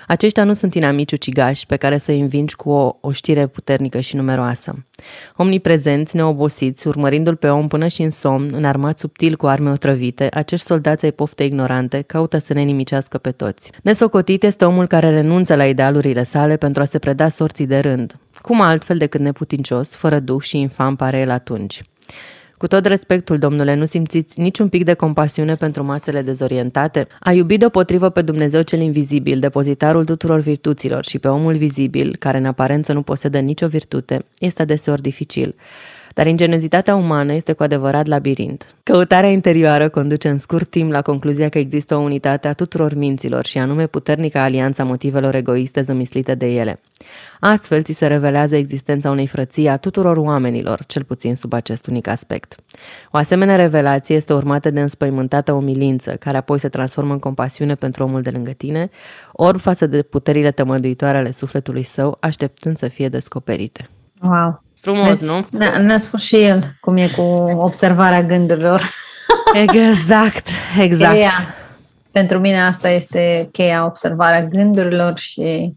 Aceștia 0.07 0.45
nu 0.45 0.55
sunt 0.55 0.75
inamici 0.75 1.13
ucigași 1.13 1.67
pe 1.67 1.77
care 1.77 1.99
să-i 1.99 2.21
învingi 2.21 2.57
cu 2.57 2.71
o, 2.71 2.97
o 3.01 3.13
știre 3.13 3.47
puternică 3.47 4.01
și 4.01 4.17
numeroasă. 4.17 4.87
Omniprezenți, 5.37 6.17
neobosiți, 6.17 6.87
urmărindu-l 6.89 7.37
pe 7.37 7.49
om 7.49 7.69
până 7.69 7.87
și 7.87 8.03
în 8.03 8.11
somn, 8.11 8.51
înarmați 8.55 9.01
subtil 9.01 9.37
cu 9.37 9.47
arme 9.47 9.71
otrăvite, 9.71 10.29
acești 10.33 10.67
soldați 10.67 11.05
ai 11.05 11.13
pofte 11.13 11.45
ignorante 11.45 12.03
caută 12.03 12.39
să 12.39 12.53
ne 12.53 12.63
nimicească 12.63 13.19
pe 13.19 13.31
toți. 13.31 13.71
Nesocotit 13.83 14.43
este 14.43 14.65
omul 14.65 14.87
care 14.87 15.11
renunță 15.11 15.55
la 15.55 15.67
idealurile 15.67 16.23
sale 16.23 16.57
pentru 16.57 16.83
a 16.83 16.85
se 16.85 16.99
preda 16.99 17.29
sorții 17.29 17.67
de 17.67 17.79
rând. 17.79 18.17
Cum 18.49 18.61
altfel 18.61 18.97
decât 18.97 19.21
neputincios, 19.21 19.95
fără 19.95 20.21
duh 20.21 20.43
și 20.43 20.59
infam 20.59 20.97
pare 20.97 21.19
el 21.19 21.31
atunci. 21.31 21.83
Cu 22.57 22.67
tot 22.67 22.87
respectul, 22.87 23.39
domnule, 23.39 23.75
nu 23.75 23.85
simțiți 23.85 24.41
niciun 24.41 24.69
pic 24.69 24.85
de 24.85 24.95
compasiune 24.95 25.55
pentru 25.55 25.85
masele 25.85 26.23
dezorientate? 26.23 27.07
A 27.21 27.33
iubi 27.33 27.57
deopotrivă 27.57 28.09
pe 28.09 28.23
Dumnezeu 28.23 28.63
cel 28.63 28.81
invizibil, 28.81 29.39
depozitarul 29.39 30.05
tuturor 30.05 30.41
virtuților 30.41 31.05
și 31.05 31.19
pe 31.19 31.29
omul 31.29 31.57
vizibil, 31.57 32.17
care 32.19 32.39
în 32.39 32.45
aparență 32.45 32.93
nu 32.93 33.03
posedă 33.03 33.39
nicio 33.39 33.67
virtute, 33.67 34.25
este 34.39 34.63
adeseori 34.63 35.03
dificil 35.03 35.55
dar 36.19 36.27
ingenezitatea 36.27 36.95
umană 36.95 37.33
este 37.33 37.53
cu 37.53 37.63
adevărat 37.63 38.07
labirint. 38.07 38.75
Căutarea 38.83 39.31
interioară 39.31 39.89
conduce 39.89 40.29
în 40.29 40.39
scurt 40.39 40.71
timp 40.71 40.91
la 40.91 41.03
concluzia 41.03 41.49
că 41.49 41.59
există 41.59 41.97
o 41.97 42.01
unitate 42.01 42.49
a 42.49 42.53
tuturor 42.53 42.95
minților 42.95 43.47
și 43.47 43.59
anume 43.59 43.87
puternica 43.87 44.43
alianța 44.43 44.85
motivelor 44.85 45.35
egoiste 45.35 45.81
zămislite 45.81 46.35
de 46.35 46.47
ele. 46.47 46.81
Astfel, 47.41 47.83
ți 47.83 47.93
se 47.93 48.07
revelează 48.07 48.57
existența 48.57 49.11
unei 49.11 49.27
frății 49.27 49.69
a 49.69 49.77
tuturor 49.77 50.17
oamenilor, 50.17 50.85
cel 50.87 51.05
puțin 51.05 51.37
sub 51.37 51.53
acest 51.53 51.87
unic 51.87 52.07
aspect. 52.09 52.55
O 53.11 53.17
asemenea 53.17 53.57
revelație 53.57 54.17
este 54.17 54.33
urmată 54.33 54.71
de 54.71 54.81
înspăimântată 54.81 55.53
umilință, 55.53 56.11
care 56.11 56.37
apoi 56.37 56.59
se 56.59 56.69
transformă 56.69 57.13
în 57.13 57.19
compasiune 57.19 57.75
pentru 57.75 58.05
omul 58.05 58.23
de 58.23 58.31
lângă 58.31 58.51
tine, 58.51 58.91
ori 59.33 59.59
față 59.59 59.87
de 59.87 60.03
puterile 60.03 60.51
tămăduitoare 60.51 61.17
ale 61.17 61.31
sufletului 61.31 61.83
său, 61.83 62.17
așteptând 62.21 62.77
să 62.77 62.89
fie 62.89 63.09
descoperite. 63.09 63.89
Wow! 64.23 64.67
Frumos, 64.81 65.29
nu? 65.29 65.47
Ne-a 65.81 65.99
spus 65.99 66.23
și 66.23 66.37
el 66.37 66.77
cum 66.81 66.97
e 66.97 67.09
cu 67.09 67.23
observarea 67.57 68.23
gândurilor. 68.23 68.83
Exact, 69.55 70.47
exact. 70.79 71.13
Cheia. 71.13 71.55
Pentru 72.11 72.39
mine 72.39 72.63
asta 72.63 72.89
este 72.89 73.49
cheia, 73.53 73.85
observarea 73.85 74.45
gândurilor 74.45 75.19
și 75.19 75.75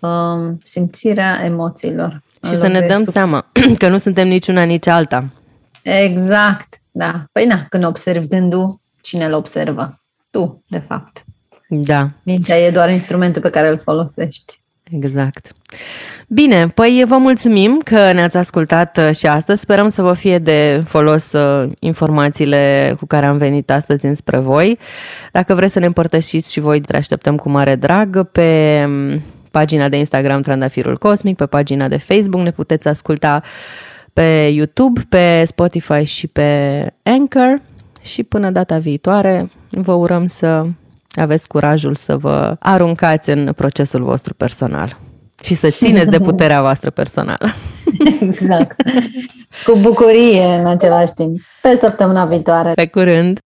um, 0.00 0.58
simțirea 0.62 1.40
emoțiilor. 1.44 2.22
Și 2.46 2.54
să 2.54 2.66
ne 2.66 2.80
dăm 2.80 3.02
sub... 3.02 3.12
seama 3.12 3.46
că 3.78 3.88
nu 3.88 3.98
suntem 3.98 4.28
niciuna, 4.28 4.62
nici 4.62 4.86
alta. 4.86 5.24
Exact, 5.82 6.74
da. 6.90 7.24
Păi 7.32 7.46
na, 7.46 7.66
când 7.68 7.84
observi 7.84 8.26
gândul, 8.26 8.80
cine 9.00 9.24
îl 9.24 9.32
observă? 9.32 10.00
Tu, 10.30 10.64
de 10.68 10.82
fapt. 10.88 11.24
Da. 11.68 12.08
Mintea 12.22 12.56
e 12.56 12.70
doar 12.70 12.90
instrumentul 12.90 13.42
pe 13.42 13.50
care 13.50 13.68
îl 13.68 13.78
folosești. 13.78 14.59
Exact. 14.90 15.52
Bine, 16.28 16.68
păi 16.68 17.04
vă 17.08 17.16
mulțumim 17.16 17.80
că 17.84 18.12
ne-ați 18.12 18.36
ascultat 18.36 18.98
uh, 18.98 19.14
și 19.14 19.26
astăzi. 19.26 19.60
Sperăm 19.60 19.88
să 19.88 20.02
vă 20.02 20.12
fie 20.12 20.38
de 20.38 20.82
folos 20.86 21.32
uh, 21.32 21.70
informațiile 21.78 22.94
cu 22.98 23.06
care 23.06 23.26
am 23.26 23.36
venit 23.36 23.70
astăzi 23.70 24.06
înspre 24.06 24.38
voi. 24.38 24.78
Dacă 25.32 25.54
vreți 25.54 25.72
să 25.72 25.78
ne 25.78 25.86
împărtășiți 25.86 26.52
și 26.52 26.60
voi, 26.60 26.80
te 26.80 26.96
așteptăm 26.96 27.36
cu 27.36 27.50
mare 27.50 27.76
drag 27.76 28.22
pe 28.22 28.88
pagina 29.50 29.88
de 29.88 29.96
Instagram 29.96 30.40
Trandafirul 30.40 30.96
Cosmic, 30.96 31.36
pe 31.36 31.46
pagina 31.46 31.88
de 31.88 31.96
Facebook 31.96 32.42
ne 32.42 32.50
puteți 32.50 32.88
asculta 32.88 33.42
pe 34.12 34.50
YouTube, 34.52 35.00
pe 35.08 35.44
Spotify 35.46 36.04
și 36.04 36.26
pe 36.26 36.86
Anchor 37.02 37.62
și 38.02 38.22
până 38.22 38.50
data 38.50 38.78
viitoare 38.78 39.50
vă 39.70 39.92
urăm 39.92 40.26
să 40.26 40.66
aveți 41.10 41.48
curajul 41.48 41.94
să 41.94 42.16
vă 42.16 42.56
aruncați 42.58 43.30
în 43.30 43.52
procesul 43.56 44.02
vostru 44.02 44.34
personal 44.34 44.96
și 45.42 45.54
să 45.54 45.70
țineți 45.70 46.10
de 46.10 46.20
puterea 46.28 46.60
voastră 46.60 46.90
personală. 46.90 47.48
Exact. 48.20 48.82
Cu 49.64 49.78
bucurie 49.80 50.44
în 50.44 50.66
același 50.66 51.12
timp. 51.12 51.38
Pe 51.62 51.76
săptămâna 51.80 52.24
viitoare. 52.24 52.72
Pe 52.72 52.86
curând! 52.86 53.38